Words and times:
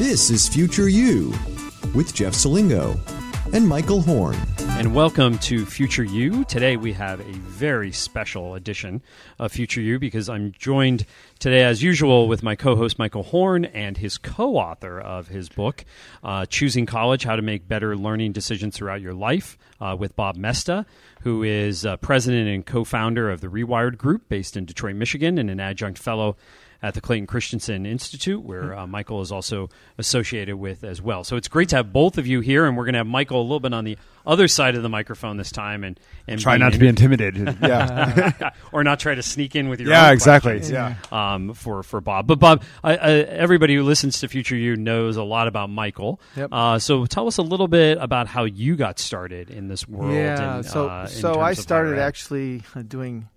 This 0.00 0.30
is 0.30 0.48
Future 0.48 0.88
You 0.88 1.34
with 1.94 2.14
Jeff 2.14 2.32
Selingo 2.32 2.98
and 3.52 3.68
Michael 3.68 4.00
Horn. 4.00 4.34
And 4.70 4.94
welcome 4.94 5.36
to 5.40 5.66
Future 5.66 6.02
You. 6.02 6.42
Today 6.44 6.78
we 6.78 6.94
have 6.94 7.20
a 7.20 7.32
very 7.32 7.92
special 7.92 8.54
edition 8.54 9.02
of 9.38 9.52
Future 9.52 9.82
You 9.82 9.98
because 9.98 10.30
I'm 10.30 10.52
joined 10.52 11.04
today, 11.38 11.64
as 11.64 11.82
usual, 11.82 12.28
with 12.28 12.42
my 12.42 12.56
co 12.56 12.76
host 12.76 12.98
Michael 12.98 13.24
Horn 13.24 13.66
and 13.66 13.98
his 13.98 14.16
co 14.16 14.56
author 14.56 14.98
of 14.98 15.28
his 15.28 15.50
book, 15.50 15.84
uh, 16.24 16.46
Choosing 16.46 16.86
College 16.86 17.24
How 17.24 17.36
to 17.36 17.42
Make 17.42 17.68
Better 17.68 17.94
Learning 17.94 18.32
Decisions 18.32 18.74
Throughout 18.74 19.02
Your 19.02 19.12
Life, 19.12 19.58
uh, 19.82 19.94
with 19.98 20.16
Bob 20.16 20.34
Mesta, 20.34 20.86
who 21.24 21.42
is 21.42 21.84
uh, 21.84 21.98
president 21.98 22.48
and 22.48 22.64
co 22.64 22.84
founder 22.84 23.30
of 23.30 23.42
the 23.42 23.48
Rewired 23.48 23.98
Group 23.98 24.30
based 24.30 24.56
in 24.56 24.64
Detroit, 24.64 24.96
Michigan, 24.96 25.36
and 25.36 25.50
an 25.50 25.60
adjunct 25.60 25.98
fellow 25.98 26.38
at 26.82 26.94
the 26.94 27.00
Clayton 27.00 27.26
Christensen 27.26 27.84
Institute, 27.84 28.42
where 28.42 28.76
uh, 28.76 28.86
Michael 28.86 29.20
is 29.20 29.30
also 29.30 29.68
associated 29.98 30.56
with 30.56 30.82
as 30.82 31.02
well. 31.02 31.24
So 31.24 31.36
it's 31.36 31.48
great 31.48 31.68
to 31.70 31.76
have 31.76 31.92
both 31.92 32.16
of 32.16 32.26
you 32.26 32.40
here, 32.40 32.64
and 32.64 32.76
we're 32.76 32.84
going 32.84 32.94
to 32.94 33.00
have 33.00 33.06
Michael 33.06 33.40
a 33.40 33.42
little 33.42 33.60
bit 33.60 33.74
on 33.74 33.84
the 33.84 33.98
other 34.26 34.48
side 34.48 34.76
of 34.76 34.82
the 34.82 34.88
microphone 34.88 35.36
this 35.36 35.50
time, 35.50 35.84
and 35.84 35.98
and 36.26 36.40
try 36.40 36.56
not 36.56 36.72
to 36.72 36.78
be 36.78 36.88
intimidated. 36.88 37.58
Yeah, 37.70 38.50
or 38.72 38.82
not 38.84 39.00
try 39.00 39.14
to 39.14 39.22
sneak 39.22 39.54
in 39.54 39.68
with 39.68 39.80
your 39.80 39.90
yeah, 39.90 40.06
own 40.06 40.12
exactly. 40.12 40.52
questions, 40.52 40.72
Yeah, 40.72 40.94
um, 41.12 41.52
for 41.52 41.82
for 41.82 42.00
Bob. 42.00 42.26
But 42.26 42.38
Bob, 42.38 42.62
I, 42.82 42.96
I, 42.96 43.10
everybody 43.10 43.74
who 43.74 43.82
listens 43.82 44.20
to 44.20 44.28
Future 44.28 44.56
You 44.56 44.76
knows 44.76 45.16
a 45.16 45.22
lot 45.22 45.46
about 45.46 45.70
Michael. 45.70 46.20
Yep. 46.36 46.48
Uh, 46.52 46.78
so 46.78 47.06
tell 47.06 47.26
us 47.26 47.36
a 47.36 47.42
little 47.42 47.68
bit 47.68 47.98
about 48.00 48.26
how 48.28 48.44
you 48.44 48.76
got 48.76 48.98
started 48.98 49.50
in 49.50 49.68
this 49.68 49.86
world. 49.86 50.14
Yeah, 50.14 50.56
and, 50.56 50.66
so 50.66 50.88
uh, 50.88 51.02
in 51.02 51.08
so 51.08 51.34
terms 51.34 51.38
I 51.44 51.52
started 51.54 51.98
actually 51.98 52.62
doing. 52.88 53.28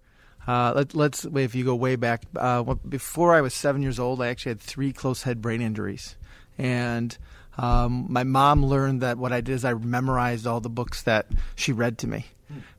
Uh, 0.47 0.73
let, 0.75 0.93
let's 0.93 1.25
if 1.25 1.55
you 1.55 1.63
go 1.63 1.75
way 1.75 1.95
back 1.95 2.23
uh, 2.35 2.63
before 2.87 3.33
I 3.33 3.41
was 3.41 3.53
seven 3.53 3.81
years 3.81 3.99
old, 3.99 4.21
I 4.21 4.27
actually 4.27 4.51
had 4.51 4.59
three 4.59 4.91
close 4.91 5.23
head 5.23 5.41
brain 5.41 5.61
injuries, 5.61 6.15
and 6.57 7.17
um, 7.57 8.07
my 8.09 8.23
mom 8.23 8.65
learned 8.65 9.01
that 9.01 9.17
what 9.17 9.31
I 9.31 9.41
did 9.41 9.53
is 9.53 9.65
I 9.65 9.73
memorized 9.73 10.45
all 10.45 10.59
the 10.59 10.69
books 10.69 11.03
that 11.03 11.27
she 11.55 11.71
read 11.71 11.97
to 11.99 12.07
me. 12.07 12.25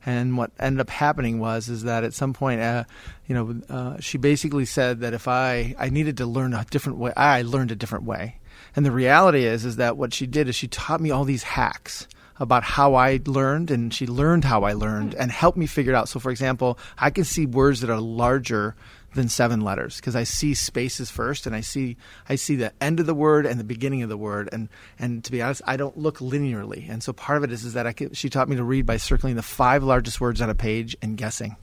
And 0.05 0.37
what 0.37 0.51
ended 0.59 0.79
up 0.79 0.89
happening 0.89 1.39
was 1.39 1.67
is 1.67 1.83
that 1.83 2.03
at 2.03 2.13
some 2.13 2.33
point, 2.33 2.61
uh, 2.61 2.85
you 3.27 3.35
know, 3.35 3.61
uh, 3.69 3.99
she 3.99 4.17
basically 4.17 4.65
said 4.65 5.01
that 5.01 5.13
if 5.13 5.27
I 5.27 5.75
I 5.77 5.89
needed 5.89 6.17
to 6.17 6.25
learn 6.25 6.53
a 6.53 6.65
different 6.69 6.97
way, 6.97 7.11
I 7.17 7.41
learned 7.41 7.71
a 7.71 7.75
different 7.75 8.05
way. 8.05 8.39
And 8.75 8.85
the 8.85 8.91
reality 8.91 9.43
is 9.45 9.65
is 9.65 9.75
that 9.77 9.97
what 9.97 10.13
she 10.13 10.27
did 10.27 10.47
is 10.47 10.55
she 10.55 10.67
taught 10.67 11.01
me 11.01 11.11
all 11.11 11.25
these 11.25 11.43
hacks 11.43 12.07
about 12.39 12.63
how 12.63 12.95
I 12.95 13.19
learned, 13.25 13.71
and 13.71 13.93
she 13.93 14.07
learned 14.07 14.43
how 14.43 14.63
I 14.63 14.73
learned 14.73 15.13
hmm. 15.13 15.21
and 15.21 15.31
helped 15.31 15.57
me 15.57 15.67
figure 15.67 15.93
it 15.93 15.95
out. 15.95 16.09
So, 16.09 16.19
for 16.19 16.31
example, 16.31 16.77
I 16.97 17.09
can 17.09 17.23
see 17.23 17.45
words 17.45 17.81
that 17.81 17.89
are 17.89 17.99
larger 17.99 18.75
than 19.13 19.29
seven 19.29 19.61
letters 19.61 19.95
because 19.95 20.15
I 20.15 20.23
see 20.23 20.53
spaces 20.53 21.09
first, 21.09 21.47
and 21.47 21.55
I 21.55 21.61
see 21.61 21.97
I 22.27 22.35
see 22.35 22.55
the 22.55 22.73
end 22.81 22.99
of 22.99 23.05
the 23.05 23.13
word 23.13 23.45
and 23.45 23.59
the 23.59 23.63
beginning 23.63 24.03
of 24.03 24.09
the 24.09 24.17
word, 24.17 24.49
and 24.51 24.69
and 24.99 25.23
to 25.23 25.31
be 25.31 25.41
honest, 25.41 25.61
I 25.65 25.77
don't 25.77 25.97
look 25.97 26.19
linearly. 26.19 26.89
And 26.89 27.01
so 27.01 27.13
part 27.13 27.37
of 27.37 27.43
it 27.43 27.51
is 27.51 27.63
is 27.63 27.73
that 27.73 27.87
I 27.87 27.93
can, 27.93 28.13
she 28.13 28.29
taught 28.29 28.49
me 28.49 28.57
to 28.57 28.63
read 28.63 28.85
by 28.85 28.97
circling 28.97 29.35
the 29.35 29.43
five 29.43 29.83
largest 29.83 30.19
words 30.19 30.41
on 30.41 30.49
a 30.49 30.55
page 30.55 30.95
and 31.01 31.17
guessing 31.17 31.55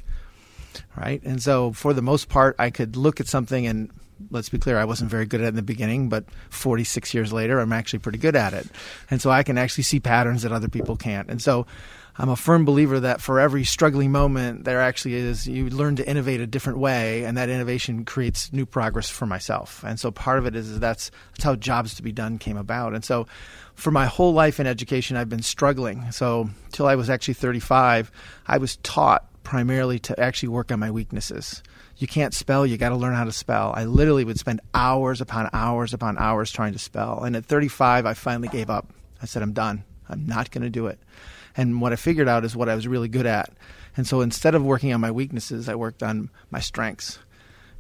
right? 0.97 1.23
And 1.23 1.43
so, 1.43 1.73
for 1.73 1.93
the 1.93 2.03
most 2.03 2.29
part, 2.29 2.57
I 2.59 2.71
could 2.71 2.97
look 2.97 3.21
at 3.21 3.27
something 3.27 3.67
and 3.67 3.91
let's 4.31 4.49
be 4.49 4.59
clear, 4.59 4.79
I 4.79 4.85
wasn't 4.85 5.11
very 5.11 5.27
good 5.27 5.41
at 5.41 5.47
it 5.47 5.49
in 5.49 5.57
the 5.57 5.63
beginning, 5.63 6.09
but 6.09 6.25
46 6.51 7.15
years 7.15 7.33
later, 7.33 7.59
I'm 7.59 7.73
actually 7.73 8.01
pretty 8.01 8.19
good 8.19 8.37
at 8.37 8.55
it. 8.55 8.67
And 9.11 9.21
so 9.21 9.31
I 9.31 9.43
can 9.43 9.59
actually 9.59 9.85
see 9.85 10.01
patterns 10.01 10.43
that 10.43 10.53
other 10.53 10.69
people 10.69 10.97
can't. 10.97 11.31
And 11.31 11.41
so 11.41 11.67
I'm 12.17 12.29
a 12.29 12.37
firm 12.37 12.65
believer 12.65 13.01
that 13.01 13.21
for 13.21 13.41
every 13.41 13.65
struggling 13.65 14.13
moment, 14.13 14.65
there 14.65 14.81
actually 14.81 15.15
is, 15.15 15.49
you 15.49 15.71
learn 15.71 15.97
to 15.97 16.09
innovate 16.09 16.41
a 16.41 16.47
different 16.47 16.79
way, 16.79 17.25
and 17.25 17.39
that 17.39 17.49
innovation 17.49 18.05
creates 18.05 18.53
new 18.53 18.67
progress 18.67 19.09
for 19.09 19.25
myself. 19.25 19.83
And 19.83 19.99
so 19.99 20.11
part 20.11 20.39
of 20.39 20.47
it 20.47 20.55
is, 20.55 20.69
is 20.69 20.81
that's, 20.81 21.11
that's 21.33 21.45
how 21.45 21.57
Jobs 21.57 21.95
to 21.95 22.03
be 22.03 22.13
Done 22.13 22.39
came 22.39 22.59
about. 22.59 22.95
And 22.95 23.05
so 23.05 23.27
for 23.75 23.91
my 23.91 24.07
whole 24.07 24.35
life 24.35 24.61
in 24.61 24.67
education, 24.67 25.17
I've 25.17 25.31
been 25.31 25.43
struggling. 25.43 26.13
So 26.13 26.51
till 26.73 26.87
I 26.87 26.97
was 26.97 27.09
actually 27.09 27.35
35, 27.35 28.13
I 28.47 28.59
was 28.59 28.77
taught 28.77 29.27
primarily 29.43 29.99
to 30.01 30.19
actually 30.19 30.49
work 30.51 30.71
on 30.73 30.81
my 30.81 30.91
weaknesses. 30.91 31.63
You 31.97 32.07
can't 32.07 32.35
spell, 32.35 32.67
you 32.67 32.77
got 32.77 32.91
to 32.91 32.97
learn 32.97 33.15
how 33.15 33.25
to 33.25 33.33
spell. 33.33 33.73
I 33.77 33.85
literally 33.85 34.25
would 34.25 34.39
spend 34.39 34.61
hours 34.75 35.21
upon 35.21 35.51
hours 35.53 35.93
upon 35.93 36.19
hours 36.19 36.51
trying 36.51 36.73
to 36.73 36.79
spell. 36.79 37.25
And 37.25 37.37
at 37.37 37.45
35, 37.45 38.07
I 38.07 38.15
finally 38.15 38.49
gave 38.49 38.71
up. 38.71 38.89
I 39.23 39.27
said, 39.27 39.43
I'm 39.43 39.53
done. 39.53 39.85
I'm 40.09 40.27
not 40.27 40.51
going 40.51 40.63
to 40.63 40.71
do 40.71 40.87
it. 40.87 40.99
And 41.57 41.81
what 41.81 41.93
I 41.93 41.97
figured 41.97 42.29
out 42.29 42.45
is 42.45 42.57
what 42.57 42.69
I 42.69 42.75
was 42.75 42.89
really 42.89 43.09
good 43.09 43.27
at. 43.27 43.53
And 43.97 44.07
so 44.07 44.21
instead 44.21 44.55
of 44.55 44.65
working 44.65 44.93
on 44.93 45.01
my 45.01 45.11
weaknesses, 45.11 45.69
I 45.69 45.75
worked 45.75 46.03
on 46.03 46.31
my 46.51 46.61
strengths. 46.61 47.19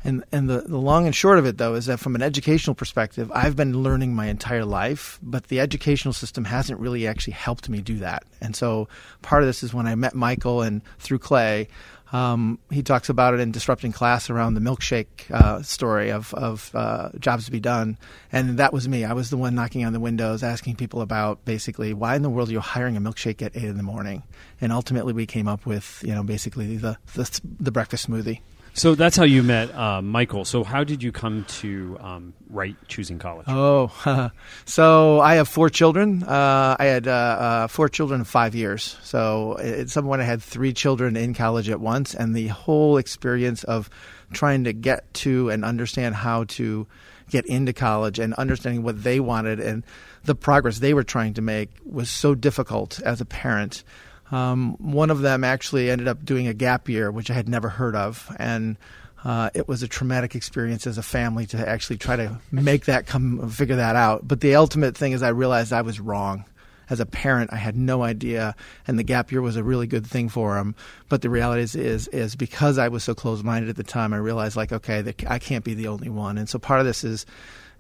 And 0.04 0.24
and 0.32 0.48
the, 0.48 0.62
the 0.62 0.78
long 0.78 1.06
and 1.06 1.14
short 1.14 1.38
of 1.38 1.46
it 1.46 1.58
though 1.58 1.74
is 1.74 1.86
that 1.86 2.00
from 2.00 2.14
an 2.14 2.22
educational 2.22 2.74
perspective, 2.74 3.30
I've 3.34 3.56
been 3.56 3.82
learning 3.82 4.14
my 4.14 4.26
entire 4.26 4.64
life, 4.64 5.18
but 5.22 5.48
the 5.48 5.60
educational 5.60 6.12
system 6.12 6.44
hasn't 6.44 6.80
really 6.80 7.06
actually 7.06 7.34
helped 7.34 7.68
me 7.68 7.80
do 7.80 7.98
that. 7.98 8.24
And 8.40 8.56
so 8.56 8.88
part 9.22 9.42
of 9.42 9.48
this 9.48 9.62
is 9.62 9.72
when 9.72 9.86
I 9.86 9.94
met 9.94 10.14
Michael 10.14 10.62
and 10.62 10.82
through 10.98 11.20
Clay, 11.20 11.68
um, 12.12 12.58
he 12.70 12.82
talks 12.82 13.08
about 13.08 13.32
it 13.32 13.40
in 13.40 13.52
Disrupting 13.52 13.92
Class 13.92 14.28
around 14.28 14.54
the 14.54 14.60
milkshake 14.60 15.30
uh, 15.30 15.62
story 15.62 16.10
of, 16.10 16.34
of 16.34 16.70
uh, 16.74 17.08
jobs 17.18 17.46
to 17.46 17.50
be 17.50 17.60
done. 17.60 17.96
And 18.30 18.58
that 18.58 18.72
was 18.72 18.86
me. 18.86 19.04
I 19.04 19.14
was 19.14 19.30
the 19.30 19.38
one 19.38 19.54
knocking 19.54 19.84
on 19.86 19.94
the 19.94 20.00
windows, 20.00 20.42
asking 20.42 20.76
people 20.76 21.00
about 21.00 21.42
basically 21.46 21.94
why 21.94 22.14
in 22.14 22.22
the 22.22 22.28
world 22.28 22.50
are 22.50 22.52
you 22.52 22.60
hiring 22.60 22.98
a 22.98 23.00
milkshake 23.00 23.40
at 23.40 23.56
8 23.56 23.64
in 23.64 23.76
the 23.78 23.82
morning? 23.82 24.22
And 24.60 24.72
ultimately, 24.72 25.14
we 25.14 25.24
came 25.24 25.48
up 25.48 25.64
with, 25.64 26.04
you 26.06 26.14
know, 26.14 26.22
basically 26.22 26.76
the, 26.76 26.98
the, 27.14 27.40
the 27.58 27.72
breakfast 27.72 28.10
smoothie. 28.10 28.40
So 28.74 28.94
that's 28.94 29.16
how 29.16 29.24
you 29.24 29.42
met 29.42 29.74
uh, 29.74 30.00
Michael. 30.00 30.44
So 30.44 30.64
how 30.64 30.82
did 30.82 31.02
you 31.02 31.12
come 31.12 31.44
to 31.60 31.98
um, 32.00 32.32
write 32.48 32.76
Choosing 32.88 33.18
College? 33.18 33.46
Oh, 33.48 34.30
so 34.64 35.20
I 35.20 35.34
have 35.34 35.48
four 35.48 35.68
children. 35.68 36.22
Uh, 36.22 36.76
I 36.78 36.86
had 36.86 37.06
uh, 37.06 37.10
uh, 37.10 37.66
four 37.66 37.88
children 37.88 38.20
in 38.20 38.24
five 38.24 38.54
years. 38.54 38.96
So 39.02 39.58
at 39.58 39.90
some 39.90 40.06
point, 40.06 40.22
I 40.22 40.24
had 40.24 40.42
three 40.42 40.72
children 40.72 41.16
in 41.16 41.34
college 41.34 41.68
at 41.68 41.80
once, 41.80 42.14
and 42.14 42.34
the 42.34 42.48
whole 42.48 42.96
experience 42.96 43.62
of 43.64 43.90
trying 44.32 44.64
to 44.64 44.72
get 44.72 45.12
to 45.14 45.50
and 45.50 45.64
understand 45.64 46.14
how 46.14 46.44
to 46.44 46.86
get 47.30 47.46
into 47.46 47.72
college 47.72 48.18
and 48.18 48.34
understanding 48.34 48.82
what 48.82 49.02
they 49.02 49.20
wanted 49.20 49.58
and 49.58 49.84
the 50.24 50.34
progress 50.34 50.78
they 50.78 50.94
were 50.94 51.02
trying 51.02 51.34
to 51.34 51.42
make 51.42 51.70
was 51.84 52.10
so 52.10 52.34
difficult 52.34 53.00
as 53.00 53.20
a 53.20 53.24
parent. 53.24 53.84
Um, 54.32 54.76
one 54.78 55.10
of 55.10 55.20
them 55.20 55.44
actually 55.44 55.90
ended 55.90 56.08
up 56.08 56.24
doing 56.24 56.48
a 56.48 56.54
gap 56.54 56.88
year, 56.88 57.12
which 57.12 57.30
I 57.30 57.34
had 57.34 57.48
never 57.48 57.68
heard 57.68 57.94
of, 57.94 58.34
and 58.38 58.78
uh, 59.24 59.50
it 59.54 59.68
was 59.68 59.82
a 59.82 59.88
traumatic 59.88 60.34
experience 60.34 60.86
as 60.86 60.98
a 60.98 61.02
family 61.02 61.46
to 61.46 61.68
actually 61.68 61.98
try 61.98 62.16
to 62.16 62.40
make 62.50 62.86
that 62.86 63.06
come, 63.06 63.48
figure 63.50 63.76
that 63.76 63.94
out. 63.94 64.26
But 64.26 64.40
the 64.40 64.56
ultimate 64.56 64.96
thing 64.96 65.12
is, 65.12 65.22
I 65.22 65.28
realized 65.28 65.72
I 65.72 65.82
was 65.82 66.00
wrong. 66.00 66.46
As 66.90 66.98
a 66.98 67.06
parent, 67.06 67.52
I 67.52 67.56
had 67.56 67.76
no 67.76 68.02
idea, 68.02 68.56
and 68.86 68.98
the 68.98 69.04
gap 69.04 69.32
year 69.32 69.40
was 69.40 69.56
a 69.56 69.62
really 69.62 69.86
good 69.86 70.06
thing 70.06 70.28
for 70.28 70.58
him. 70.58 70.74
But 71.08 71.22
the 71.22 71.30
reality 71.30 71.62
is, 71.62 71.76
is, 71.76 72.08
is 72.08 72.34
because 72.34 72.76
I 72.76 72.88
was 72.88 73.04
so 73.04 73.14
closed-minded 73.14 73.70
at 73.70 73.76
the 73.76 73.84
time, 73.84 74.12
I 74.12 74.18
realized 74.18 74.56
like, 74.56 74.72
okay, 74.72 75.00
that 75.02 75.30
I 75.30 75.38
can't 75.38 75.64
be 75.64 75.74
the 75.74 75.88
only 75.88 76.08
one. 76.08 76.36
And 76.36 76.48
so 76.48 76.58
part 76.58 76.80
of 76.80 76.86
this 76.86 77.04
is 77.04 77.24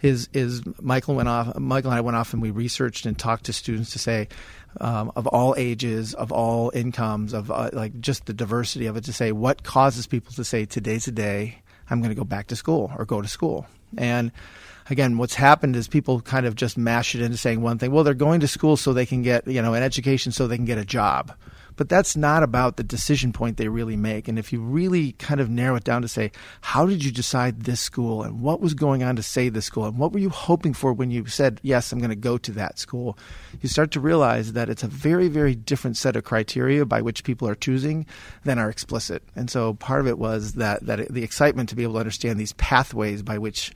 is 0.02 0.28
is 0.32 0.62
Michael 0.80 1.14
went 1.14 1.28
off. 1.28 1.58
Michael 1.58 1.90
and 1.90 1.98
I 1.98 2.00
went 2.00 2.16
off 2.16 2.32
and 2.32 2.42
we 2.42 2.50
researched 2.50 3.06
and 3.06 3.18
talked 3.18 3.44
to 3.44 3.52
students 3.52 3.92
to 3.92 3.98
say, 3.98 4.28
um, 4.80 5.12
of 5.16 5.26
all 5.26 5.54
ages, 5.56 6.14
of 6.14 6.32
all 6.32 6.70
incomes, 6.74 7.32
of 7.32 7.50
uh, 7.50 7.70
like 7.72 8.00
just 8.00 8.26
the 8.26 8.34
diversity 8.34 8.86
of 8.86 8.96
it, 8.96 9.04
to 9.04 9.12
say 9.12 9.32
what 9.32 9.62
causes 9.62 10.06
people 10.06 10.32
to 10.34 10.44
say 10.44 10.64
today's 10.64 11.06
a 11.06 11.12
day 11.12 11.62
I'm 11.92 12.00
going 12.00 12.10
to 12.10 12.16
go 12.18 12.24
back 12.24 12.48
to 12.48 12.56
school 12.56 12.90
or 12.96 13.04
go 13.04 13.20
to 13.20 13.28
school. 13.28 13.66
And 13.96 14.32
again, 14.88 15.18
what's 15.18 15.34
happened 15.34 15.76
is 15.76 15.88
people 15.88 16.20
kind 16.20 16.46
of 16.46 16.54
just 16.54 16.78
mash 16.78 17.14
it 17.14 17.20
into 17.20 17.36
saying 17.36 17.60
one 17.60 17.78
thing. 17.78 17.92
Well, 17.92 18.04
they're 18.04 18.14
going 18.14 18.40
to 18.40 18.48
school 18.48 18.76
so 18.76 18.92
they 18.92 19.06
can 19.06 19.22
get 19.22 19.46
you 19.46 19.62
know 19.62 19.74
an 19.74 19.82
education 19.82 20.32
so 20.32 20.46
they 20.46 20.56
can 20.56 20.64
get 20.64 20.78
a 20.78 20.84
job. 20.84 21.32
But 21.76 21.88
that's 21.88 22.16
not 22.16 22.42
about 22.42 22.76
the 22.76 22.84
decision 22.84 23.32
point 23.32 23.56
they 23.56 23.68
really 23.68 23.96
make. 23.96 24.28
And 24.28 24.38
if 24.38 24.52
you 24.52 24.60
really 24.60 25.12
kind 25.12 25.40
of 25.40 25.50
narrow 25.50 25.76
it 25.76 25.84
down 25.84 26.02
to 26.02 26.08
say, 26.08 26.32
how 26.60 26.86
did 26.86 27.04
you 27.04 27.10
decide 27.10 27.62
this 27.62 27.80
school 27.80 28.22
and 28.22 28.40
what 28.40 28.60
was 28.60 28.74
going 28.74 29.02
on 29.02 29.16
to 29.16 29.22
say 29.22 29.48
this 29.48 29.66
school 29.66 29.84
and 29.84 29.98
what 29.98 30.12
were 30.12 30.18
you 30.18 30.30
hoping 30.30 30.74
for 30.74 30.92
when 30.92 31.10
you 31.10 31.26
said, 31.26 31.60
yes, 31.62 31.92
I'm 31.92 31.98
going 31.98 32.10
to 32.10 32.16
go 32.16 32.38
to 32.38 32.52
that 32.52 32.78
school, 32.78 33.18
you 33.60 33.68
start 33.68 33.90
to 33.92 34.00
realize 34.00 34.52
that 34.52 34.68
it's 34.68 34.82
a 34.82 34.88
very, 34.88 35.28
very 35.28 35.54
different 35.54 35.96
set 35.96 36.16
of 36.16 36.24
criteria 36.24 36.84
by 36.84 37.02
which 37.02 37.24
people 37.24 37.48
are 37.48 37.54
choosing 37.54 38.06
than 38.44 38.58
are 38.58 38.70
explicit. 38.70 39.22
And 39.36 39.50
so 39.50 39.74
part 39.74 40.00
of 40.00 40.06
it 40.06 40.18
was 40.18 40.54
that, 40.54 40.84
that 40.86 41.12
the 41.12 41.24
excitement 41.24 41.68
to 41.70 41.76
be 41.76 41.82
able 41.82 41.94
to 41.94 42.00
understand 42.00 42.38
these 42.38 42.52
pathways 42.54 43.22
by 43.22 43.38
which 43.38 43.72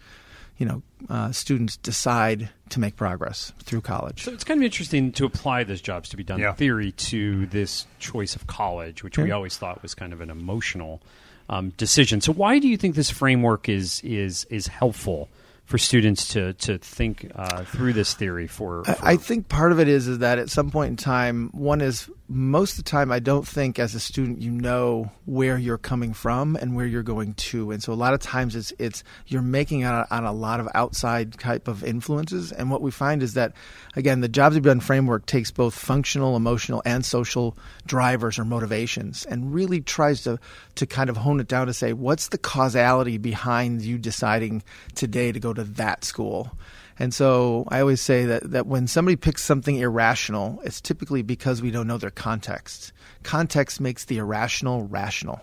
you 0.58 0.66
know, 0.66 0.82
uh, 1.10 1.30
students 1.32 1.76
decide 1.76 2.48
to 2.70 2.80
make 2.80 2.96
progress 2.96 3.52
through 3.62 3.82
college. 3.82 4.22
So 4.22 4.32
it's 4.32 4.44
kind 4.44 4.58
of 4.60 4.64
interesting 4.64 5.12
to 5.12 5.24
apply 5.26 5.64
those 5.64 5.80
jobs 5.80 6.08
to 6.10 6.16
be 6.16 6.24
done 6.24 6.40
Yeah. 6.40 6.52
theory 6.52 6.92
to 6.92 7.46
this 7.46 7.86
choice 7.98 8.34
of 8.34 8.46
college, 8.46 9.04
which 9.04 9.18
we 9.18 9.30
always 9.30 9.56
thought 9.58 9.82
was 9.82 9.94
kind 9.94 10.12
of 10.12 10.20
an 10.20 10.30
emotional 10.30 11.02
um, 11.48 11.70
decision. 11.76 12.20
So 12.20 12.32
why 12.32 12.58
do 12.58 12.68
you 12.68 12.76
think 12.76 12.94
this 12.96 13.10
framework 13.10 13.68
is 13.68 14.00
is 14.02 14.44
is 14.50 14.66
helpful 14.66 15.28
for 15.64 15.78
students 15.78 16.28
to 16.28 16.54
to 16.54 16.78
think 16.78 17.30
uh, 17.36 17.62
through 17.64 17.92
this 17.92 18.14
theory? 18.14 18.46
For, 18.46 18.82
for 18.84 18.90
I 19.04 19.12
I 19.12 19.16
think 19.16 19.48
part 19.48 19.72
of 19.72 19.78
it 19.78 19.86
is 19.88 20.08
is 20.08 20.18
that 20.18 20.38
at 20.38 20.50
some 20.50 20.70
point 20.70 20.90
in 20.90 20.96
time, 20.96 21.50
one 21.52 21.80
is 21.82 22.10
most 22.28 22.72
of 22.72 22.84
the 22.84 22.90
time 22.90 23.12
I 23.12 23.20
don't 23.20 23.46
think 23.46 23.78
as 23.78 23.94
a 23.94 24.00
student 24.00 24.42
you 24.42 24.50
know 24.50 25.12
where 25.26 25.56
you're 25.56 25.78
coming 25.78 26.12
from 26.12 26.56
and 26.56 26.74
where 26.74 26.86
you're 26.86 27.02
going 27.02 27.34
to, 27.34 27.70
and 27.70 27.82
so 27.82 27.92
a 27.92 27.94
lot 27.94 28.14
of 28.14 28.20
times 28.20 28.56
it's 28.56 28.72
it's 28.78 29.04
you're 29.26 29.42
making 29.42 29.84
on, 29.84 30.06
on 30.10 30.24
a 30.24 30.32
lot 30.32 30.58
of 30.58 30.68
outside 30.74 31.38
type 31.38 31.68
of 31.68 31.84
influences. 31.84 32.50
And 32.50 32.70
what 32.70 32.82
we 32.82 32.90
find 32.90 33.22
is 33.22 33.34
that 33.34 33.52
again 33.94 34.20
the 34.20 34.28
Jobs 34.28 34.56
Be 34.56 34.62
Done 34.62 34.80
framework 34.80 35.26
takes 35.26 35.50
both 35.50 35.74
functional, 35.74 36.36
emotional, 36.36 36.82
and 36.84 37.04
social 37.04 37.56
drivers 37.86 38.38
or 38.38 38.44
motivations, 38.44 39.24
and 39.26 39.54
really 39.54 39.80
tries 39.80 40.22
to 40.22 40.38
to 40.74 40.86
kind 40.86 41.08
of 41.08 41.16
hone 41.16 41.38
it 41.38 41.48
down 41.48 41.68
to 41.68 41.74
say 41.74 41.92
what's 41.92 42.28
the 42.28 42.38
causality 42.38 43.18
behind 43.18 43.82
you 43.82 43.98
deciding 43.98 44.62
today 44.94 45.30
to 45.30 45.38
go 45.38 45.52
to 45.52 45.64
that 45.64 46.04
school 46.04 46.56
and 46.98 47.12
so 47.12 47.64
I 47.68 47.80
always 47.80 48.00
say 48.00 48.24
that, 48.26 48.50
that 48.50 48.66
when 48.66 48.86
somebody 48.86 49.16
picks 49.16 49.42
something 49.42 49.76
irrational, 49.76 50.60
it's 50.64 50.80
typically 50.80 51.22
because 51.22 51.60
we 51.60 51.70
don't 51.70 51.86
know 51.86 51.98
their 51.98 52.10
context. 52.10 52.92
Context 53.22 53.80
makes 53.80 54.04
the 54.04 54.18
irrational 54.18 54.84
rational. 54.84 55.40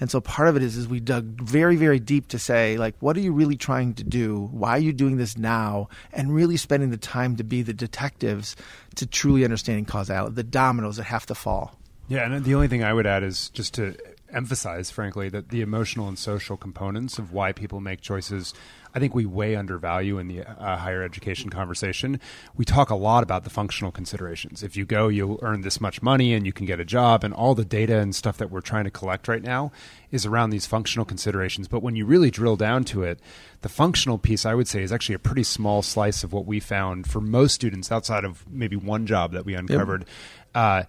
And 0.00 0.10
so 0.10 0.20
part 0.20 0.48
of 0.48 0.56
it 0.56 0.62
is 0.62 0.76
is 0.76 0.86
we 0.86 1.00
dug 1.00 1.40
very 1.40 1.74
very 1.74 1.98
deep 1.98 2.28
to 2.28 2.38
say 2.38 2.76
like 2.76 2.94
what 3.00 3.16
are 3.16 3.20
you 3.20 3.32
really 3.32 3.56
trying 3.56 3.94
to 3.94 4.04
do? 4.04 4.48
Why 4.52 4.70
are 4.70 4.78
you 4.78 4.92
doing 4.92 5.16
this 5.16 5.36
now? 5.36 5.88
And 6.12 6.32
really 6.32 6.56
spending 6.56 6.90
the 6.90 6.96
time 6.96 7.36
to 7.36 7.44
be 7.44 7.62
the 7.62 7.72
detectives 7.72 8.54
to 8.96 9.06
truly 9.06 9.44
understanding 9.44 9.84
causality, 9.84 10.34
the 10.34 10.44
dominoes 10.44 10.96
that 10.96 11.04
have 11.04 11.26
to 11.26 11.34
fall. 11.34 11.76
Yeah, 12.06 12.24
and 12.24 12.44
the 12.44 12.54
only 12.54 12.68
thing 12.68 12.82
I 12.82 12.92
would 12.92 13.06
add 13.06 13.22
is 13.22 13.50
just 13.50 13.74
to 13.74 13.96
emphasize, 14.32 14.90
frankly, 14.90 15.28
that 15.28 15.50
the 15.50 15.60
emotional 15.60 16.08
and 16.08 16.18
social 16.18 16.56
components 16.56 17.18
of 17.18 17.32
why 17.32 17.52
people 17.52 17.80
make 17.80 18.00
choices, 18.00 18.54
I 18.94 18.98
think 18.98 19.14
we 19.14 19.26
way 19.26 19.56
undervalue 19.56 20.18
in 20.18 20.28
the 20.28 20.44
uh, 20.44 20.76
higher 20.76 21.02
education 21.02 21.50
conversation. 21.50 22.20
We 22.56 22.64
talk 22.64 22.90
a 22.90 22.94
lot 22.94 23.22
about 23.22 23.44
the 23.44 23.50
functional 23.50 23.92
considerations. 23.92 24.62
If 24.62 24.76
you 24.76 24.84
go, 24.84 25.08
you'll 25.08 25.38
earn 25.42 25.60
this 25.60 25.80
much 25.80 26.02
money 26.02 26.34
and 26.34 26.46
you 26.46 26.52
can 26.52 26.66
get 26.66 26.80
a 26.80 26.84
job, 26.84 27.24
and 27.24 27.34
all 27.34 27.54
the 27.54 27.64
data 27.64 27.98
and 27.98 28.14
stuff 28.14 28.38
that 28.38 28.50
we're 28.50 28.60
trying 28.60 28.84
to 28.84 28.90
collect 28.90 29.28
right 29.28 29.42
now 29.42 29.72
is 30.10 30.24
around 30.24 30.50
these 30.50 30.66
functional 30.66 31.04
considerations. 31.04 31.68
But 31.68 31.82
when 31.82 31.96
you 31.96 32.06
really 32.06 32.30
drill 32.30 32.56
down 32.56 32.84
to 32.84 33.02
it, 33.02 33.20
the 33.60 33.68
functional 33.68 34.18
piece, 34.18 34.46
I 34.46 34.54
would 34.54 34.68
say, 34.68 34.82
is 34.82 34.92
actually 34.92 35.16
a 35.16 35.20
pretty 35.20 35.42
small 35.42 35.82
slice 35.82 36.24
of 36.24 36.32
what 36.32 36.46
we 36.46 36.60
found 36.60 37.06
for 37.06 37.20
most 37.20 37.54
students 37.54 37.92
outside 37.92 38.24
of 38.24 38.48
maybe 38.50 38.76
one 38.76 39.06
job 39.06 39.32
that 39.32 39.44
we 39.44 39.54
uncovered. 39.54 40.02
Yep. 40.02 40.08
Uh, 40.54 40.82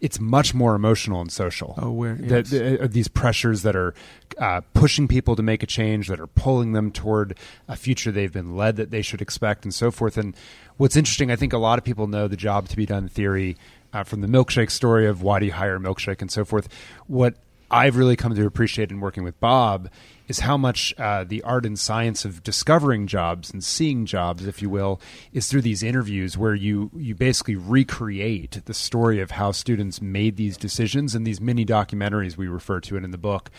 it's 0.00 0.20
much 0.20 0.54
more 0.54 0.74
emotional 0.74 1.20
and 1.20 1.30
social. 1.30 1.74
Oh, 1.78 1.90
where 1.90 2.16
yes. 2.16 2.50
the, 2.50 2.58
the, 2.58 2.82
uh, 2.84 2.86
these 2.86 3.08
pressures 3.08 3.62
that 3.62 3.76
are 3.76 3.94
uh, 4.38 4.60
pushing 4.74 5.08
people 5.08 5.36
to 5.36 5.42
make 5.42 5.62
a 5.62 5.66
change, 5.66 6.08
that 6.08 6.20
are 6.20 6.26
pulling 6.26 6.72
them 6.72 6.90
toward 6.90 7.36
a 7.68 7.76
future 7.76 8.10
they've 8.12 8.32
been 8.32 8.56
led 8.56 8.76
that 8.76 8.90
they 8.90 9.02
should 9.02 9.22
expect, 9.22 9.64
and 9.64 9.72
so 9.72 9.90
forth. 9.90 10.16
And 10.16 10.34
what's 10.76 10.96
interesting, 10.96 11.30
I 11.30 11.36
think 11.36 11.52
a 11.52 11.58
lot 11.58 11.78
of 11.78 11.84
people 11.84 12.06
know 12.06 12.28
the 12.28 12.36
job 12.36 12.68
to 12.68 12.76
be 12.76 12.86
done 12.86 13.08
theory 13.08 13.56
uh, 13.92 14.02
from 14.02 14.20
the 14.20 14.26
milkshake 14.26 14.70
story 14.70 15.06
of 15.06 15.22
why 15.22 15.38
do 15.38 15.46
you 15.46 15.52
hire 15.52 15.76
a 15.76 15.80
milkshake 15.80 16.20
and 16.20 16.30
so 16.30 16.44
forth. 16.44 16.68
What 17.06 17.36
I've 17.70 17.96
really 17.96 18.16
come 18.16 18.34
to 18.34 18.46
appreciate 18.46 18.90
in 18.90 19.00
working 19.00 19.24
with 19.24 19.38
Bob 19.40 19.88
is 20.28 20.40
how 20.40 20.56
much 20.56 20.94
uh, 20.98 21.24
the 21.24 21.42
art 21.42 21.66
and 21.66 21.78
science 21.78 22.24
of 22.24 22.42
discovering 22.42 23.06
jobs 23.06 23.52
and 23.52 23.62
seeing 23.62 24.06
jobs, 24.06 24.46
if 24.46 24.62
you 24.62 24.70
will, 24.70 25.00
is 25.32 25.48
through 25.48 25.62
these 25.62 25.82
interviews 25.82 26.38
where 26.38 26.54
you 26.54 26.90
you 26.96 27.14
basically 27.14 27.56
recreate 27.56 28.62
the 28.64 28.74
story 28.74 29.20
of 29.20 29.32
how 29.32 29.52
students 29.52 30.00
made 30.00 30.36
these 30.36 30.56
decisions 30.56 31.14
and 31.14 31.26
these 31.26 31.40
mini 31.40 31.64
documentaries 31.64 32.36
we 32.36 32.48
refer 32.48 32.80
to 32.80 32.96
it 32.96 33.04
in 33.04 33.10
the 33.10 33.18
book, 33.18 33.50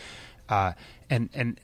uh, 0.48 0.72
and 1.08 1.30
and 1.34 1.60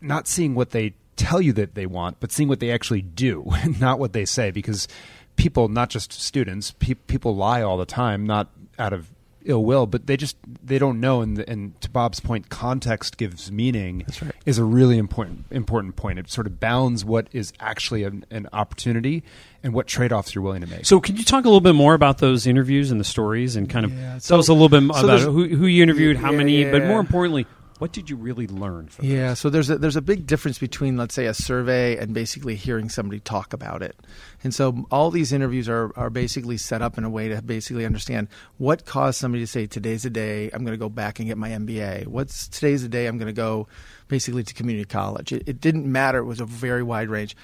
not 0.00 0.26
seeing 0.26 0.54
what 0.54 0.70
they 0.70 0.94
tell 1.16 1.40
you 1.40 1.52
that 1.52 1.74
they 1.74 1.86
want, 1.86 2.18
but 2.18 2.32
seeing 2.32 2.48
what 2.48 2.60
they 2.60 2.70
actually 2.70 3.02
do, 3.02 3.46
not 3.80 3.98
what 3.98 4.12
they 4.12 4.24
say, 4.24 4.50
because 4.50 4.88
people, 5.36 5.68
not 5.68 5.90
just 5.90 6.12
students, 6.12 6.72
pe- 6.78 6.94
people 6.94 7.36
lie 7.36 7.62
all 7.62 7.76
the 7.76 7.86
time, 7.86 8.26
not 8.26 8.48
out 8.78 8.92
of 8.92 9.10
ill 9.44 9.64
will, 9.64 9.86
but 9.86 10.06
they 10.06 10.16
just 10.16 10.36
they 10.62 10.78
don't 10.78 11.00
know. 11.00 11.22
And, 11.22 11.38
and 11.40 11.80
to 11.80 11.90
Bob's 11.90 12.20
point, 12.20 12.48
context 12.48 13.16
gives 13.16 13.50
meaning. 13.50 14.04
That's 14.06 14.22
right. 14.22 14.34
Is 14.46 14.58
a 14.58 14.64
really 14.64 14.98
important 14.98 15.46
important 15.50 15.96
point. 15.96 16.18
It 16.18 16.30
sort 16.30 16.46
of 16.46 16.60
bounds 16.60 17.04
what 17.04 17.28
is 17.32 17.52
actually 17.60 18.04
an, 18.04 18.24
an 18.30 18.48
opportunity 18.52 19.22
and 19.62 19.74
what 19.74 19.86
trade 19.86 20.12
offs 20.12 20.34
you're 20.34 20.42
willing 20.42 20.62
to 20.62 20.66
make. 20.66 20.86
So, 20.86 21.00
could 21.00 21.18
you 21.18 21.24
talk 21.24 21.44
a 21.44 21.48
little 21.48 21.60
bit 21.60 21.74
more 21.74 21.94
about 21.94 22.18
those 22.18 22.46
interviews 22.46 22.90
and 22.90 23.00
the 23.00 23.04
stories, 23.04 23.56
and 23.56 23.68
kind 23.68 23.84
of 23.84 23.92
yeah, 23.92 24.18
so, 24.18 24.34
tell 24.34 24.38
us 24.38 24.48
a 24.48 24.52
little 24.52 24.68
bit 24.68 24.82
so 24.94 25.04
about 25.04 25.20
who, 25.20 25.48
who 25.48 25.66
you 25.66 25.82
interviewed, 25.82 26.16
how 26.16 26.32
many, 26.32 26.62
yeah. 26.62 26.70
but 26.70 26.84
more 26.84 27.00
importantly, 27.00 27.46
what 27.80 27.92
did 27.92 28.08
you 28.08 28.16
really 28.16 28.46
learn 28.46 28.88
from 28.88 29.04
Yeah, 29.04 29.30
this? 29.30 29.40
so 29.40 29.50
there's 29.50 29.68
a, 29.70 29.78
there's 29.78 29.96
a 29.96 30.02
big 30.02 30.26
difference 30.26 30.58
between 30.58 30.96
let's 30.96 31.14
say 31.14 31.26
a 31.26 31.34
survey 31.34 31.96
and 31.96 32.14
basically 32.14 32.54
hearing 32.54 32.88
somebody 32.88 33.20
talk 33.20 33.52
about 33.52 33.82
it. 33.82 33.96
And 34.44 34.54
so 34.54 34.86
all 34.90 35.10
these 35.10 35.32
interviews 35.32 35.68
are 35.68 35.90
are 35.96 36.10
basically 36.10 36.56
set 36.56 36.82
up 36.82 36.96
in 36.98 37.04
a 37.04 37.10
way 37.10 37.28
to 37.28 37.42
basically 37.42 37.84
understand 37.84 38.28
what 38.58 38.84
caused 38.84 39.18
somebody 39.18 39.42
to 39.42 39.46
say 39.46 39.66
today's 39.66 40.04
the 40.04 40.10
day 40.10 40.50
I'm 40.52 40.64
going 40.64 40.74
to 40.78 40.82
go 40.82 40.88
back 40.88 41.18
and 41.18 41.26
get 41.28 41.36
my 41.38 41.50
MBA. 41.50 42.06
What's 42.06 42.46
today's 42.48 42.82
the 42.82 42.88
day 42.88 43.06
I'm 43.06 43.18
going 43.18 43.26
to 43.26 43.32
go 43.32 43.66
basically 44.08 44.44
to 44.44 44.54
community 44.54 44.84
college. 44.86 45.32
It, 45.32 45.44
it 45.48 45.60
didn't 45.60 45.90
matter. 45.90 46.18
It 46.18 46.24
was 46.24 46.40
a 46.40 46.46
very 46.46 46.82
wide 46.82 47.08
range 47.08 47.34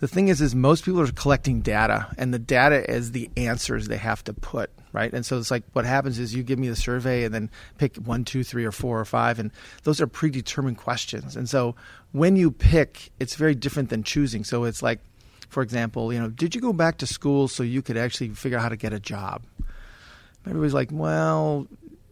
the 0.00 0.08
thing 0.08 0.28
is 0.28 0.40
is 0.40 0.54
most 0.54 0.84
people 0.84 1.00
are 1.02 1.12
collecting 1.12 1.60
data 1.60 2.06
and 2.16 2.32
the 2.32 2.38
data 2.38 2.90
is 2.90 3.12
the 3.12 3.30
answers 3.36 3.86
they 3.86 3.98
have 3.98 4.24
to 4.24 4.32
put 4.32 4.70
right 4.92 5.12
and 5.12 5.24
so 5.24 5.38
it's 5.38 5.50
like 5.50 5.62
what 5.72 5.84
happens 5.84 6.18
is 6.18 6.34
you 6.34 6.42
give 6.42 6.58
me 6.58 6.68
the 6.68 6.76
survey 6.76 7.24
and 7.24 7.34
then 7.34 7.50
pick 7.78 7.96
one 7.96 8.24
two 8.24 8.42
three 8.44 8.64
or 8.64 8.72
four 8.72 8.98
or 8.98 9.04
five 9.04 9.38
and 9.38 9.50
those 9.84 10.00
are 10.00 10.06
predetermined 10.06 10.78
questions 10.78 11.36
and 11.36 11.48
so 11.48 11.74
when 12.12 12.36
you 12.36 12.50
pick 12.50 13.10
it's 13.20 13.34
very 13.34 13.54
different 13.54 13.88
than 13.88 14.02
choosing 14.02 14.44
so 14.44 14.64
it's 14.64 14.82
like 14.82 15.00
for 15.48 15.62
example 15.62 16.12
you 16.12 16.18
know 16.18 16.28
did 16.28 16.54
you 16.54 16.60
go 16.60 16.72
back 16.72 16.98
to 16.98 17.06
school 17.06 17.48
so 17.48 17.62
you 17.62 17.82
could 17.82 17.96
actually 17.96 18.28
figure 18.28 18.58
out 18.58 18.62
how 18.62 18.68
to 18.68 18.76
get 18.76 18.92
a 18.92 19.00
job 19.00 19.42
everybody's 20.46 20.74
like 20.74 20.88
well 20.92 21.66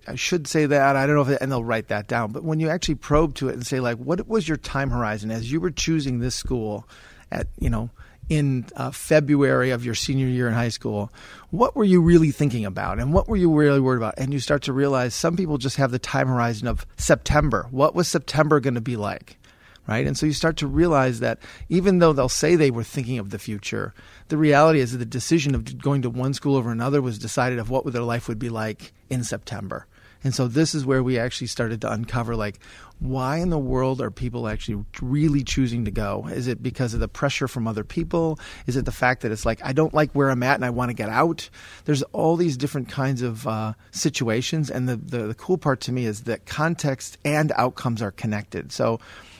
I 0.06 0.14
should 0.14 0.46
say 0.46 0.64
that. 0.64 0.96
I 0.96 1.04
don't 1.04 1.16
know 1.16 1.20
if, 1.20 1.28
it, 1.28 1.38
and 1.42 1.52
they'll 1.52 1.62
write 1.62 1.88
that 1.88 2.08
down. 2.08 2.32
But 2.32 2.42
when 2.42 2.60
you 2.60 2.70
actually 2.70 2.94
probe 2.94 3.34
to 3.34 3.50
it 3.50 3.52
and 3.52 3.66
say, 3.66 3.78
like, 3.78 3.98
what 3.98 4.26
was 4.26 4.48
your 4.48 4.56
time 4.56 4.88
horizon 4.88 5.30
as 5.30 5.52
you 5.52 5.60
were 5.60 5.70
choosing 5.70 6.20
this 6.20 6.34
school? 6.34 6.88
at 7.30 7.46
you 7.58 7.70
know 7.70 7.90
in 8.28 8.66
uh, 8.76 8.90
February 8.90 9.70
of 9.70 9.84
your 9.84 9.94
senior 9.94 10.26
year 10.26 10.48
in 10.48 10.54
high 10.54 10.68
school, 10.68 11.12
what 11.50 11.74
were 11.74 11.84
you 11.84 12.00
really 12.00 12.30
thinking 12.30 12.64
about 12.64 12.98
and 12.98 13.12
what 13.12 13.28
were 13.28 13.36
you 13.36 13.52
really 13.54 13.80
worried 13.80 13.98
about? 13.98 14.14
And 14.18 14.32
you 14.32 14.40
start 14.40 14.62
to 14.62 14.72
realize 14.72 15.14
some 15.14 15.36
people 15.36 15.58
just 15.58 15.76
have 15.76 15.90
the 15.90 15.98
time 15.98 16.28
horizon 16.28 16.68
of 16.68 16.86
September. 16.96 17.66
What 17.70 17.94
was 17.94 18.08
September 18.08 18.60
going 18.60 18.74
to 18.74 18.80
be 18.80 18.96
like? 18.96 19.38
Right? 19.86 20.06
And 20.06 20.18
so 20.18 20.26
you 20.26 20.34
start 20.34 20.58
to 20.58 20.66
realize 20.66 21.20
that 21.20 21.38
even 21.70 21.98
though 21.98 22.12
they'll 22.12 22.28
say 22.28 22.56
they 22.56 22.70
were 22.70 22.84
thinking 22.84 23.18
of 23.18 23.30
the 23.30 23.38
future, 23.38 23.94
the 24.28 24.36
reality 24.36 24.80
is 24.80 24.92
that 24.92 24.98
the 24.98 25.06
decision 25.06 25.54
of 25.54 25.78
going 25.78 26.02
to 26.02 26.10
one 26.10 26.34
school 26.34 26.56
over 26.56 26.70
another 26.70 27.00
was 27.00 27.18
decided 27.18 27.58
of 27.58 27.70
what 27.70 27.90
their 27.90 28.02
life 28.02 28.28
would 28.28 28.38
be 28.38 28.50
like 28.50 28.92
in 29.08 29.24
September. 29.24 29.86
And 30.24 30.34
so 30.34 30.48
this 30.48 30.74
is 30.74 30.84
where 30.84 31.02
we 31.02 31.18
actually 31.18 31.46
started 31.46 31.80
to 31.82 31.92
uncover 31.92 32.34
like 32.34 32.58
why 33.00 33.36
in 33.36 33.50
the 33.50 33.58
world 33.58 34.00
are 34.00 34.10
people 34.10 34.48
actually 34.48 34.84
really 35.00 35.44
choosing 35.44 35.84
to 35.84 35.90
go? 35.90 36.26
Is 36.28 36.48
it 36.48 36.62
because 36.62 36.94
of 36.94 37.00
the 37.00 37.08
pressure 37.08 37.46
from 37.46 37.68
other 37.68 37.84
people? 37.84 38.38
Is 38.66 38.76
it 38.76 38.84
the 38.84 38.92
fact 38.92 39.22
that 39.22 39.30
it's 39.30 39.46
like 39.46 39.64
I 39.64 39.72
don't 39.72 39.94
like 39.94 40.12
where 40.12 40.30
I'm 40.30 40.42
at 40.42 40.56
and 40.56 40.64
I 40.64 40.70
want 40.70 40.90
to 40.90 40.94
get 40.94 41.08
out? 41.08 41.48
There's 41.84 42.02
all 42.04 42.36
these 42.36 42.56
different 42.56 42.88
kinds 42.88 43.22
of 43.22 43.46
uh, 43.46 43.74
situations, 43.92 44.70
and 44.70 44.88
the, 44.88 44.96
the, 44.96 45.18
the 45.28 45.34
cool 45.34 45.58
part 45.58 45.80
to 45.82 45.92
me 45.92 46.06
is 46.06 46.22
that 46.24 46.46
context 46.46 47.18
and 47.24 47.52
outcomes 47.56 48.02
are 48.02 48.10
connected. 48.10 48.72
So 48.72 48.98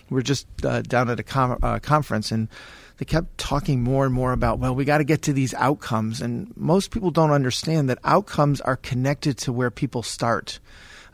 we're 0.09 0.23
just 0.23 0.47
uh, 0.65 0.83
down 0.83 1.11
at 1.11 1.21
a 1.21 1.25
com- 1.25 1.59
uh, 1.63 1.81
conference 1.81 2.31
and 2.31 2.49
they 2.99 3.05
kept 3.05 3.39
talking 3.39 3.83
more 3.83 4.05
and 4.05 4.13
more 4.13 4.33
about, 4.33 4.59
well, 4.59 4.75
we 4.75 4.85
got 4.85 4.99
to 4.99 5.05
get 5.05 5.23
to 5.23 5.33
these 5.33 5.55
outcomes. 5.55 6.21
And 6.21 6.53
most 6.57 6.91
people 6.91 7.11
don't 7.11 7.31
understand 7.31 7.89
that 7.89 7.99
outcomes 8.05 8.61
are 8.61 8.77
connected 8.77 9.39
to 9.39 9.53
where 9.53 9.71
people 9.71 10.03
start. 10.03 10.59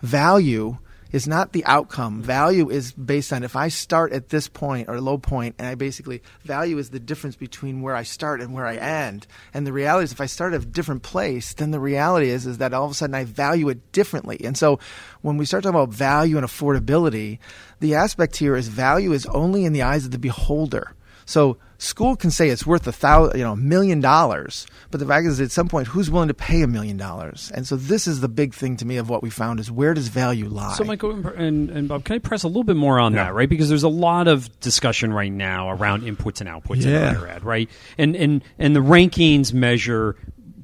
Value 0.01 0.79
is 1.13 1.29
not 1.29 1.53
the 1.53 1.65
outcome. 1.67 2.23
Value 2.23 2.71
is 2.71 2.93
based 2.93 3.33
on 3.33 3.45
if 3.45 3.55
I 3.55 3.69
start 3.69 4.13
at 4.13 4.31
this 4.31 4.49
point 4.49 4.89
or 4.89 5.01
low 5.01 5.17
point, 5.17 5.55
and 5.59 5.69
I 5.69 5.77
basically 5.77 6.23
value 6.43 6.79
is 6.79 6.91
the 6.91 6.99
difference 6.99 7.37
between 7.37 7.83
where 7.83 7.95
I 7.95 8.03
start 8.03 8.41
and 8.41 8.53
where 8.53 8.67
I 8.67 8.75
end. 8.75 9.29
And 9.53 9.65
the 9.65 9.73
reality 9.73 10.05
is, 10.05 10.13
if 10.13 10.21
I 10.21 10.27
start 10.27 10.55
at 10.55 10.63
a 10.63 10.67
different 10.67 11.05
place, 11.05 11.55
then 11.55 11.71
the 11.71 11.79
reality 11.79 12.31
is 12.31 12.47
is 12.47 12.59
that 12.59 12.75
all 12.75 12.87
of 12.87 12.91
a 12.91 12.95
sudden 12.95 13.15
I 13.15 13.25
value 13.25 13.69
it 13.69 13.93
differently. 13.93 14.41
And 14.43 14.59
so, 14.59 14.81
when 15.21 15.37
we 15.37 15.45
start 15.45 15.63
talking 15.63 15.79
about 15.79 15.95
value 15.95 16.37
and 16.37 16.45
affordability, 16.45 17.39
the 17.79 17.95
aspect 17.95 18.37
here 18.37 18.57
is 18.57 18.67
value 18.67 19.13
is 19.13 19.27
only 19.27 19.65
in 19.65 19.73
the 19.73 19.83
eyes 19.83 20.07
of 20.07 20.11
the 20.11 20.19
beholder. 20.19 20.95
So 21.25 21.59
school 21.79 22.17
can 22.17 22.31
say 22.31 22.49
it's 22.49 22.67
worth 22.67 22.87
a 22.87 22.93
thousand, 22.93 23.39
you 23.39 23.45
know, 23.45 23.53
a 23.53 23.57
million 23.57 24.01
dollars, 24.01 24.67
but 24.91 25.01
the 25.01 25.07
fact 25.07 25.27
is, 25.27 25.41
at 25.41 25.51
some 25.51 25.69
point, 25.69 25.89
who's 25.89 26.11
willing 26.11 26.29
to 26.29 26.35
pay 26.35 26.63
a 26.63 26.67
million 26.67 26.97
dollars? 26.97 27.51
And 27.55 27.67
so 27.67 27.77
this 27.77 28.07
is 28.07 28.21
the 28.21 28.29
big 28.29 28.55
thing 28.55 28.77
to 28.79 28.87
me 28.87 28.97
of 28.97 29.09
what 29.09 29.23
we 29.23 29.31
found 29.31 29.61
is 29.61 29.71
where 29.71 29.95
does 29.95 30.09
value 30.09 30.49
lie? 30.49 30.75
So, 30.75 30.85
Michael 30.85 31.27
and, 31.29 31.71
and 31.71 31.89
Bob, 31.89 32.05
can 32.05 32.17
I 32.17 32.19
press 32.19 32.43
a 32.43 32.49
little 32.49 32.65
bit 32.65 32.77
more 32.77 32.99
on 32.99 33.13
yeah. 33.13 33.25
that, 33.25 33.35
right? 33.35 33.49
Because 33.49 33.69
there's 33.69 33.83
a 33.83 33.89
lot 33.89 34.29
of 34.29 34.61
discussion 34.61 35.13
right 35.13 35.33
now 35.33 35.71
around 35.71 36.03
inputs 36.03 36.41
and 36.41 36.49
outputs 36.49 36.85
yeah. 36.85 37.11
in 37.11 37.15
higher 37.15 37.29
ed, 37.29 37.45
right? 37.45 37.69
And 37.99 38.17
and 38.17 38.43
and 38.59 38.75
the 38.75 38.81
rankings 38.81 39.53
measure 39.53 40.17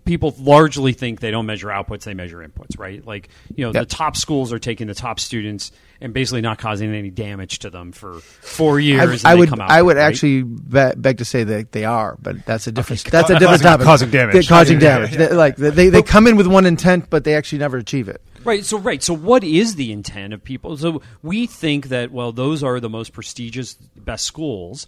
people 0.04 0.34
largely 0.38 0.92
think 0.92 1.20
they 1.20 1.30
don't 1.30 1.46
measure 1.46 1.68
outputs; 1.68 2.04
they 2.04 2.14
measure 2.14 2.38
inputs, 2.38 2.78
right? 2.78 3.04
Like 3.06 3.28
you 3.54 3.64
know, 3.64 3.72
Yep. 3.72 3.88
the 3.88 3.94
top 3.94 4.16
schools 4.16 4.52
are 4.52 4.58
taking 4.58 4.86
the 4.86 4.94
top 4.94 5.20
students 5.20 5.72
and 6.00 6.12
basically 6.14 6.40
not 6.40 6.58
causing 6.58 6.94
any 6.94 7.10
damage 7.10 7.58
to 7.60 7.70
them 7.70 7.92
for 7.92 8.20
four 8.20 8.80
years. 8.80 9.00
I, 9.00 9.04
and 9.12 9.26
I 9.26 9.34
they 9.34 9.38
would 9.40 9.48
come 9.50 9.60
out 9.60 9.70
I 9.70 9.78
good, 9.80 9.86
would 9.86 9.96
right? 9.98 10.02
actually 10.06 10.42
be, 10.42 10.92
beg 10.96 11.18
to 11.18 11.24
say 11.24 11.44
that 11.44 11.72
they 11.72 11.84
are, 11.84 12.16
but 12.22 12.44
that's 12.46 12.66
a 12.66 12.72
different 12.72 13.02
Okay, 13.02 13.10
that's 13.10 13.30
a 13.30 13.34
different 13.34 13.62
causing- 13.62 13.64
topic. 13.66 13.84
causing 13.84 14.10
damage. 14.10 14.32
They're 14.32 14.42
causing 14.42 14.80
Yeah, 14.80 14.86
yeah, 14.88 14.94
damage. 14.96 15.12
yeah. 15.12 15.26
They- 15.28 15.34
like 15.34 15.56
they 15.56 15.88
they 15.90 16.02
come 16.02 16.26
in 16.26 16.36
with 16.36 16.46
one 16.46 16.66
intent, 16.66 17.10
but 17.10 17.24
they 17.24 17.34
actually 17.34 17.58
never 17.58 17.76
achieve 17.76 18.08
it. 18.08 18.20
Right. 18.42 18.64
So 18.64 18.78
right. 18.78 19.02
So 19.02 19.12
what 19.12 19.44
is 19.44 19.74
the 19.74 19.92
intent 19.92 20.32
of 20.32 20.42
people? 20.42 20.74
So 20.78 21.02
we 21.22 21.46
think 21.46 21.88
that 21.88 22.10
well, 22.10 22.32
those 22.32 22.62
are 22.62 22.80
the 22.80 22.88
most 22.88 23.12
prestigious, 23.12 23.74
best 23.74 24.24
schools. 24.24 24.86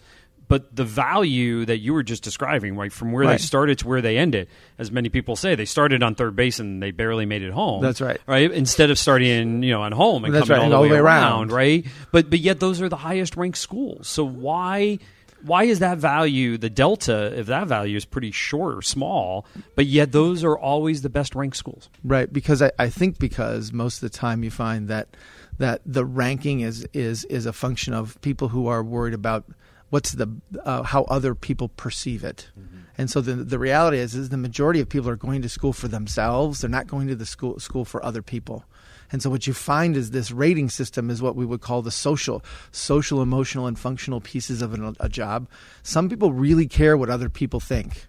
But 0.52 0.76
the 0.76 0.85
value 0.85 1.64
that 1.64 1.78
you 1.78 1.94
were 1.94 2.02
just 2.02 2.23
describing, 2.23 2.76
right, 2.76 2.92
from 2.92 3.11
where 3.11 3.25
Right. 3.25 3.38
they 3.38 3.42
started 3.42 3.78
to 3.78 3.88
where 3.88 4.02
they 4.02 4.18
ended, 4.18 4.49
as 4.78 4.92
many 4.92 5.09
people 5.09 5.35
say, 5.35 5.54
they 5.54 5.64
started 5.64 6.02
on 6.02 6.14
third 6.14 6.37
base 6.37 6.59
and 6.59 6.82
they 6.82 6.90
barely 6.90 7.25
made 7.25 7.40
it 7.40 7.52
home. 7.52 7.80
That's 7.80 8.02
right. 8.02 8.21
Right. 8.26 8.50
Instead 8.50 8.90
of 8.90 8.99
starting, 8.99 9.62
you 9.62 9.71
know, 9.71 9.80
on 9.80 9.92
home 9.92 10.26
and 10.26 10.35
That's 10.35 10.49
coming 10.49 10.64
right, 10.64 10.73
all, 10.75 10.82
the 10.82 10.90
way 10.90 10.99
around, 10.99 11.52
right? 11.52 11.87
But 12.11 12.28
but 12.28 12.40
yet 12.40 12.61
those 12.61 12.82
are 12.82 12.90
the 12.90 12.99
highest 12.99 13.35
ranked 13.35 13.56
schools. 13.56 14.09
So 14.09 14.25
why 14.25 14.99
why 15.40 15.64
is 15.64 15.78
that 15.78 15.97
value 15.97 16.59
the 16.59 16.68
delta 16.68 17.32
if 17.35 17.47
that 17.47 17.66
value 17.66 17.97
is 17.97 18.04
pretty 18.04 18.30
short 18.30 18.75
or 18.76 18.82
small, 18.82 19.47
but 19.75 19.87
yet 19.87 20.12
those 20.12 20.44
are 20.44 20.59
always 20.59 21.00
the 21.00 21.09
best 21.09 21.35
ranked 21.35 21.56
schools? 21.56 21.88
Right, 22.04 22.30
because 22.30 22.61
I, 22.61 22.73
I 22.78 22.90
think 22.90 23.18
because 23.18 23.73
most 23.73 24.02
of 24.02 24.11
the 24.12 24.18
time 24.18 24.44
you 24.44 24.50
find 24.50 24.88
that 24.88 25.09
that 25.56 25.80
the 25.87 26.04
ranking 26.04 26.61
is 26.61 26.87
is 26.92 27.25
is 27.25 27.47
a 27.47 27.54
function 27.54 27.94
of 27.94 28.21
people 28.21 28.49
who 28.49 28.66
are 28.66 28.82
worried 28.82 29.14
about 29.14 29.44
what's 29.93 30.13
the 30.13 30.27
uh, 30.65 30.83
how 30.83 31.03
other 31.05 31.35
people 31.35 31.69
perceive 31.69 32.25
it. 32.25 32.51
And 32.97 33.11
so 33.11 33.21
the 33.21 33.35
the 33.35 33.59
reality 33.59 33.99
is 33.99 34.15
is 34.15 34.31
the 34.31 34.39
majority 34.39 34.81
of 34.81 34.89
people 34.89 35.11
are 35.11 35.17
going 35.17 35.43
to 35.43 35.51
school 35.51 35.75
for 35.75 35.87
themselves. 35.87 36.61
They're 36.61 36.71
not 36.71 36.87
going 36.87 37.09
to 37.09 37.15
the 37.15 37.27
school 37.27 37.61
school 37.61 37.85
for 37.85 38.03
other 38.03 38.23
people. 38.23 38.65
And 39.13 39.23
so 39.23 39.29
what 39.29 39.47
you 39.47 39.53
find 39.53 39.95
is 39.95 40.11
this 40.11 40.31
rating 40.31 40.71
system 40.71 41.11
is 41.11 41.21
what 41.21 41.37
we 41.37 41.45
would 41.45 41.61
call 41.61 41.83
the 41.83 41.91
social, 41.91 42.43
social, 42.71 43.21
emotional, 43.21 43.67
and 43.67 43.79
functional 43.79 44.23
pieces 44.23 44.63
of 44.63 44.73
an, 44.73 44.97
a 44.99 45.11
job. 45.11 45.47
Some 45.83 46.09
people 46.09 46.33
really 46.33 46.67
care 46.67 46.97
what 46.97 47.11
other 47.11 47.29
people 47.29 47.61
think 47.61 48.07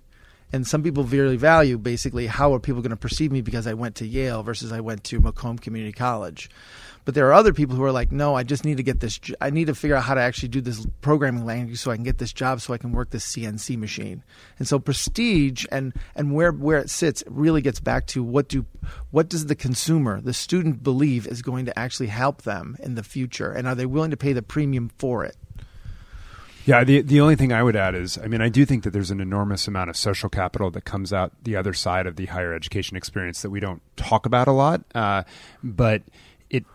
and 0.53 0.67
some 0.67 0.83
people 0.83 1.03
really 1.03 1.36
value 1.36 1.79
basically 1.79 2.27
how 2.27 2.53
are 2.53 2.60
people 2.60 2.81
going 2.81 2.91
to 2.91 2.95
perceive 2.95 3.31
me 3.31 3.41
because 3.41 3.65
I 3.65 3.74
went 3.74 3.95
to 3.95 4.07
Yale 4.07 4.43
versus 4.43 4.72
I 4.72 4.79
went 4.81 5.03
to 5.05 5.19
Macomb 5.19 5.57
Community 5.57 5.91
College. 5.91 6.50
But 7.05 7.15
there 7.15 7.27
are 7.27 7.33
other 7.33 7.53
people 7.53 7.75
who 7.75 7.83
are 7.83 7.91
like, 7.91 8.13
no, 8.13 8.36
I 8.36 8.43
just 8.43 8.63
need 8.63 8.77
to 8.77 8.83
get 8.83 9.01
this. 9.01 9.19
I 9.41 9.50
need 9.50 9.67
to 9.67 9.75
figure 9.75 9.95
out 9.95 10.03
how 10.03 10.13
to 10.13 10.22
actually 10.22 10.50
do 10.50 10.62
this 10.62 10.86
programming 11.01 11.45
language 11.45 11.79
so 11.79 11.91
I 11.91 11.95
can 11.95 12.05
get 12.05 12.17
this 12.17 12.31
job 12.31 12.62
so 12.62 12.74
I 12.74 12.77
can 12.77 12.93
work 12.93 13.10
this 13.10 13.25
CNC 13.25 13.77
machine. 13.77 14.24
And 14.57 14.67
so 14.67 14.79
prestige 14.79 15.65
and 15.69 15.93
and 16.15 16.33
where 16.33 16.51
where 16.51 16.77
it 16.77 16.89
sits 16.89 17.24
really 17.27 17.62
gets 17.62 17.81
back 17.81 18.05
to 18.07 18.24
what 18.24 18.48
do 18.48 18.65
what 19.12 19.27
does 19.27 19.48
the 19.48 19.55
consumer, 19.55 20.22
the 20.22 20.33
student, 20.33 20.81
believe 20.81 21.27
is 21.27 21.41
going 21.41 21.65
to 21.65 21.77
actually 21.77 22.07
help 22.07 22.43
them 22.43 22.77
in 22.79 22.95
the 22.95 23.03
future, 23.03 23.51
and 23.51 23.67
are 23.67 23.75
they 23.75 23.86
willing 23.86 24.12
to 24.12 24.17
pay 24.17 24.31
the 24.31 24.41
premium 24.41 24.89
for 24.98 25.25
it? 25.25 25.36
Yeah, 26.65 26.84
the 26.84 27.01
the 27.01 27.20
only 27.20 27.36
thing 27.36 27.51
I 27.51 27.62
would 27.62 27.75
add 27.75 27.96
is, 27.96 28.17
I 28.17 28.27
mean, 28.27 28.41
I 28.41 28.50
do 28.50 28.65
think 28.65 28.84
that 28.84 28.91
there's 28.91 29.12
an 29.12 29.20
enormous 29.20 29.67
amount 29.67 29.89
of 29.89 29.98
social 29.98 30.29
capital 30.29 30.72
that 30.72 30.86
comes 30.86 31.12
out 31.12 31.32
the 31.43 31.55
other 31.55 31.74
side 31.74 32.08
of 32.08 32.15
the 32.15 32.27
higher 32.27 32.53
education 32.53 32.96
experience 32.96 33.41
that 33.41 33.50
we 33.50 33.60
don't 33.60 33.82
talk 33.98 34.25
about 34.25 34.48
a 34.48 34.53
lot, 34.53 34.82
uh, 34.96 35.24
but 35.62 36.03
it 36.50 36.65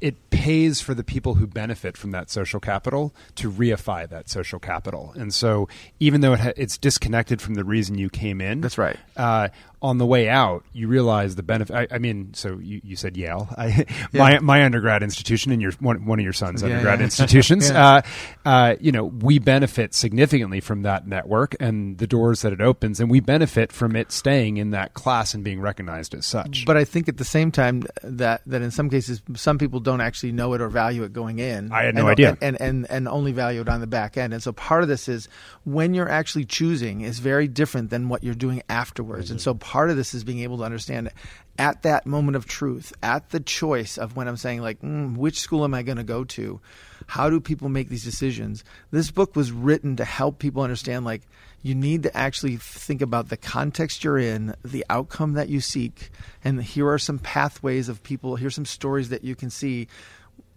it 0.00 0.30
pays 0.30 0.80
for 0.80 0.94
the 0.94 1.04
people 1.04 1.34
who 1.34 1.46
benefit 1.46 1.96
from 1.96 2.10
that 2.12 2.30
social 2.30 2.60
capital 2.60 3.14
to 3.34 3.50
reify 3.50 4.08
that 4.08 4.28
social 4.28 4.58
capital, 4.58 5.12
and 5.16 5.34
so 5.34 5.68
even 6.00 6.20
though 6.20 6.32
it 6.32 6.40
ha- 6.40 6.52
it's 6.56 6.78
disconnected 6.78 7.42
from 7.42 7.54
the 7.54 7.64
reason 7.64 7.98
you 7.98 8.08
came 8.08 8.40
in, 8.40 8.60
That's 8.60 8.78
right. 8.78 8.96
Uh, 9.16 9.48
on 9.80 9.98
the 9.98 10.06
way 10.06 10.28
out, 10.28 10.64
you 10.72 10.88
realize 10.88 11.36
the 11.36 11.42
benefit. 11.42 11.74
I, 11.74 11.86
I 11.90 11.98
mean, 11.98 12.34
so 12.34 12.58
you, 12.58 12.80
you 12.82 12.96
said 12.96 13.16
Yale, 13.16 13.48
I, 13.56 13.84
my 14.12 14.38
my 14.40 14.64
undergrad 14.64 15.02
institution, 15.02 15.52
and 15.52 15.62
your 15.62 15.72
one, 15.80 16.04
one 16.06 16.18
of 16.18 16.24
your 16.24 16.32
son's 16.32 16.62
Yeah, 16.62 16.70
undergrad 16.70 16.98
yeah. 17.00 17.04
institutions. 17.04 17.70
Yeah. 17.70 17.86
uh, 17.86 18.02
uh, 18.44 18.76
you 18.80 18.92
know, 18.92 19.04
we 19.04 19.38
benefit 19.38 19.94
significantly 19.94 20.60
from 20.60 20.82
that 20.82 21.06
network 21.06 21.54
and 21.60 21.98
the 21.98 22.06
doors 22.06 22.42
that 22.42 22.52
it 22.52 22.60
opens, 22.60 23.00
and 23.00 23.10
we 23.10 23.20
benefit 23.20 23.72
from 23.72 23.94
it 23.94 24.10
staying 24.12 24.56
in 24.56 24.70
that 24.70 24.94
class 24.94 25.34
and 25.34 25.44
being 25.44 25.60
recognized 25.60 26.14
as 26.14 26.26
such. 26.26 26.64
But 26.66 26.76
I 26.76 26.84
think 26.84 27.08
at 27.08 27.16
the 27.16 27.24
same 27.24 27.50
time 27.52 27.84
that 28.02 28.42
that 28.46 28.62
in 28.62 28.70
some 28.70 28.90
cases 28.90 29.22
some 29.36 29.58
people 29.58 29.80
don't 29.80 30.00
actually 30.00 30.32
know 30.32 30.54
it 30.54 30.60
or 30.60 30.68
value 30.68 31.04
it 31.04 31.12
going 31.12 31.38
in. 31.38 31.70
I 31.72 31.84
had 31.84 31.94
no 31.94 32.02
and, 32.02 32.10
idea. 32.10 32.36
and, 32.40 32.60
and 32.60 32.60
and 32.60 32.90
and 32.90 33.08
only 33.08 33.32
value 33.32 33.60
it 33.60 33.68
on 33.68 33.80
the 33.80 33.86
back 33.86 34.16
end. 34.16 34.32
And 34.32 34.42
so 34.42 34.52
part 34.52 34.82
of 34.82 34.88
this 34.88 35.08
is 35.08 35.28
when 35.64 35.94
you're 35.94 36.08
actually 36.08 36.44
choosing 36.44 37.02
is 37.02 37.18
very 37.18 37.48
different 37.48 37.90
than 37.90 38.08
what 38.08 38.24
you're 38.24 38.34
doing 38.34 38.62
afterwards. 38.68 39.30
And 39.30 39.40
so 39.40 39.54
part 39.68 39.90
of 39.90 39.98
this 39.98 40.14
is 40.14 40.24
being 40.24 40.38
able 40.38 40.56
to 40.56 40.64
understand 40.64 41.10
at 41.58 41.82
that 41.82 42.06
moment 42.06 42.38
of 42.38 42.46
truth, 42.46 42.90
at 43.02 43.28
the 43.28 43.38
choice 43.38 43.98
of 43.98 44.16
when 44.16 44.26
I'm 44.26 44.38
saying 44.38 44.62
like, 44.62 44.80
mm, 44.80 45.14
which 45.14 45.38
school 45.38 45.62
am 45.62 45.74
I 45.74 45.82
going 45.82 45.98
to 45.98 46.04
go 46.04 46.24
to? 46.24 46.58
How 47.06 47.28
do 47.28 47.38
people 47.38 47.68
make 47.68 47.90
these 47.90 48.02
decisions? 48.02 48.64
This 48.92 49.10
book 49.10 49.36
was 49.36 49.52
written 49.52 49.96
to 49.96 50.06
help 50.06 50.38
people 50.38 50.62
understand 50.62 51.04
like 51.04 51.20
you 51.62 51.74
need 51.74 52.04
to 52.04 52.16
actually 52.16 52.56
think 52.56 53.02
about 53.02 53.28
the 53.28 53.36
context 53.36 54.04
you're 54.04 54.16
in, 54.16 54.54
the 54.64 54.86
outcome 54.88 55.34
that 55.34 55.50
you 55.50 55.60
seek, 55.60 56.12
and 56.42 56.62
here 56.62 56.88
are 56.88 56.98
some 56.98 57.18
pathways 57.18 57.90
of 57.90 58.02
people. 58.02 58.36
Here's 58.36 58.54
some 58.54 58.64
stories 58.64 59.10
that 59.10 59.22
you 59.22 59.36
can 59.36 59.50
see 59.50 59.86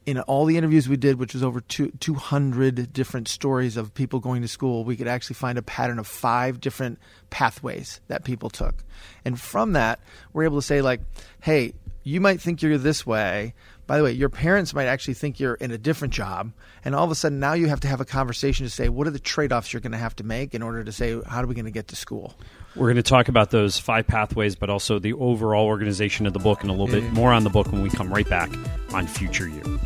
in 0.05 0.20
all 0.22 0.46
the 0.46 0.58
interviews 0.58 0.89
we 0.89 0.98
did, 0.98 1.20
which 1.20 1.34
was 1.34 1.43
over 1.43 1.62
two, 1.62 1.91
200 2.00 2.91
different 2.91 3.27
stories 3.27 3.77
of 3.77 3.93
people 3.93 4.20
going 4.20 4.41
to 4.41 4.48
school, 4.48 4.84
we 4.84 4.96
could 4.96 5.08
actually 5.08 5.36
find 5.36 5.58
a 5.58 5.62
pattern 5.62 6.00
of 6.00 6.08
five 6.08 6.60
different 6.60 7.00
pathways 7.29 8.01
that 8.08 8.24
people 8.24 8.50
took. 8.50 8.84
And 9.24 9.39
from 9.39 9.74
that, 9.74 10.00
we're 10.34 10.43
able 10.43 10.58
to 10.58 10.65
say, 10.65 10.81
like, 10.81 11.01
hey, 11.41 11.74
you 12.03 12.20
might 12.20 12.41
think 12.41 12.62
you're 12.62 12.77
this 12.77 13.05
way. 13.05 13.53
By 13.91 13.98
the 13.98 14.05
way, 14.05 14.13
your 14.13 14.29
parents 14.29 14.74
might 14.74 14.86
actually 14.86 15.15
think 15.15 15.38
you're 15.38 15.55
in 15.55 15.71
a 15.71 15.77
different 15.77 16.13
job. 16.13 16.53
And 16.86 16.95
all 16.95 17.03
of 17.03 17.12
a 17.12 17.15
sudden, 17.15 17.41
now 17.41 17.51
you 17.51 17.67
have 17.67 17.81
to 17.81 17.89
have 17.89 18.00
a 18.00 18.05
conversation 18.05 18.65
to 18.65 18.69
say, 18.69 18.88
what 18.88 19.05
are 19.05 19.10
the 19.10 19.19
trade 19.19 19.51
offs 19.51 19.74
you're 19.74 19.81
going 19.81 19.91
to 19.91 19.98
have 19.98 20.15
to 20.15 20.24
make 20.24 20.55
in 20.55 20.62
order 20.63 20.81
to 20.81 20.93
say, 20.93 21.19
how 21.27 21.41
are 21.41 21.45
we 21.45 21.55
going 21.55 21.65
to 21.65 21.71
get 21.71 21.89
to 21.89 21.98
school? 21.98 22.33
We're 22.74 22.86
going 22.86 22.95
to 22.95 23.03
talk 23.03 23.27
about 23.27 23.51
those 23.51 23.77
five 23.77 24.07
pathways, 24.07 24.55
but 24.55 24.69
also 24.69 24.98
the 24.98 25.12
overall 25.12 25.65
organization 25.65 26.25
of 26.25 26.31
the 26.31 26.39
book 26.39 26.62
and 26.62 26.69
a 26.69 26.74
little 26.74 26.88
bit 26.88 27.03
mm. 27.03 27.12
more 27.12 27.33
on 27.33 27.43
the 27.43 27.50
book 27.50 27.69
when 27.74 27.81
we 27.81 27.89
come 27.89 28.13
right 28.13 28.29
back 28.29 28.50
on 28.93 29.07
Future 29.07 29.50
You. 29.50 29.77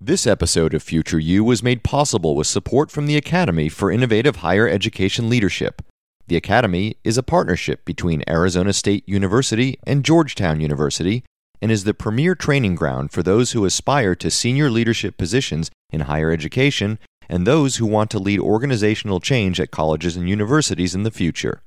This 0.00 0.24
episode 0.24 0.72
of 0.72 0.84
Future 0.84 1.18
You 1.18 1.42
was 1.42 1.64
made 1.64 1.82
possible 1.82 2.36
with 2.36 2.46
support 2.46 2.92
from 2.92 3.06
the 3.06 3.16
Academy 3.16 3.68
for 3.68 3.90
Innovative 3.90 4.36
Higher 4.36 4.68
Education 4.68 5.28
Leadership. 5.28 5.82
The 6.28 6.36
Academy 6.36 6.96
is 7.04 7.16
a 7.16 7.22
partnership 7.22 7.84
between 7.84 8.24
Arizona 8.28 8.72
State 8.72 9.08
University 9.08 9.78
and 9.84 10.04
Georgetown 10.04 10.60
University 10.60 11.22
and 11.62 11.70
is 11.70 11.84
the 11.84 11.94
premier 11.94 12.34
training 12.34 12.74
ground 12.74 13.12
for 13.12 13.22
those 13.22 13.52
who 13.52 13.64
aspire 13.64 14.16
to 14.16 14.30
senior 14.30 14.68
leadership 14.68 15.16
positions 15.16 15.70
in 15.90 16.00
higher 16.00 16.32
education 16.32 16.98
and 17.28 17.46
those 17.46 17.76
who 17.76 17.86
want 17.86 18.10
to 18.10 18.18
lead 18.18 18.40
organizational 18.40 19.20
change 19.20 19.60
at 19.60 19.70
colleges 19.70 20.16
and 20.16 20.28
universities 20.28 20.96
in 20.96 21.04
the 21.04 21.12
future. 21.12 21.62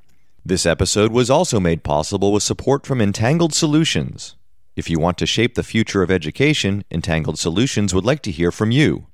This 0.45 0.65
episode 0.65 1.13
was 1.13 1.29
also 1.29 1.59
made 1.59 1.83
possible 1.83 2.33
with 2.33 2.43
support 2.43 2.85
from 2.85 2.99
Entangled 2.99 3.53
Solutions. 3.53 4.35
If 4.75 4.89
you 4.89 4.99
want 4.99 5.17
to 5.19 5.25
shape 5.25 5.55
the 5.55 5.63
future 5.63 6.01
of 6.01 6.11
education, 6.11 6.83
Entangled 6.91 7.39
Solutions 7.39 7.93
would 7.93 8.05
like 8.05 8.21
to 8.23 8.31
hear 8.31 8.51
from 8.51 8.71
you. 8.71 9.07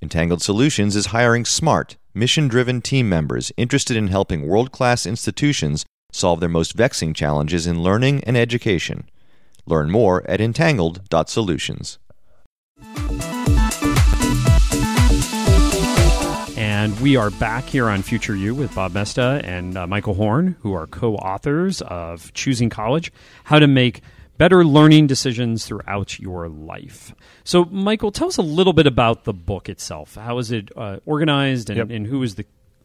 Entangled 0.00 0.42
Solutions 0.42 0.94
is 0.94 1.06
hiring 1.06 1.44
smart, 1.44 1.96
mission 2.14 2.46
driven 2.46 2.80
team 2.80 3.08
members 3.08 3.50
interested 3.56 3.96
in 3.96 4.08
helping 4.08 4.46
world 4.46 4.70
class 4.70 5.04
institutions 5.04 5.84
solve 6.12 6.38
their 6.38 6.48
most 6.48 6.74
vexing 6.74 7.12
challenges 7.12 7.66
in 7.66 7.82
learning 7.82 8.22
and 8.24 8.36
education. 8.36 9.08
Learn 9.66 9.90
more 9.90 10.28
at 10.30 10.40
entangled.solutions. 10.40 11.98
And 16.56 17.00
we 17.00 17.16
are 17.16 17.30
back 17.30 17.64
here 17.64 17.88
on 17.88 18.02
Future 18.02 18.36
You 18.36 18.54
with 18.54 18.74
Bob 18.74 18.92
Mesta 18.92 19.40
and 19.42 19.76
uh, 19.76 19.86
Michael 19.86 20.14
Horn, 20.14 20.54
who 20.60 20.74
are 20.74 20.86
co 20.86 21.16
authors 21.16 21.80
of 21.82 22.32
Choosing 22.34 22.68
College 22.68 23.10
How 23.44 23.58
to 23.58 23.66
Make 23.66 24.02
Better 24.36 24.64
Learning 24.64 25.06
Decisions 25.06 25.64
Throughout 25.64 26.18
Your 26.18 26.48
Life. 26.48 27.14
So, 27.44 27.64
Michael, 27.66 28.10
tell 28.10 28.28
us 28.28 28.36
a 28.36 28.42
little 28.42 28.72
bit 28.72 28.86
about 28.86 29.24
the 29.24 29.32
book 29.32 29.68
itself. 29.68 30.16
How 30.16 30.38
is 30.38 30.50
it 30.50 30.70
uh, 30.76 30.98
organized 31.06 31.70
and, 31.70 31.76
Yep. 31.76 31.90
and 31.90 32.06
who 32.06 32.22
is 32.22 32.34
the 32.34 32.44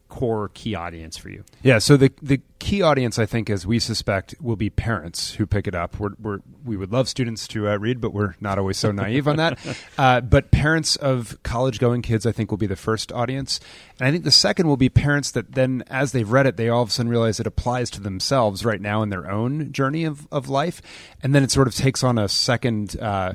core 0.09 0.49
key 0.53 0.75
audience 0.75 1.17
for 1.17 1.29
you? 1.29 1.43
Yeah, 1.63 1.77
so 1.77 1.95
the 1.95 2.11
the 2.21 2.41
key 2.59 2.81
audience, 2.81 3.17
I 3.17 3.25
think, 3.25 3.49
as 3.49 3.65
we 3.65 3.79
suspect, 3.79 4.35
will 4.41 4.57
be 4.57 4.69
parents 4.69 5.33
who 5.35 5.47
pick 5.47 5.65
it 5.65 5.73
up. 5.73 5.97
We're, 5.97 6.11
we're, 6.21 6.39
we 6.65 6.75
would 6.75 6.91
love 6.91 7.07
students 7.07 7.47
to 7.49 7.69
uh, 7.69 7.77
read, 7.77 8.01
but 8.01 8.13
we're 8.13 8.35
not 8.41 8.59
always 8.59 8.77
so 8.77 8.91
naive 8.93 9.27
on 9.27 9.37
that. 9.37 9.57
Uh, 9.97 10.21
but 10.21 10.51
parents 10.51 10.95
of 10.97 11.41
college 11.43 11.79
going 11.79 12.01
kids, 12.01 12.25
I 12.25 12.31
think, 12.31 12.51
will 12.51 12.57
be 12.57 12.67
the 12.67 12.75
first 12.75 13.11
audience. 13.11 13.59
And 13.97 14.07
I 14.07 14.11
think 14.11 14.25
the 14.25 14.31
second 14.31 14.67
will 14.67 14.77
be 14.77 14.89
parents 14.89 15.31
that 15.31 15.53
then, 15.53 15.83
as 15.87 16.11
they've 16.11 16.29
read 16.29 16.45
it, 16.45 16.57
they 16.57 16.69
all 16.69 16.83
of 16.83 16.89
a 16.89 16.91
sudden 16.91 17.09
realize 17.09 17.39
it 17.39 17.47
applies 17.47 17.89
to 17.91 18.01
themselves 18.01 18.65
right 18.65 18.81
now 18.81 19.01
in 19.01 19.09
their 19.09 19.31
own 19.31 19.71
journey 19.71 20.03
of, 20.03 20.27
of 20.31 20.49
life. 20.49 20.81
And 21.23 21.33
then 21.33 21.43
it 21.43 21.51
sort 21.51 21.67
of 21.67 21.75
takes 21.75 22.03
on 22.03 22.17
a 22.17 22.27
second. 22.27 22.99
Uh, 22.99 23.33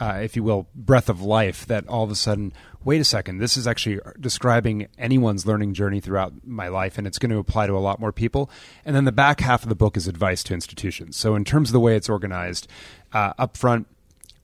uh, 0.00 0.18
if 0.22 0.36
you 0.36 0.42
will, 0.42 0.68
breath 0.74 1.08
of 1.08 1.22
life 1.22 1.66
that 1.66 1.86
all 1.88 2.04
of 2.04 2.10
a 2.10 2.14
sudden, 2.14 2.52
wait 2.84 3.00
a 3.00 3.04
second, 3.04 3.38
this 3.38 3.56
is 3.56 3.66
actually 3.66 3.98
describing 4.20 4.88
anyone's 4.98 5.46
learning 5.46 5.74
journey 5.74 6.00
throughout 6.00 6.32
my 6.44 6.68
life, 6.68 6.98
and 6.98 7.06
it's 7.06 7.18
going 7.18 7.30
to 7.30 7.38
apply 7.38 7.66
to 7.66 7.76
a 7.76 7.80
lot 7.80 7.98
more 7.98 8.12
people. 8.12 8.50
And 8.84 8.94
then 8.94 9.04
the 9.04 9.12
back 9.12 9.40
half 9.40 9.62
of 9.62 9.68
the 9.68 9.74
book 9.74 9.96
is 9.96 10.06
advice 10.06 10.42
to 10.44 10.54
institutions. 10.54 11.16
So, 11.16 11.34
in 11.34 11.44
terms 11.44 11.70
of 11.70 11.72
the 11.72 11.80
way 11.80 11.96
it's 11.96 12.08
organized, 12.08 12.68
uh, 13.12 13.32
up 13.38 13.56
front, 13.56 13.86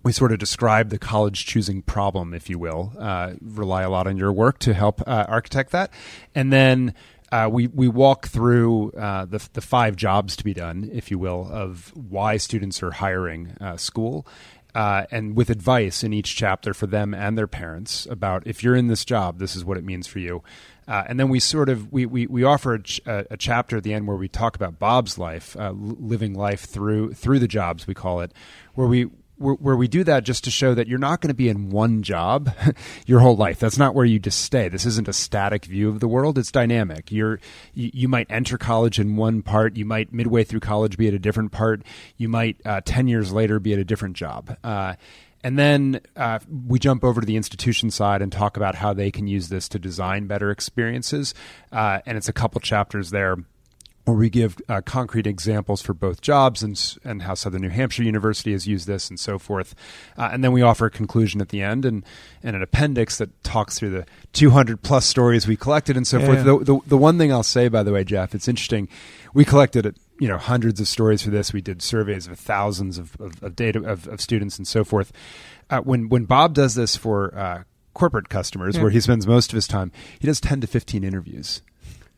we 0.03 0.13
sort 0.13 0.33
of 0.33 0.39
describe 0.39 0.89
the 0.89 0.99
college 0.99 1.47
choosing 1.47 1.83
problem, 1.83 2.35
if 2.35 2.51
you 2.51 2.59
will. 2.59 2.93
Uh, 2.99 3.35
rely 3.41 3.83
a 3.83 3.91
lot 3.91 4.07
on 4.07 4.17
your 4.17 4.33
work 4.33 4.59
to 4.61 4.75
help 4.75 5.01
uh, 5.07 5.27
architect 5.29 5.71
that, 5.73 5.93
and 6.35 6.53
then 6.53 6.95
uh, 7.33 7.49
we 7.51 7.67
we 7.69 7.89
walk 7.89 8.29
through 8.29 8.93
uh, 8.93 9.25
the 9.25 9.47
the 9.55 9.61
five 9.61 9.97
jobs 9.97 10.37
to 10.37 10.45
be 10.45 10.53
done, 10.53 10.91
if 10.93 11.11
you 11.11 11.19
will, 11.19 11.49
of 11.51 11.93
why 11.97 12.37
students 12.37 12.83
are 12.83 12.91
hiring 12.91 13.57
uh, 13.61 13.77
school, 13.77 14.27
uh, 14.75 15.05
and 15.11 15.37
with 15.37 15.51
advice 15.51 16.03
in 16.03 16.13
each 16.13 16.35
chapter 16.35 16.73
for 16.73 16.87
them 16.87 17.15
and 17.15 17.37
their 17.37 17.47
parents 17.47 18.07
about 18.07 18.47
if 18.47 18.63
you're 18.63 18.77
in 18.77 18.87
this 18.87 19.05
job, 19.05 19.39
this 19.39 19.55
is 19.55 19.65
what 19.65 19.77
it 19.77 19.85
means 19.85 20.07
for 20.07 20.19
you. 20.19 20.43
Uh, 20.89 21.05
and 21.07 21.21
then 21.21 21.29
we 21.29 21.39
sort 21.39 21.69
of 21.69 21.93
we, 21.93 22.07
we, 22.07 22.27
we 22.27 22.43
offer 22.43 22.75
a, 22.75 22.83
ch- 22.83 23.01
a, 23.07 23.37
chapter 23.37 23.77
at 23.77 23.85
the 23.85 23.95
end 23.95 24.09
where 24.09 24.17
we 24.17 24.29
talk 24.29 24.57
about 24.57 24.79
Bob's 24.79 25.17
life, 25.17 25.57
uh, 25.57 25.71
living 25.71 26.35
life 26.35 26.63
through 26.63 27.15
through 27.15 27.39
the 27.39 27.47
jobs 27.47 27.87
we 27.87 27.95
call 27.95 28.21
it, 28.21 28.33
where 28.75 28.89
we 28.89 29.09
where 29.43 29.77
we 29.77 29.89
do 29.89 30.05
that 30.05 30.25
just 30.25 30.45
to 30.45 30.51
show 30.51 30.75
that 30.75 30.89
you're 30.89 30.99
not 30.99 31.21
going 31.21 31.29
to 31.29 31.35
be 31.35 31.49
in 31.49 31.71
one 31.71 32.03
job 32.03 32.51
your 33.07 33.21
whole 33.21 33.37
life. 33.37 33.59
That's 33.59 33.79
not 33.79 33.95
where 33.95 34.05
you 34.05 34.19
just 34.19 34.41
stay. 34.41 34.69
This 34.69 34.87
isn't 34.87 35.09
a 35.09 35.13
static 35.13 35.65
view 35.65 35.89
of 35.89 36.01
the 36.01 36.09
world. 36.09 36.39
It's 36.39 36.53
dynamic. 36.53 37.11
You're 37.11 37.41
you, 37.75 37.91
you 37.93 38.09
might 38.09 38.27
enter 38.31 38.59
college 38.59 38.99
in 38.99 39.17
one 39.17 39.43
part. 39.43 39.77
You 39.77 39.85
might 39.85 40.13
midway 40.13 40.45
through 40.45 40.61
college 40.61 40.97
be 40.97 41.09
at 41.09 41.15
a 41.15 41.19
different 41.19 41.53
part. 41.53 41.83
You 42.17 42.29
might 42.29 42.61
uh, 42.65 42.81
ten 42.85 43.09
years 43.09 43.33
later 43.33 43.59
be 43.59 43.73
at 43.73 43.79
a 43.79 43.85
different 43.85 44.17
job. 44.17 44.57
Uh, 44.63 44.95
and 45.45 45.59
then 45.59 46.01
uh, 46.17 46.39
we 46.69 46.79
jump 46.79 47.03
over 47.03 47.21
to 47.21 47.27
the 47.27 47.37
institution 47.37 47.91
side 47.91 48.23
and 48.23 48.31
talk 48.31 48.57
about 48.57 48.77
how 48.77 48.93
they 48.93 49.11
can 49.11 49.27
use 49.27 49.49
this 49.49 49.69
to 49.71 49.79
design 49.79 50.27
better 50.27 50.51
experiences. 50.51 51.35
Uh, 51.73 51.99
and 52.07 52.17
it's 52.17 52.29
a 52.29 52.33
couple 52.33 52.61
chapters 52.61 53.11
there 53.11 53.37
where 54.05 54.17
we 54.17 54.29
give 54.29 54.57
uh, 54.69 54.81
concrete 54.85 55.27
examples 55.27 55.81
for 55.81 55.95
both 55.95 56.21
jobs 56.21 56.63
and 56.63 56.99
and 57.05 57.23
how 57.23 57.35
Southern 57.35 57.63
New 57.63 57.69
Hampshire 57.69 58.03
University 58.03 58.53
has 58.53 58.67
used 58.67 58.87
this 58.87 59.09
and 59.09 59.19
so 59.19 59.39
forth, 59.39 59.75
uh, 60.17 60.31
and 60.33 60.43
then 60.43 60.53
we 60.53 60.63
offer 60.63 60.87
a 60.87 60.91
conclusion 60.91 61.41
at 61.41 61.51
the 61.51 61.63
end 61.63 61.85
and, 61.85 62.05
and 62.43 62.57
an 62.57 62.63
appendix 62.63 63.19
that 63.19 63.43
talks 63.45 63.79
through 63.79 63.91
the 63.91 64.07
200 64.33 64.83
plus 64.83 65.07
stories 65.07 65.47
we 65.47 65.57
collected 65.57 65.97
and 65.97 66.07
so 66.07 66.19
yeah. 66.19 66.27
forth. 66.27 66.45
The, 66.45 66.59
the, 66.59 66.81
the 66.87 66.97
one 66.99 67.19
thing 67.19 67.33
I'll 67.33 67.43
say, 67.43 67.69
by 67.69 67.83
the 67.83 67.93
way, 67.93 68.03
Jeff, 68.05 68.35
it's 68.35 68.49
interesting. 68.49 68.89
We 69.35 69.45
collected 69.45 69.95
you 70.19 70.29
know 70.29 70.39
hundreds 70.39 70.81
of 70.81 70.89
stories 70.89 71.23
for 71.23 71.31
this. 71.31 71.53
We 71.53 71.61
did 71.61 71.83
surveys 71.83 72.27
of 72.27 72.39
thousands 72.39 72.99
of, 72.99 73.17
of, 73.21 73.43
of 73.43 73.57
data 73.57 73.83
of, 73.85 74.07
of, 74.09 74.21
students 74.21 74.59
and 74.59 74.67
so 74.67 74.85
forth. 74.85 75.13
Uh, 75.71 75.81
when 75.81 76.09
when 76.09 76.25
Bob 76.25 76.55
does 76.55 76.75
this 76.75 76.97
for 76.97 77.37
uh, 77.37 77.63
corporate 77.95 78.29
customers, 78.29 78.77
yeah. 78.77 78.83
where 78.83 78.91
he 78.91 79.01
spends 79.01 79.27
most 79.27 79.53
of 79.53 79.57
his 79.57 79.67
time, 79.67 79.93
he 80.19 80.27
does 80.27 80.41
10 80.41 80.61
to 80.63 80.67
15 80.67 81.05
interviews 81.05 81.63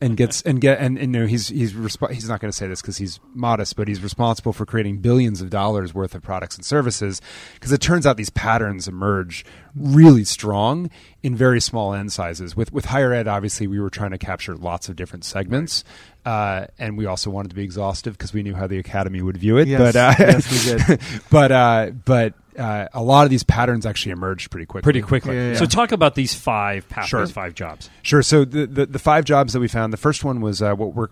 and 0.01 0.17
gets 0.17 0.41
and 0.41 0.59
get 0.59 0.79
and, 0.79 0.97
and 0.97 1.13
you 1.13 1.21
know 1.21 1.27
he's 1.27 1.47
he's 1.47 1.73
resp- 1.73 2.11
he's 2.11 2.27
not 2.27 2.39
going 2.39 2.51
to 2.51 2.57
say 2.57 2.67
this 2.67 2.81
because 2.81 2.97
he's 2.97 3.19
modest, 3.33 3.75
but 3.75 3.87
he's 3.87 4.01
responsible 4.01 4.53
for 4.53 4.65
creating 4.65 4.97
billions 4.97 5.41
of 5.41 5.49
dollars 5.49 5.93
worth 5.93 6.15
of 6.15 6.21
products 6.21 6.55
and 6.55 6.65
services. 6.65 7.21
Because 7.53 7.71
it 7.71 7.81
turns 7.81 8.05
out 8.05 8.17
these 8.17 8.29
patterns 8.29 8.87
emerge 8.87 9.45
really 9.75 10.23
strong 10.23 10.89
in 11.23 11.35
very 11.35 11.61
small 11.61 11.93
n 11.93 12.09
sizes. 12.09 12.55
With 12.55 12.73
with 12.73 12.85
higher 12.85 13.13
ed, 13.13 13.27
obviously, 13.27 13.67
we 13.67 13.79
were 13.79 13.89
trying 13.89 14.11
to 14.11 14.17
capture 14.17 14.55
lots 14.55 14.89
of 14.89 14.95
different 14.95 15.23
segments, 15.23 15.83
uh, 16.25 16.65
and 16.79 16.97
we 16.97 17.05
also 17.05 17.29
wanted 17.29 17.49
to 17.49 17.55
be 17.55 17.63
exhaustive 17.63 18.17
because 18.17 18.33
we 18.33 18.43
knew 18.43 18.55
how 18.55 18.67
the 18.67 18.79
academy 18.79 19.21
would 19.21 19.37
view 19.37 19.57
it. 19.57 19.67
Yes, 19.67 19.79
but 19.79 19.95
uh, 19.95 20.13
yes, 20.19 20.51
we 20.51 20.77
did. 20.95 21.01
but 21.29 21.51
uh, 21.51 21.91
but 22.03 22.33
uh, 22.57 22.87
a 22.93 23.03
lot 23.03 23.25
of 23.25 23.29
these 23.29 23.43
patterns 23.43 23.85
actually 23.85 24.11
emerged 24.13 24.49
pretty 24.49 24.65
quickly. 24.65 24.83
Pretty 24.83 25.01
quickly. 25.01 25.35
Yeah, 25.35 25.51
yeah. 25.51 25.57
So 25.57 25.65
talk 25.65 25.91
about 25.91 26.15
these 26.15 26.33
five 26.33 26.89
pathways, 26.89 27.09
sure. 27.09 27.27
five 27.27 27.53
jobs. 27.53 27.89
Sure. 28.01 28.23
So 28.23 28.43
the, 28.43 28.65
the, 28.65 28.85
the 28.87 28.99
five 28.99 29.25
jobs 29.25 29.53
that 29.53 29.59
we 29.59 29.67
found. 29.67 29.93
The 29.93 29.97
first 29.97 30.23
one 30.23 30.41
was 30.41 30.61
uh, 30.61 30.73
what 30.73 30.93
we're 30.93 31.09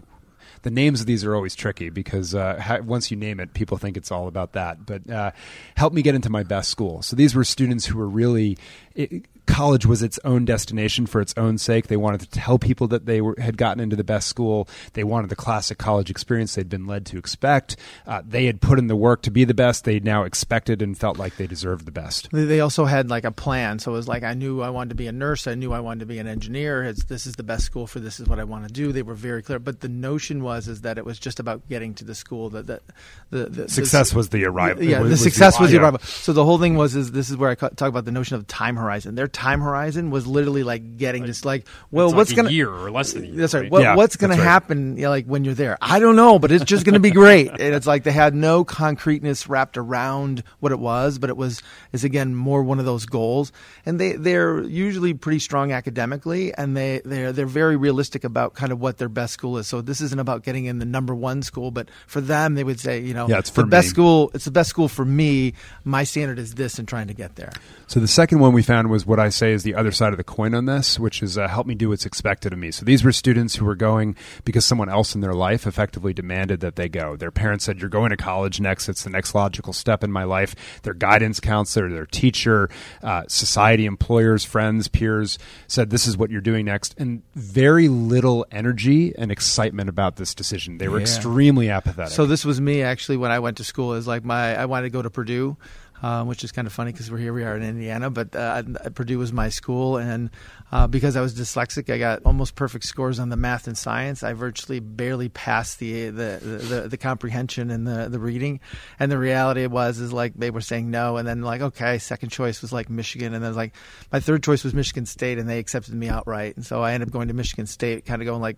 the 0.64 0.72
names 0.72 1.02
of 1.02 1.08
these 1.08 1.24
are 1.24 1.36
always 1.36 1.56
tricky 1.56 1.90
because 1.90 2.34
uh, 2.34 2.58
ha- 2.60 2.80
once 2.80 3.12
you 3.12 3.18
name 3.18 3.40
it, 3.40 3.54
people 3.54 3.78
think 3.78 3.98
it's 3.98 4.12
all 4.12 4.28
about 4.28 4.54
that. 4.54 4.86
But 4.86 5.10
uh, 5.10 5.32
help 5.76 5.94
me 5.94 6.02
get 6.02 6.16
into 6.16 6.30
my 6.30 6.44
best 6.44 6.72
school. 6.72 7.02
So 7.02 7.16
these 7.16 7.36
were 7.36 7.44
students 7.44 7.86
who 7.86 7.98
were 7.98 8.08
really 8.08 8.58
it, 8.96 9.26
college 9.46 9.86
was 9.86 10.02
its 10.02 10.20
own 10.24 10.46
destination 10.46 11.06
for 11.06 11.22
its 11.22 11.34
own 11.38 11.58
sake. 11.58 11.88
They 11.88 11.98
wanted 11.98 12.22
to 12.22 12.30
tell 12.30 12.58
people 12.58 12.88
that 12.88 13.06
they 13.06 13.22
were, 13.22 13.36
had 13.38 13.58
gotten 13.58 13.82
into 13.82 13.96
the 13.96 14.04
best 14.04 14.28
school. 14.28 14.68
They 14.94 15.04
wanted 15.04 15.30
the 15.30 15.36
classic 15.36 15.78
college 15.78 16.10
experience 16.10 16.56
they'd 16.56 16.70
been 16.70 16.88
led 16.88 17.06
to 17.08 17.18
expect. 17.18 17.76
Uh, 18.08 18.22
they 18.26 18.46
had 18.46 18.62
put 18.62 18.80
in 18.80 18.88
the 18.88 18.96
work 18.96 19.22
to 19.24 19.32
be 19.32 19.44
the 19.44 19.54
best. 19.54 19.84
They 19.84 20.00
now 20.00 20.24
expected 20.24 20.82
and 20.82 20.98
felt 20.98 21.18
like 21.18 21.38
they 21.38 21.48
deserved 21.48 21.86
the 21.86 21.92
best. 21.92 22.30
They 22.32 22.62
also 22.62 22.86
had 22.86 23.10
like 23.10 23.26
a 23.26 23.32
plan. 23.32 23.80
So 23.80 23.92
it 23.92 23.96
was 23.96 24.08
like 24.08 24.24
I 24.24 24.34
knew 24.34 24.62
I 24.62 24.70
wanted 24.70 24.90
to 24.90 24.96
be 24.96 25.08
a 25.08 25.12
nurse. 25.12 25.46
I 25.48 25.56
knew 25.56 25.74
I 25.74 25.80
wanted 25.80 26.02
to 26.02 26.06
be 26.06 26.20
an 26.20 26.28
engineer. 26.28 26.84
It's, 26.84 27.04
this 27.06 27.26
is 27.26 27.34
the 27.34 27.44
best 27.44 27.66
school 27.66 27.88
for 27.88 28.00
this 28.00 28.20
is 28.20 28.28
what 28.28 28.40
I 28.40 28.44
want 28.44 28.68
to 28.68 28.74
do. 28.74 28.92
They 28.92 29.02
were 29.02 29.14
very 29.14 29.44
clear. 29.44 29.60
But 29.60 29.82
the 29.82 29.90
notion 29.90 30.44
was 30.44 30.68
is 30.68 30.82
that 30.82 30.98
it 30.98 31.06
was 31.06 31.20
just 31.20 31.40
about 31.40 31.68
getting 31.68 31.94
to 31.96 32.06
the 32.06 32.16
school. 32.16 32.50
That 32.52 32.68
the, 32.68 32.82
the, 33.30 33.46
the 33.46 33.70
success 33.70 34.12
the, 34.12 34.18
was 34.18 34.30
the 34.30 34.46
arrival. 34.46 34.84
Yeah, 34.84 35.04
the 35.04 35.18
success 35.18 35.60
was 35.60 35.72
the 35.72 35.80
arrival. 35.80 36.00
So 36.00 36.34
the 36.34 36.46
whole 36.46 36.60
thing 36.60 36.76
was 36.76 36.96
is 36.96 37.12
this 37.12 37.30
is 37.30 37.38
where 37.38 37.50
I 37.50 37.56
talk 37.56 37.82
about 37.82 38.06
the 38.06 38.12
notion 38.12 38.36
of 38.36 38.48
time 38.48 38.78
horizon. 38.84 39.16
Their 39.16 39.28
time 39.28 39.62
horizon 39.62 40.12
was 40.12 40.28
literally 40.28 40.64
like 40.64 40.98
getting 40.98 41.24
like, 41.24 41.28
just 41.28 41.46
like, 41.46 41.68
well, 41.92 42.14
what's 42.14 42.32
like 42.32 42.38
gonna 42.38 42.52
year 42.52 42.70
or 42.70 42.92
less 42.92 43.14
than 43.14 43.24
a 43.24 43.28
year. 43.28 43.36
That's 43.36 43.54
right. 43.54 43.64
right? 43.64 43.72
What, 43.72 43.82
yeah, 43.82 43.96
what's 43.96 44.16
going 44.16 44.36
to 44.36 44.42
happen? 44.42 44.98
You 44.98 45.04
know, 45.04 45.10
like 45.10 45.26
when 45.26 45.44
you're 45.44 45.54
there, 45.54 45.78
I 45.82 46.00
don't 46.00 46.16
know, 46.16 46.40
but 46.40 46.52
it's 46.52 46.64
just 46.64 46.86
going 46.86 46.94
to 46.94 47.00
be 47.00 47.12
great. 47.12 47.50
and 47.52 47.76
it's 47.76 47.88
like 47.88 48.04
they 48.04 48.12
had 48.12 48.36
no 48.36 48.64
concreteness 48.64 49.48
wrapped 49.48 49.78
around 49.78 50.44
what 50.60 50.72
it 50.72 50.80
was, 50.80 51.18
but 51.18 51.30
it 51.30 51.38
was 51.38 51.62
is 51.92 52.04
again 52.04 52.36
more 52.36 52.64
one 52.64 52.80
of 52.80 52.86
those 52.86 53.06
goals. 53.06 53.52
And 53.86 54.00
they 54.00 54.14
they're 54.14 54.62
usually 54.62 55.14
pretty 55.14 55.40
strong 55.40 55.72
academically, 55.72 56.54
and 56.54 56.76
they 56.78 57.02
they're 57.04 57.32
they're 57.32 57.46
very 57.46 57.76
realistic 57.76 58.24
about 58.24 58.54
kind 58.54 58.72
of 58.72 58.80
what 58.80 58.98
their 58.98 59.10
best 59.10 59.34
school 59.34 59.58
is. 59.58 59.68
So 59.68 59.82
this 59.82 60.02
isn't 60.02 60.20
about 60.20 60.44
getting 60.44 60.66
in 60.66 60.80
the 60.80 60.86
number 60.86 61.16
one 61.16 61.42
school, 61.42 61.72
but 61.72 61.90
for 62.08 62.22
them, 62.22 62.56
they 62.56 62.64
would 62.64 62.80
say, 62.80 63.00
you 63.00 63.14
know, 63.14 63.28
yeah, 63.28 63.40
it's 63.40 63.50
the 63.52 63.64
me. 63.64 63.70
best 63.70 63.90
school. 63.90 64.32
It's 64.34 64.46
the 64.46 64.52
best 64.52 64.70
school 64.70 64.88
for 64.88 65.06
me. 65.06 65.54
My 65.84 66.04
standard 66.04 66.40
is 66.40 66.56
this, 66.56 66.80
and 66.80 66.88
trying 66.88 67.08
to 67.08 67.14
get 67.14 67.36
there. 67.36 67.52
So 67.88 68.00
the 68.00 68.08
second 68.08 68.40
one 68.40 68.54
we 68.54 68.64
found 68.64 68.73
was 68.82 69.06
what 69.06 69.20
I 69.20 69.30
say 69.30 69.54
is 69.54 69.64
the 69.64 69.76
other 69.76 69.92
side 69.92 70.14
of 70.14 70.18
the 70.18 70.24
coin 70.24 70.54
on 70.54 70.66
this, 70.66 71.00
which 71.00 71.22
is 71.22 71.38
uh, 71.38 71.48
help 71.48 71.68
me 71.68 71.76
do 71.76 71.90
what's 71.90 72.06
expected 72.06 72.54
of 72.54 72.60
me. 72.60 72.72
So 72.72 72.86
these 72.86 73.04
were 73.04 73.12
students 73.12 73.56
who 73.56 73.66
were 73.66 73.76
going 73.76 74.16
because 74.44 74.66
someone 74.66 74.90
else 74.90 75.16
in 75.16 75.22
their 75.22 75.34
life 75.34 75.68
effectively 75.68 76.14
demanded 76.14 76.60
that 76.62 76.76
they 76.76 76.90
go. 76.90 77.16
Their 77.16 77.32
parents 77.32 77.66
said, 77.66 77.80
"You're 77.80 77.90
going 77.90 78.10
to 78.10 78.18
college 78.18 78.60
next. 78.60 78.90
It's 78.90 79.04
the 79.04 79.10
next 79.10 79.36
logical 79.36 79.74
step 79.74 80.04
in 80.04 80.12
my 80.12 80.24
life." 80.24 80.56
Their 80.84 80.94
guidance 80.94 81.40
counselor, 81.40 81.90
their 81.90 82.06
teacher, 82.06 82.70
uh, 83.02 83.24
society, 83.28 83.86
employers, 83.86 84.44
friends, 84.44 84.88
peers 84.88 85.38
said, 85.68 85.90
"This 85.90 86.08
is 86.08 86.18
what 86.18 86.32
you're 86.32 86.42
doing 86.42 86.66
next," 86.66 86.96
and 86.98 87.22
very 87.36 87.88
little 87.88 88.46
energy 88.52 89.14
and 89.18 89.32
excitement 89.32 89.90
about 89.90 90.16
this 90.16 90.34
decision. 90.34 90.78
They 90.78 90.88
were 90.88 90.98
yeah. 90.98 91.04
extremely 91.04 91.70
apathetic. 91.70 92.14
So 92.14 92.26
this 92.26 92.44
was 92.44 92.60
me 92.60 92.82
actually 92.82 93.18
when 93.18 93.32
I 93.32 93.40
went 93.40 93.58
to 93.58 93.64
school. 93.64 93.94
Is 93.94 94.08
like 94.08 94.24
my 94.24 94.56
I 94.56 94.66
wanted 94.66 94.88
to 94.88 94.90
go 94.92 95.02
to 95.02 95.10
Purdue 95.10 95.58
um, 96.04 96.28
which 96.28 96.44
is 96.44 96.52
kind 96.52 96.68
of 96.68 96.74
funny 96.74 96.92
because 96.92 97.10
we're 97.10 97.18
here 97.18 97.34
we 97.34 97.44
are 97.44 97.56
in 97.56 97.64
Indiana. 97.64 98.10
But 98.10 98.36
uh, 98.36 98.62
Purdue 98.94 99.18
was 99.18 99.34
my 99.34 99.50
school, 99.50 99.98
and 99.98 100.30
uh, 100.74 100.88
because 100.88 101.16
I 101.16 101.22
was 101.22 101.36
dyslexic, 101.36 101.94
I 101.94 102.00
got 102.00 102.24
almost 102.26 102.56
perfect 102.56 102.86
scores 102.86 103.20
on 103.20 103.30
the 103.30 103.38
math 103.38 103.68
and 103.68 103.78
science. 103.78 104.24
I 104.24 104.34
virtually 104.34 104.80
barely 104.80 105.30
passed 105.30 105.78
the 105.78 106.10
the, 106.10 106.40
the, 106.42 106.88
the 106.90 106.98
comprehension 106.98 107.70
and 107.70 107.86
the, 107.86 108.10
the 108.10 108.18
reading. 108.18 108.60
And 109.00 109.12
the 109.12 109.20
reality 109.20 109.68
was 109.68 110.00
is 110.00 110.12
like 110.12 110.34
they 110.34 110.50
were 110.50 110.62
saying 110.62 110.90
no, 110.90 111.18
and 111.18 111.28
then 111.28 111.44
like 111.44 111.62
okay, 111.62 112.00
second 112.00 112.30
choice 112.30 112.64
was 112.64 112.74
like 112.74 112.90
Michigan, 112.90 113.36
and 113.36 113.46
then 113.46 113.54
like 113.54 113.76
my 114.12 114.20
third 114.20 114.42
choice 114.42 114.64
was 114.64 114.74
Michigan 114.74 115.06
State, 115.06 115.38
and 115.38 115.48
they 115.48 115.60
accepted 115.60 115.94
me 115.94 116.10
outright. 116.10 116.56
And 116.56 116.66
so 116.66 116.82
I 116.82 116.94
ended 116.94 117.10
up 117.10 117.14
going 117.14 117.28
to 117.28 117.36
Michigan 117.36 117.68
State, 117.68 118.08
kind 118.08 118.24
of 118.24 118.26
going 118.26 118.42
like, 118.42 118.58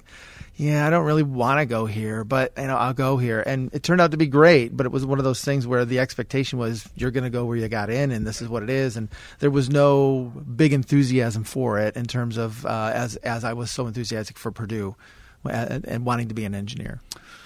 yeah, 0.55 0.87
I 0.87 0.89
don't 0.89 1.03
really 1.03 1.23
want 1.23 1.59
to 1.59 1.65
go 1.65 1.85
here, 1.85 2.23
but 2.23 2.53
you 2.57 2.67
know 2.67 2.77
I'll 2.77 2.93
go 2.93 3.17
here. 3.17 3.43
And 3.45 3.73
it 3.73 3.83
turned 3.83 3.99
out 3.99 4.11
to 4.11 4.17
be 4.17 4.27
great, 4.27 4.75
but 4.75 4.85
it 4.85 4.91
was 4.93 5.05
one 5.05 5.19
of 5.19 5.25
those 5.25 5.43
things 5.43 5.67
where 5.67 5.83
the 5.83 5.99
expectation 5.99 6.59
was 6.59 6.87
you're 6.95 7.11
going 7.11 7.25
to 7.25 7.29
go 7.29 7.43
where 7.43 7.57
you 7.57 7.67
got 7.67 7.89
in, 7.89 8.11
and 8.11 8.25
this 8.25 8.41
is 8.41 8.47
what 8.47 8.63
it 8.63 8.69
is. 8.69 8.95
And 8.95 9.09
there 9.39 9.51
was 9.51 9.69
no 9.69 10.31
big 10.55 10.71
enthusiasm 10.71 11.43
for 11.43 11.77
it 11.79 11.97
in 12.05 12.09
terms 12.09 12.37
of 12.37 12.67
uh, 12.67 12.91
as 12.93 13.15
as 13.17 13.43
I 13.43 13.53
was 13.53 13.71
so 13.71 13.87
enthusiastic 13.87 14.37
for 14.37 14.51
Purdue 14.51 14.95
and, 15.43 15.83
and 15.85 16.05
wanting 16.05 16.27
to 16.27 16.35
be 16.35 16.45
an 16.45 16.53
engineer. 16.53 17.01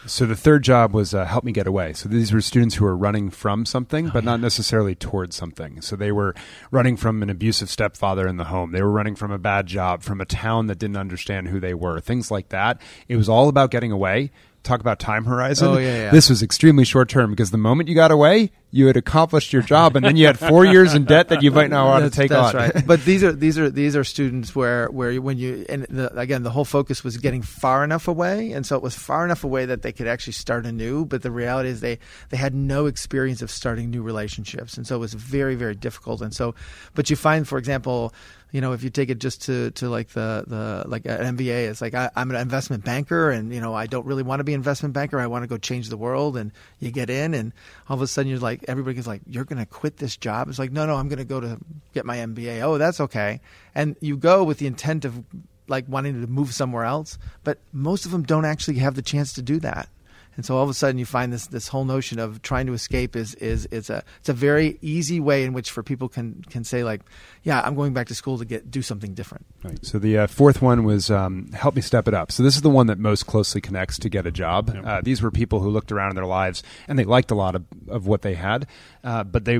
So 0.06 0.26
the 0.26 0.36
third 0.36 0.64
job 0.64 0.94
was 0.94 1.14
uh, 1.14 1.26
help 1.26 1.46
me 1.46 1.54
get 1.54 1.66
away. 1.66 1.94
So 1.94 2.10
these 2.10 2.34
were 2.34 2.42
students 2.42 2.76
who 2.76 2.86
were 2.86 2.96
running 2.96 3.30
from 3.30 3.66
something, 3.66 4.08
oh, 4.08 4.12
but 4.14 4.24
yeah. 4.24 4.32
not 4.32 4.40
necessarily 4.42 4.96
towards 4.96 5.36
something. 5.36 5.82
So 5.82 5.96
they 5.96 6.12
were 6.12 6.36
running 6.72 6.98
from 6.98 7.24
an 7.24 7.30
abusive 7.30 7.70
stepfather 7.70 8.28
in 8.28 8.36
the 8.36 8.46
home. 8.46 8.72
They 8.72 8.82
were 8.82 8.92
running 8.92 9.16
from 9.16 9.32
a 9.32 9.38
bad 9.38 9.68
job, 9.68 10.04
from 10.04 10.20
a 10.20 10.26
town 10.26 10.68
that 10.68 10.80
didn't 10.80 10.98
understand 10.98 11.48
who 11.48 11.60
they 11.60 11.74
were, 11.74 12.02
things 12.02 12.32
like 12.32 12.50
that. 12.50 12.82
It 13.08 13.16
was 13.16 13.30
all 13.30 13.48
about 13.48 13.72
getting 13.72 13.92
away 13.92 14.32
talk 14.70 14.80
about 14.80 15.00
time 15.00 15.26
horizon. 15.26 15.68
Oh, 15.68 15.78
yeah, 15.78 15.96
yeah. 15.96 16.12
This 16.12 16.30
was 16.30 16.42
extremely 16.42 16.86
short 16.86 17.10
term 17.10 17.32
because 17.32 17.52
the 17.52 17.58
moment 17.58 17.90
you 17.90 17.96
got 17.96 18.12
away, 18.12 18.52
you 18.72 18.88
had 18.88 18.98
accomplished 18.98 19.52
your 19.52 19.64
job, 19.64 19.96
and 19.96 20.06
then 20.06 20.16
you 20.16 20.28
had 20.28 20.38
four 20.38 20.64
years 20.66 20.94
in 20.94 21.06
debt 21.06 21.30
that 21.30 21.42
you 21.42 21.52
might 21.52 21.70
not 21.72 21.86
want 21.88 22.06
to 22.06 22.12
take 22.12 22.30
that's 22.30 22.54
on. 22.54 22.62
Right. 22.62 22.86
But 22.86 23.04
these 23.04 23.24
are 23.24 23.32
these 23.32 23.58
are 23.58 23.70
these 23.70 23.96
are 23.96 24.04
students 24.04 24.56
where 24.56 24.88
where 24.90 25.20
when 25.22 25.38
you 25.38 25.66
and 25.70 25.84
the, 25.90 26.16
again 26.18 26.44
the 26.44 26.52
whole 26.52 26.66
focus 26.66 27.04
was 27.04 27.18
getting 27.18 27.42
far 27.42 27.84
enough 27.84 28.08
away, 28.08 28.52
and 28.52 28.66
so 28.66 28.76
it 28.76 28.84
was 28.84 28.96
far 28.96 29.26
enough 29.26 29.44
away 29.44 29.66
that 29.66 29.82
they 29.82 29.92
could 29.92 30.08
actually 30.08 30.34
start 30.34 30.66
anew. 30.66 31.06
But 31.06 31.24
the 31.24 31.32
reality 31.32 31.70
is 31.70 31.82
they 31.82 32.00
they 32.30 32.38
had 32.38 32.54
no 32.54 32.86
experience 32.86 33.42
of 33.42 33.50
starting 33.50 33.90
new 33.90 34.04
relationships, 34.04 34.78
and 34.78 34.86
so 34.86 34.96
it 34.96 35.00
was 35.00 35.14
very 35.14 35.56
very 35.56 35.76
difficult. 35.76 36.22
And 36.22 36.34
so, 36.34 36.54
but 36.94 37.10
you 37.10 37.16
find, 37.16 37.48
for 37.48 37.58
example 37.58 38.14
you 38.52 38.62
know, 38.62 38.74
if 38.74 38.84
you 38.84 38.90
take 38.90 39.10
it 39.10 39.20
just 39.20 39.44
to, 39.44 39.72
to 39.72 39.90
like 39.90 40.10
the, 40.10 40.44
the 40.48 40.84
like 40.88 41.06
an 41.06 41.38
MBA, 41.38 41.70
it's 41.70 41.82
like 41.82 41.94
I, 41.94 42.10
I'm 42.16 42.32
an 42.32 42.38
investment 42.38 42.84
banker, 42.84 43.30
and 43.30 43.54
you 43.54 43.62
know, 43.62 43.74
I 43.74 43.86
don't 43.86 44.06
really 44.06 44.24
want 44.24 44.40
to 44.40 44.44
be 44.44 44.54
an 44.54 44.60
investment 44.60 44.94
banker. 44.94 45.20
I 45.20 45.28
want 45.28 45.44
to 45.44 45.48
go 45.48 45.58
change 45.58 45.90
the 45.90 45.98
world, 45.98 46.36
and 46.36 46.52
you 46.80 46.92
get 46.92 47.10
in, 47.10 47.34
and 47.34 47.54
all 47.88 47.96
of 47.96 48.02
a 48.02 48.08
sudden 48.08 48.30
you're 48.30 48.40
like, 48.40 48.66
everybody's 48.68 49.08
like, 49.08 49.22
you're 49.28 49.46
going 49.46 49.60
to 49.60 49.66
quit 49.66 49.98
this 49.98 50.18
job. 50.18 50.50
It's 50.50 50.60
like, 50.60 50.72
no, 50.72 50.86
no, 50.86 50.96
I'm 50.96 51.08
going 51.08 51.20
to 51.20 51.26
go 51.26 51.40
to 51.40 51.60
get 51.94 52.06
my 52.06 52.18
MBA. 52.18 52.62
Oh, 52.62 52.78
that's 52.78 53.00
okay, 53.00 53.40
and 53.76 53.96
you 54.02 54.18
go 54.18 54.44
with 54.44 54.58
the 54.58 54.68
intent 54.68 55.06
of 55.06 55.24
like 55.68 55.86
wanting 55.88 56.20
to 56.20 56.28
move 56.28 56.54
somewhere 56.54 56.86
else, 56.86 57.18
but 57.44 57.60
most 57.72 58.06
of 58.06 58.12
them 58.12 58.24
don't 58.24 58.46
actually 58.46 58.80
have 58.80 58.96
the 58.96 59.02
chance 59.04 59.34
to 59.34 59.42
do 59.42 59.60
that. 59.60 59.88
And 60.36 60.46
so 60.46 60.56
all 60.56 60.64
of 60.64 60.70
a 60.70 60.74
sudden 60.74 60.98
you 60.98 61.06
find 61.06 61.34
this 61.34 61.48
this 61.48 61.68
whole 61.68 61.86
notion 61.86 62.20
of 62.20 62.42
trying 62.42 62.66
to 62.68 62.74
escape 62.74 63.16
is 63.16 63.36
is 63.36 63.68
it's 63.72 63.90
a 63.90 64.04
it's 64.20 64.30
a 64.30 64.34
very 64.34 64.78
easy 64.82 65.20
way 65.20 65.44
in 65.44 65.54
which 65.54 65.72
for 65.72 65.84
people 65.84 66.08
can 66.08 66.44
can 66.50 66.64
say 66.64 66.84
like, 66.84 67.02
yeah, 67.44 67.62
I'm 67.62 67.76
going 67.76 67.94
back 67.94 68.08
to 68.08 68.16
school 68.16 68.38
to 68.38 68.46
get 68.46 68.72
do 68.72 68.82
something 68.82 69.14
different. 69.14 69.46
Right. 69.64 69.86
So 69.86 70.00
the 70.00 70.20
uh, 70.20 70.28
fourth 70.28 70.62
one 70.62 70.84
was 70.84 71.12
um, 71.12 71.52
help 71.52 71.76
me 71.76 71.82
step 71.82 72.08
it 72.08 72.14
up. 72.14 72.32
So 72.32 72.44
this 72.44 72.56
is 72.56 72.62
the 72.62 72.70
one 72.70 72.88
that 72.88 73.00
most 73.00 73.28
closely 73.28 73.62
connects 73.62 74.00
to 74.00 74.10
get 74.10 74.26
a 74.26 74.32
job. 74.32 74.72
Yep. 74.74 74.86
Uh, 74.86 75.02
these 75.02 75.22
were 75.22 75.32
people 75.32 75.60
who 75.60 75.70
looked 75.70 75.92
around 75.92 76.12
in 76.12 76.16
their 76.16 76.26
lives 76.26 76.64
and 76.88 76.98
they 76.98 77.06
liked 77.06 77.32
a 77.32 77.36
lot 77.36 77.56
of, 77.56 77.66
of 77.88 78.08
what 78.08 78.22
they 78.22 78.36
had, 78.36 78.68
uh, 79.04 79.24
but 79.24 79.46
they 79.46 79.60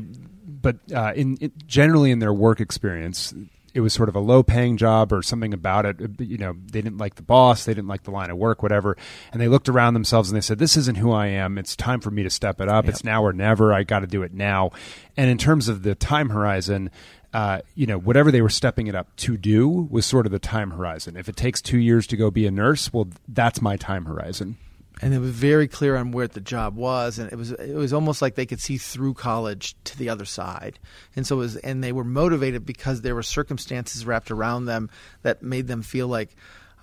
but 0.62 0.78
uh, 0.94 1.14
in, 1.16 1.38
in 1.38 1.52
generally 1.68 2.12
in 2.12 2.20
their 2.20 2.34
work 2.34 2.60
experience 2.60 3.34
it 3.74 3.82
was 3.82 3.94
sort 3.94 4.10
of 4.10 4.16
a 4.16 4.20
low 4.20 4.44
paying 4.44 4.78
job 4.78 5.12
or 5.14 5.22
something 5.22 5.54
about 5.54 5.86
it. 5.86 6.00
You 6.20 6.38
know, 6.38 6.54
they 6.54 6.82
didn't 6.82 6.98
like 6.98 7.16
the 7.16 7.22
boss, 7.22 7.66
they 7.66 7.74
didn't 7.74 7.88
like 7.88 8.04
the 8.04 8.12
line 8.12 8.30
of 8.30 8.38
work, 8.38 8.64
whatever. 8.64 8.98
And 9.32 9.42
they 9.42 9.48
looked 9.48 9.70
around 9.70 9.94
themselves 9.94 10.30
and 10.30 10.38
they 10.38 10.42
said, 10.42 10.60
This 10.60 10.78
isn't 10.78 10.98
who 10.98 11.12
I 11.12 11.28
am. 11.28 11.58
It's 11.58 11.76
time 11.76 12.02
for 12.02 12.12
me 12.12 12.24
to 12.24 12.30
step 12.30 12.62
it 12.62 12.70
up. 12.70 12.86
Yep. 12.86 12.94
It's 12.94 13.04
now 13.04 13.24
or 13.24 13.34
never. 13.34 13.74
I 13.74 13.84
got 13.84 14.00
to 14.00 14.08
do 14.08 14.24
it 14.24 14.34
now. 14.34 14.72
And 15.18 15.30
in 15.30 15.38
terms 15.38 15.68
of 15.68 15.84
the 15.84 15.96
time 15.96 16.30
horizon, 16.30 16.92
uh, 17.34 17.62
you 17.76 17.86
know, 17.86 18.00
whatever 18.00 18.32
they 18.32 18.42
were 18.42 18.50
stepping 18.50 18.88
it 18.88 18.96
up 18.96 19.16
to 19.18 19.38
do 19.38 19.70
was 19.70 20.06
sort 20.06 20.26
of 20.26 20.32
the 20.32 20.40
time 20.40 20.72
horizon. 20.72 21.16
If 21.16 21.30
it 21.30 21.36
takes 21.36 21.62
two 21.62 21.78
years 21.78 22.08
to 22.08 22.18
go 22.18 22.32
be 22.32 22.48
a 22.48 22.52
nurse, 22.52 22.92
well, 22.92 23.10
that's 23.28 23.62
my 23.62 23.78
time 23.78 24.06
horizon 24.06 24.58
and 25.02 25.14
it 25.14 25.20
was 25.20 25.32
very 25.32 25.68
clear 25.68 25.96
on 25.96 26.12
where 26.12 26.28
the 26.28 26.42
job 26.42 26.76
was 26.76 27.20
and 27.20 27.32
it 27.32 27.36
was 27.36 27.52
it 27.52 27.76
was 27.76 27.94
almost 27.94 28.22
like 28.22 28.36
they 28.36 28.46
could 28.46 28.60
see 28.60 28.78
through 28.78 29.14
college 29.14 29.76
to 29.84 29.98
the 29.98 30.10
other 30.10 30.26
side 30.26 30.80
and 31.16 31.26
so 31.26 31.36
it 31.36 31.40
was 31.40 31.56
and 31.58 31.84
they 31.84 31.92
were 31.92 32.04
motivated 32.04 32.66
because 32.66 33.02
there 33.02 33.16
were 33.16 33.24
circumstances 33.24 34.06
wrapped 34.06 34.32
around 34.32 34.66
them 34.66 34.90
that 35.22 35.42
made 35.42 35.68
them 35.68 35.82
feel 35.82 36.08
like 36.08 36.36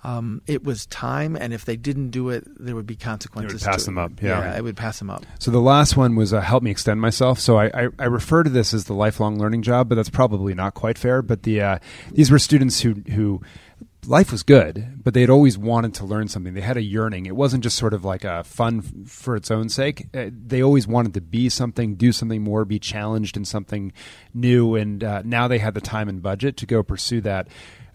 um, 0.03 0.41
it 0.47 0.63
was 0.63 0.85
time, 0.85 1.35
and 1.35 1.53
if 1.53 1.65
they 1.65 1.75
didn't 1.75 2.11
do 2.11 2.29
it, 2.29 2.45
there 2.63 2.75
would 2.75 2.85
be 2.85 2.95
consequences. 2.95 3.61
It 3.61 3.65
would 3.65 3.71
pass 3.71 3.85
them 3.85 3.97
up. 3.97 4.21
Yeah. 4.21 4.39
yeah, 4.39 4.57
it 4.57 4.63
would 4.63 4.77
pass 4.77 4.99
them 4.99 5.09
up. 5.09 5.25
So 5.39 5.51
the 5.51 5.59
last 5.59 5.97
one 5.97 6.15
was 6.15 6.33
uh, 6.33 6.39
help 6.39 6.63
me 6.63 6.71
extend 6.71 7.01
myself. 7.01 7.39
So 7.39 7.57
I, 7.57 7.65
I, 7.65 7.87
I, 7.99 8.05
refer 8.05 8.43
to 8.43 8.49
this 8.49 8.73
as 8.73 8.85
the 8.85 8.93
lifelong 8.93 9.39
learning 9.39 9.63
job, 9.63 9.89
but 9.89 9.95
that's 9.95 10.09
probably 10.09 10.53
not 10.53 10.75
quite 10.75 10.97
fair. 10.97 11.21
But 11.21 11.43
the 11.43 11.61
uh, 11.61 11.79
these 12.11 12.29
were 12.29 12.39
students 12.39 12.79
who 12.81 12.93
who 13.11 13.41
life 14.07 14.31
was 14.31 14.43
good, 14.43 15.03
but 15.03 15.13
they 15.13 15.21
had 15.21 15.29
always 15.29 15.57
wanted 15.57 15.93
to 15.95 16.05
learn 16.05 16.27
something. 16.27 16.53
They 16.53 16.61
had 16.61 16.77
a 16.77 16.81
yearning. 16.81 17.25
It 17.25 17.35
wasn't 17.35 17.63
just 17.63 17.77
sort 17.77 17.93
of 17.93 18.05
like 18.05 18.23
a 18.23 18.43
fun 18.43 18.79
f- 18.79 19.11
for 19.11 19.35
its 19.35 19.51
own 19.51 19.69
sake. 19.69 20.07
Uh, 20.13 20.29
they 20.31 20.63
always 20.63 20.87
wanted 20.87 21.13
to 21.15 21.21
be 21.21 21.49
something, 21.49 21.95
do 21.95 22.11
something 22.11 22.41
more, 22.41 22.65
be 22.65 22.79
challenged 22.79 23.37
in 23.37 23.45
something 23.45 23.91
new. 24.33 24.75
And 24.75 25.03
uh, 25.03 25.21
now 25.25 25.47
they 25.47 25.59
had 25.59 25.73
the 25.73 25.81
time 25.81 26.09
and 26.09 26.21
budget 26.21 26.57
to 26.57 26.65
go 26.65 26.83
pursue 26.83 27.21
that. 27.21 27.47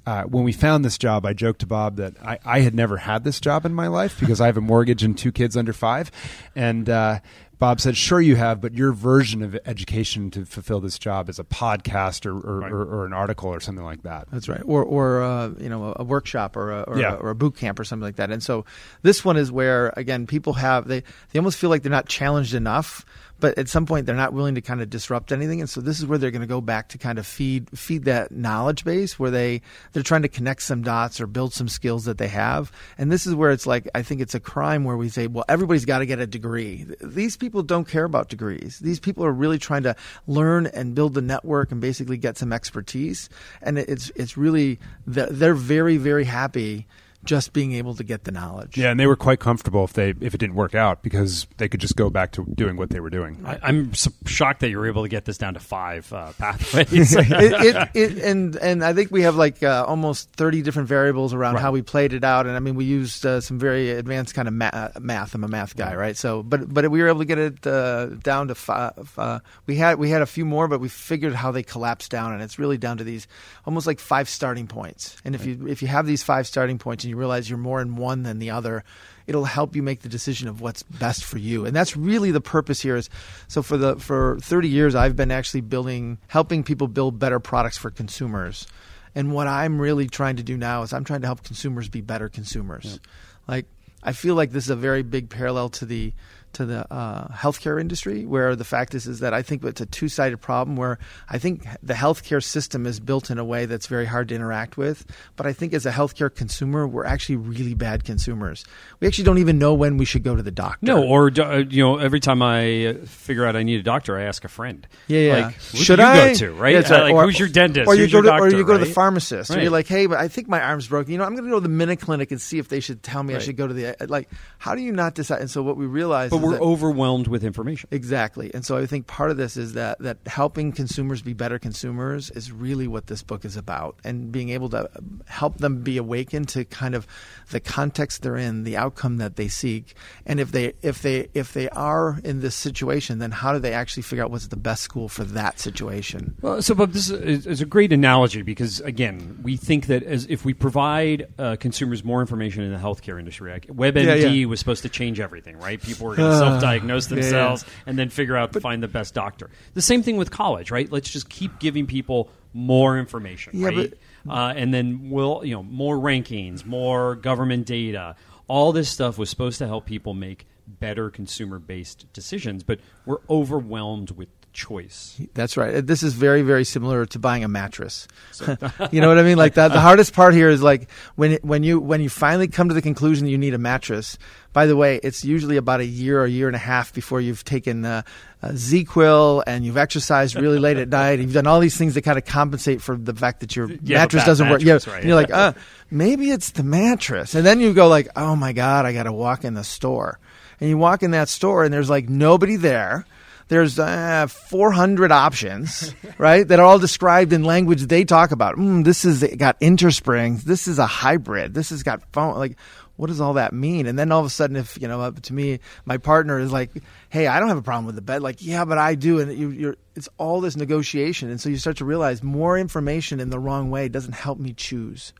Uh, 0.05 0.25
when 0.25 0.43
we 0.43 0.53
found 0.53 0.85
this 0.85 0.99
job, 0.99 1.25
I 1.25 1.33
joked 1.33 1.61
to 1.61 1.67
Bob 1.67 1.97
that 1.97 2.15
I, 2.21 2.39
I, 2.45 2.61
had 2.61 2.75
never 2.75 2.97
had 2.97 3.23
this 3.23 3.41
job 3.41 3.65
in 3.65 3.73
my 3.73 3.87
life 3.87 4.19
because 4.19 4.41
I 4.41 4.47
have 4.47 4.57
a 4.57 4.61
mortgage 4.61 5.05
and 5.05 5.17
two 5.17 5.31
kids 5.31 5.57
under 5.57 5.73
five. 5.73 6.11
And 6.57 6.91
uh, 6.91 7.21
Bob 7.63 7.81
said, 7.81 7.97
"Sure, 7.97 8.21
you 8.21 8.35
have, 8.35 8.61
but 8.61 8.75
your 8.75 8.93
version 8.93 9.41
of 9.41 9.57
education 9.67 10.33
to 10.33 10.45
fulfill 10.45 10.81
this 10.81 10.99
job 10.99 11.29
is 11.29 11.39
a 11.39 11.45
podcast 11.45 12.27
or 12.27 12.33
or, 12.33 12.59
right. 12.59 12.73
or, 12.73 12.83
or 12.83 13.07
an 13.07 13.13
article 13.13 13.51
or 13.51 13.61
something 13.61 13.85
like 13.85 14.03
that." 14.03 14.27
That's 14.33 14.49
right, 14.49 14.63
or 14.65 14.83
or 14.83 15.23
uh, 15.23 15.51
you 15.61 15.69
know 15.69 15.95
a 15.95 16.03
workshop 16.03 16.57
or 16.57 16.73
a, 16.73 16.83
or, 16.83 16.99
yeah. 16.99 17.13
a, 17.13 17.19
or 17.19 17.31
a 17.31 17.37
boot 17.37 17.55
camp 17.55 17.79
or 17.79 17.85
something 17.85 18.03
like 18.03 18.17
that. 18.17 18.33
And 18.33 18.43
so 18.43 18.65
this 19.03 19.25
one 19.25 19.37
is 19.37 19.53
where 19.53 19.93
again 19.97 20.27
people 20.27 20.55
have 20.55 20.89
they 20.89 21.05
they 21.31 21.39
almost 21.39 21.57
feel 21.57 21.71
like 21.71 21.85
they're 21.85 21.91
not 21.93 22.09
challenged 22.09 22.53
enough 22.53 23.07
but 23.43 23.59
at 23.59 23.69
some 23.69 23.87
point 23.87 24.07
they're 24.07 24.15
not 24.15 24.33
willing 24.33 24.55
to 24.55 24.61
kind 24.61 24.81
of 24.81 24.89
disrupt 24.89 25.33
anything 25.33 25.61
and 25.61 25.69
so 25.69 25.81
this 25.81 25.99
is 25.99 26.07
where 26.07 26.17
they're 26.17 26.31
going 26.31 26.41
to 26.41 26.47
go 26.47 26.61
back 26.61 26.89
to 26.89 26.97
kind 26.97 27.19
of 27.19 27.27
feed 27.27 27.69
feed 27.77 28.05
that 28.05 28.31
knowledge 28.31 28.85
base 28.85 29.19
where 29.19 29.33
they 29.33 29.61
they're 29.93 30.03
trying 30.03 30.23
to 30.23 30.29
connect 30.29 30.63
some 30.63 30.83
dots 30.83 31.21
or 31.21 31.27
build 31.27 31.53
some 31.53 31.69
skills 31.69 32.05
that 32.05 32.19
they 32.19 32.29
have. 32.29 32.71
And 32.97 33.11
this 33.11 33.27
is 33.27 33.35
where 33.35 33.51
it's 33.51 33.67
like 33.67 33.89
i 33.95 34.03
think 34.03 34.21
it's 34.21 34.35
a 34.35 34.41
crime 34.41 34.85
where 34.85 34.97
we 34.97 35.09
say 35.09 35.27
well 35.27 35.45
everybody's 35.49 35.85
got 35.85 35.99
to 35.99 36.07
get 36.07 36.21
a 36.21 36.27
degree. 36.27 36.87
These 37.03 37.37
people 37.37 37.63
don't 37.63 37.89
care 37.89 38.05
about 38.05 38.29
degrees. 38.29 38.79
These 38.79 39.01
people 39.01 39.25
are 39.25 39.33
really 39.33 39.59
trying 39.59 39.83
to 39.83 39.97
learn 40.29 40.67
and 40.67 40.95
build 40.95 41.15
the 41.15 41.21
network 41.21 41.73
and 41.73 41.81
basically 41.81 42.17
get 42.17 42.39
some 42.39 42.53
expertise. 42.53 43.29
And 43.61 43.77
it's 43.77 44.13
it's 44.15 44.37
really 44.37 44.79
they're 45.05 45.55
very 45.55 45.97
very 45.97 46.25
happy 46.25 46.87
just 47.25 47.53
being 47.53 47.73
able 47.73 47.95
to 47.95 48.05
get 48.05 48.25
the 48.25 48.33
knowledge. 48.33 48.77
Yeah, 48.77 48.91
and 48.91 48.99
they 48.99 49.07
were 49.07 49.17
quite 49.17 49.41
comfortable 49.41 49.85
if 49.85 49.93
they 49.93 50.11
if 50.21 50.35
it 50.35 50.39
didn't 50.39 50.57
work 50.57 50.75
out 50.75 51.03
because 51.03 51.47
they 51.59 51.69
could 51.69 51.81
just 51.81 51.97
go 51.97 52.11
back 52.11 52.33
to 52.33 52.45
doing 52.45 52.77
what 52.77 52.91
they 52.91 53.01
were 53.01 53.11
doing. 53.11 53.43
I, 53.45 53.69
am 53.69 53.95
so 53.95 54.11
shocked 54.27 54.61
that 54.61 54.71
you 54.71 54.79
were 54.79 54.87
able 54.87 55.03
to 55.03 55.09
get 55.09 55.25
this 55.25 55.39
down 55.39 55.55
to 55.55 55.61
five 55.61 56.13
uh, 56.13 56.33
pathways. 56.39 57.15
it, 57.15 57.27
it, 57.31 57.89
it, 57.95 58.19
and 58.19 58.57
and 58.57 58.85
I 58.85 58.93
think 58.93 59.11
we 59.11 59.23
have 59.23 59.37
like 59.37 59.63
uh, 59.63 59.85
almost 59.87 60.31
thirty 60.33 60.63
different 60.63 60.89
variables 60.89 61.33
around 61.33 61.55
right. 61.55 61.61
how 61.61 61.71
we 61.71 61.83
played 61.83 62.13
it 62.13 62.25
out, 62.25 62.47
and 62.47 62.57
I 62.57 62.59
mean 62.59 62.75
we 62.75 62.85
used 62.85 63.25
uh, 63.25 63.41
some 63.41 63.59
very 63.59 63.91
advanced 63.91 64.35
kind 64.35 64.49
of 64.49 64.55
ma- 64.55 64.89
math. 65.01 65.35
I'm 65.35 65.45
a 65.45 65.49
math 65.49 65.77
guy, 65.77 65.95
right? 65.95 66.17
So, 66.17 66.43
but 66.43 66.73
but 66.73 66.91
we 66.91 67.03
were 67.03 67.09
able 67.09 67.21
to 67.21 67.25
get 67.25 67.39
it 67.39 67.67
uh, 67.67 68.07
down 68.07 68.49
to 68.49 68.55
five. 68.55 69.13
Uh, 69.17 69.41
we 69.67 69.77
had 69.77 69.99
we 69.99 70.11
had 70.11 70.23
a 70.23 70.27
few 70.27 70.45
more, 70.45 70.67
but 70.67 70.81
we 70.81 70.89
figured 70.89 71.35
how 71.35 71.53
they 71.53 71.63
collapsed 71.63 72.11
down, 72.11 72.33
and 72.33 72.43
it's 72.43 72.59
really 72.59 72.79
down 72.79 72.99
to 72.99 73.05
these 73.05 73.29
almost 73.65 73.87
like 73.87 74.01
five 74.01 74.29
starting 74.29 74.67
points. 74.67 75.17
And 75.25 75.37
if 75.37 75.43
right. 75.43 75.59
you 75.59 75.69
if 75.69 75.83
you 75.83 75.89
have 75.89 76.07
these 76.07 76.23
five 76.23 76.47
starting 76.49 76.79
points 76.79 77.05
and 77.05 77.12
you 77.13 77.19
realize 77.19 77.49
you're 77.49 77.59
more 77.59 77.81
in 77.81 77.95
one 77.97 78.23
than 78.25 78.39
the 78.39 78.51
other, 78.51 78.83
it'll 79.27 79.45
help 79.45 79.77
you 79.77 79.83
make 79.83 80.01
the 80.01 80.09
decision 80.09 80.49
of 80.49 80.61
what's 80.61 80.83
best 80.83 81.25
for 81.25 81.39
you. 81.39 81.65
And 81.65 81.77
that's 81.77 81.97
really 81.97 82.31
the 82.31 82.41
purpose 82.41 82.81
here 82.81 82.97
is 82.97 83.11
so 83.49 83.63
for 83.63 83.77
the 83.77 83.97
for 83.97 84.39
30 84.41 84.69
years 84.69 84.95
I've 84.95 85.15
been 85.15 85.31
actually 85.31 85.61
building 85.61 86.19
helping 86.29 86.65
people 86.65 86.89
build 86.89 87.19
better 87.19 87.39
products 87.39 87.77
for 87.77 87.91
consumers. 87.91 88.67
And 89.15 89.33
what 89.33 89.47
I'm 89.47 89.79
really 89.79 90.09
trying 90.09 90.37
to 90.37 90.43
do 90.43 90.57
now 90.57 90.83
is 90.83 90.93
I'm 90.93 91.05
trying 91.05 91.21
to 91.21 91.27
help 91.27 91.43
consumers 91.43 91.89
be 91.89 92.01
better 92.01 92.29
consumers. 92.29 92.99
Like 93.47 93.67
I 94.03 94.13
feel 94.13 94.35
like 94.35 94.51
this 94.51 94.65
is 94.65 94.71
a 94.71 94.77
very 94.77 95.03
big 95.03 95.29
parallel 95.29 95.69
to 95.71 95.87
the 95.87 96.13
to 96.55 96.67
the 96.67 96.93
uh, 96.93 97.29
healthcare 97.29 97.81
industry, 97.81 98.25
where 98.27 98.57
the 98.57 98.65
fact 98.65 98.95
is 98.95 99.07
is 99.07 99.21
that 99.21 99.35
I 99.35 99.43
think 99.43 99.65
it's 99.65 99.81
a 99.81 99.87
two 99.87 100.09
sided 100.09 100.39
problem. 100.39 100.77
Where 100.77 100.99
I 101.29 101.39
think 101.39 101.67
the 101.83 101.95
healthcare 101.95 102.43
system 102.43 102.87
is 102.87 103.01
built 103.01 103.31
in 103.31 103.39
a 103.39 103.45
way 103.45 103.67
that's 103.67 103.87
very 103.87 104.07
hard 104.07 104.29
to 104.29 104.35
interact 104.35 104.77
with, 104.77 105.07
but 105.37 105.47
I 105.47 105.53
think 105.53 105.75
as 105.75 105.87
a 105.87 105.93
healthcare 105.93 106.35
consumer, 106.35 106.87
we're 106.87 107.05
actually 107.05 107.37
really 107.37 107.75
bad 107.75 108.05
consumers. 108.05 108.65
We 109.01 109.07
actually 109.07 109.25
don't 109.25 109.39
even 109.39 109.59
know 109.59 109.75
when 109.75 109.97
we 109.97 110.05
should 110.05 110.23
go 110.23 110.37
to 110.37 110.43
the 110.43 110.51
doctor. 110.51 110.87
No, 110.87 111.05
or 111.05 111.31
uh, 111.41 111.59
you 111.59 111.83
know, 111.83 111.99
every 111.99 112.21
time 112.21 112.43
I 112.43 112.87
uh, 112.87 112.95
figure 113.07 113.45
out 113.45 113.57
I 113.57 113.63
need 113.63 113.81
a 113.81 113.83
doctor, 113.83 114.19
I 114.19 114.25
ask 114.25 114.45
a 114.45 114.49
friend. 114.49 114.87
Yeah, 115.07 115.21
yeah. 115.21 115.47
Like, 115.47 115.61
should 115.61 116.01
I 116.01 116.29
go 116.29 116.35
to 116.35 116.53
right? 116.53 116.73
Yeah, 116.73 116.81
right. 116.81 117.03
Like, 117.03 117.15
or, 117.15 117.25
who's 117.25 117.39
your 117.39 117.49
dentist? 117.49 117.89
Or 117.89 117.95
you 117.95 118.09
go 118.09 118.23
to, 118.23 118.29
doctor, 118.29 118.45
or 118.45 118.51
you 118.51 118.65
go 118.65 118.73
right? 118.73 118.79
to 118.79 118.85
the 118.85 118.93
pharmacist. 118.93 119.51
Right. 119.51 119.59
Or 119.59 119.63
you're 119.63 119.71
like, 119.71 119.87
hey, 119.87 120.07
but 120.07 120.19
I 120.19 120.29
think 120.29 120.49
my 120.49 120.61
arm's 120.61 120.89
broken. 120.89 121.13
You 121.13 121.19
know, 121.19 121.25
I'm 121.25 121.35
going 121.35 121.45
to 121.45 121.51
go 121.51 121.57
to 121.57 121.63
the 121.63 121.69
Minute 121.69 122.01
Clinic 122.01 122.31
and 122.31 122.41
see 122.41 122.59
if 122.59 122.69
they 122.69 122.81
should 122.81 123.03
tell 123.03 123.23
me 123.23 123.35
I 123.35 123.39
should 123.39 123.57
go 123.57 123.67
to 123.67 123.75
the 123.75 123.97
like. 124.09 124.29
How 124.59 124.75
do 124.75 124.83
you 124.83 124.93
not 124.93 125.15
decide? 125.15 125.41
And 125.41 125.51
so 125.51 125.63
what 125.63 125.77
we 125.77 125.87
realize, 125.87 126.31
but 126.31 126.39
we're 126.43 126.53
that, 126.53 126.61
overwhelmed 126.61 127.29
with 127.29 127.45
information. 127.45 127.89
Exactly. 127.91 128.53
And 128.55 128.65
so 128.65 128.77
I 128.77 128.87
think 128.87 129.07
part 129.07 129.31
of 129.31 129.37
this 129.37 129.57
is 129.57 129.75
that 129.75 129.99
that 130.01 130.19
helping 130.27 130.73
consumers 130.73 131.23
be 131.23 131.33
better 131.33 131.59
consumers 131.59 132.31
is 132.31 132.53
really 132.53 132.87
what 132.87 133.07
this 133.07 133.23
book 133.23 133.45
is 133.45 133.57
about 133.57 133.97
and 134.05 134.33
being 134.33 134.51
able 134.51 134.69
to 134.71 134.89
help 135.27 135.59
them 135.59 135.83
be 135.83 135.97
awakened 135.97 136.49
to 136.51 136.65
kind 136.65 136.95
of 136.95 137.07
the 137.51 137.61
context 137.61 138.23
they're 138.23 138.37
in, 138.37 138.65
the 138.65 138.77
outcome 138.77 139.19
that 139.19 139.37
they 139.37 139.49
seek. 139.49 139.95
And 140.27 140.41
if 140.41 140.53
they 140.53 140.75
if 140.83 141.03
they 141.03 141.29
if 141.35 141.53
they 141.53 141.69
are 141.71 142.19
in 142.25 142.41
this 142.41 142.55
situation, 142.55 143.19
then 143.19 143.31
how 143.31 143.53
do 143.53 143.59
they 143.59 143.73
actually 143.73 144.03
figure 144.03 144.25
out 144.25 144.31
what's 144.31 144.49
the 144.49 144.57
best 144.57 144.83
school 144.83 145.09
for 145.09 145.25
that 145.25 145.61
situation? 145.61 146.37
Well, 146.41 146.63
so 146.63 146.75
Bob, 146.75 146.93
this 146.93 147.11
is, 147.11 147.47
is 147.47 147.61
a 147.61 147.67
great 147.67 147.93
analogy 147.93 148.43
because 148.43 148.81
again, 148.81 149.39
we 149.43 149.57
think 149.57 149.87
that 149.87 150.03
as 150.03 150.27
if 150.29 150.45
we 150.45 150.55
provide 150.55 151.27
uh, 151.39 151.57
consumers 151.57 152.05
more 152.05 152.21
information 152.21 152.63
in 152.63 152.73
the 152.73 152.79
healthcare 152.79 153.19
industry, 153.19 153.53
like 153.53 153.67
WebMD 153.67 154.05
yeah, 154.05 154.29
yeah. 154.29 154.47
was 154.47 154.59
supposed 154.59 154.83
to 154.83 154.89
change 154.89 155.21
everything, 155.21 155.59
right? 155.59 155.81
People 155.81 156.09
were 156.09 156.17
going 156.17 156.31
to 156.31 156.32
self-diagnose 156.39 157.07
themselves 157.07 157.65
yeah, 157.67 157.83
and 157.87 157.99
then 157.99 158.09
figure 158.09 158.37
out 158.37 158.53
but, 158.53 158.63
find 158.63 158.83
the 158.83 158.89
best 158.89 159.15
doctor. 159.15 159.51
The 159.75 159.83
same 159.83 160.03
thing 160.03 160.17
with 160.17 160.31
college, 160.31 160.71
right? 160.71 160.91
Let's 160.91 161.11
just 161.11 161.29
keep 161.29 161.59
giving 161.59 161.87
people 161.87 162.31
more 162.53 162.99
information, 162.99 163.59
yeah, 163.59 163.69
right? 163.69 163.95
But, 164.25 164.33
uh, 164.33 164.53
and 164.57 164.73
then 164.73 165.11
we'll, 165.11 165.45
you 165.45 165.55
know, 165.55 165.63
more 165.63 165.97
rankings, 165.97 166.65
more 166.65 167.17
government 167.17 167.67
data. 167.67 168.17
All 168.49 168.73
this 168.73 168.89
stuff 168.89 169.19
was 169.19 169.31
supposed 169.31 169.59
to 169.59 169.67
help 169.67 169.87
people 169.87 170.15
make 170.15 170.47
better 170.67 171.11
consumer-based 171.11 172.13
decisions, 172.13 172.63
but 172.63 172.79
we're 173.05 173.21
overwhelmed 173.29 174.13
with 174.13 174.29
choice. 174.53 175.21
That's 175.35 175.57
right. 175.57 175.85
This 175.87 176.03
is 176.03 176.15
very, 176.15 176.43
very 176.43 176.65
similar 176.65 177.07
to 177.07 177.19
buying 177.19 177.45
a 177.45 177.49
mattress. 177.49 178.07
you 178.93 179.01
know 179.01 179.09
what 179.09 179.19
I 179.19 179.23
mean? 179.23 179.37
Like 179.39 179.55
that. 179.55 179.69
The 179.73 179.81
hardest 179.81 180.13
part 180.13 180.35
here 180.35 180.49
is 180.49 180.63
like 180.63 180.91
when 181.17 181.35
when 181.43 181.63
you 181.63 181.81
when 181.81 182.01
you 182.01 182.09
finally 182.09 182.49
come 182.49 182.69
to 182.69 182.75
the 182.75 182.83
conclusion 182.83 183.25
that 183.27 183.31
you 183.31 183.39
need 183.39 183.55
a 183.55 183.59
mattress. 183.59 184.19
By 184.53 184.67
the 184.67 184.77
way, 184.77 185.01
it's 185.03 185.25
usually 185.25 185.57
about 185.57 185.81
a 185.81 185.87
year 185.87 186.21
or 186.21 186.25
a 186.25 186.29
year 186.31 186.47
and 186.47 186.55
a 186.55 186.59
half 186.59 186.93
before 186.93 187.23
you've 187.23 187.43
taken 187.43 187.87
uh, 187.87 188.03
ZzzQuil 188.45 189.43
and 189.47 189.65
you've 189.65 189.77
exercised 189.79 190.35
really 190.37 190.59
late 190.59 190.77
at 190.77 190.89
night. 190.91 191.21
You've 191.21 191.33
done 191.33 191.47
all 191.47 191.59
these 191.61 191.77
things 191.77 191.95
that 191.95 192.03
kind 192.03 192.19
of 192.19 192.25
compensate 192.25 192.83
for 192.83 192.97
the 192.97 193.15
fact 193.15 193.41
that 193.41 193.57
your 193.57 193.71
Yeah, 193.83 193.99
mattress 193.99 194.25
doesn't 194.25 194.49
work. 194.49 194.61
mattress, 194.63 194.87
Yeah, 194.87 194.93
right. 194.93 195.01
and 195.01 195.09
you're 195.09 195.17
like, 195.17 195.33
uh, 195.33 195.53
maybe 195.91 196.31
it's 196.31 196.51
the 196.51 196.63
mattress, 196.63 197.35
and 197.35 197.47
then 197.47 197.61
you 197.61 197.73
go 197.73 197.89
like, 197.89 198.09
oh 198.15 198.37
my 198.37 198.53
god, 198.53 198.85
I 198.85 198.93
got 198.93 199.05
to 199.05 199.13
walk 199.13 199.45
in 199.45 199.55
the 199.55 199.65
store, 199.65 200.19
and 200.61 200.69
you 200.69 200.77
walk 200.79 201.03
in 201.03 201.13
that 201.13 201.29
store 201.29 201.65
and 201.65 201.73
there's 201.73 201.91
like 201.91 202.09
nobody 202.09 202.57
there. 202.57 203.07
There's 203.53 203.79
uh, 203.79 204.29
400 204.29 205.13
options, 205.13 205.95
right? 206.19 206.49
That 206.49 206.59
are 206.59 206.65
all 206.65 206.79
described 206.79 207.35
in 207.35 207.45
language 207.45 207.83
they 207.83 208.03
talk 208.03 208.31
about. 208.31 208.57
Mm, 208.57 208.83
this 208.83 209.05
is 209.05 209.23
got 209.37 209.61
innersprings. 209.61 210.45
This 210.45 210.67
is 210.67 210.79
a 210.79 210.87
hybrid. 210.87 211.53
This 211.53 211.69
has 211.69 211.83
got 211.83 212.03
phone. 212.15 212.39
Like, 212.39 212.57
what 212.97 213.09
does 213.09 213.21
all 213.21 213.35
that 213.35 213.53
mean? 213.53 213.85
And 213.87 213.99
then 213.99 214.11
all 214.11 214.21
of 214.21 214.25
a 214.25 214.31
sudden, 214.31 214.57
if 214.57 214.81
you 214.81 214.89
know, 214.89 215.03
uh, 215.03 215.11
to 215.11 215.35
me, 215.35 215.61
my 215.85 215.99
partner 215.99 216.39
is 216.39 216.51
like, 216.51 216.71
"Hey, 217.11 217.27
I 217.27 217.41
don't 217.41 217.51
have 217.51 217.59
a 217.59 217.63
problem 217.63 217.85
with 217.85 217.95
the 217.95 218.01
bed." 218.01 218.23
Like, 218.23 218.37
yeah, 218.41 218.65
but 218.65 218.79
I 218.79 218.95
do. 218.95 219.21
And 219.21 219.37
you, 219.37 219.51
you're, 219.51 219.77
it's 219.97 220.09
all 220.17 220.41
this 220.41 220.57
negotiation, 220.57 221.29
and 221.29 221.39
so 221.39 221.51
you 221.51 221.59
start 221.59 221.77
to 221.77 221.85
realize 221.85 222.23
more 222.23 222.57
information 222.57 223.21
in 223.21 223.29
the 223.29 223.39
wrong 223.39 223.71
way 223.71 223.87
doesn't 223.91 224.15
help 224.15 224.39
me 224.39 224.55
choose. 224.55 225.13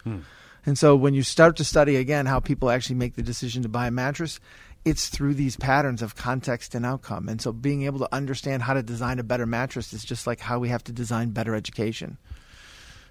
And 0.65 0.79
so 0.79 0.95
when 0.97 1.13
you 1.13 1.23
start 1.23 1.57
to 1.57 1.65
study 1.65 1.97
again 1.97 2.27
how 2.27 2.41
people 2.41 2.71
actually 2.71 2.97
make 2.97 3.15
the 3.15 3.23
decision 3.23 3.63
to 3.65 3.69
buy 3.69 3.89
a 3.89 3.91
mattress, 3.91 4.41
it's 4.85 5.09
through 5.09 5.35
these 5.35 5.57
patterns 5.57 6.03
of 6.03 6.17
context 6.17 6.75
and 6.75 6.85
outcome. 6.85 7.29
And 7.29 7.41
so 7.41 7.53
being 7.53 7.83
able 7.85 8.01
to 8.01 8.09
understand 8.13 8.63
how 8.63 8.75
to 8.75 8.83
design 8.83 9.19
a 9.19 9.23
better 9.23 9.47
mattress 9.47 9.93
is 9.93 10.05
just 10.05 10.27
like 10.27 10.41
how 10.41 10.59
we 10.59 10.69
have 10.69 10.83
to 10.85 10.93
design 10.93 11.31
better 11.31 11.55
education. 11.55 12.19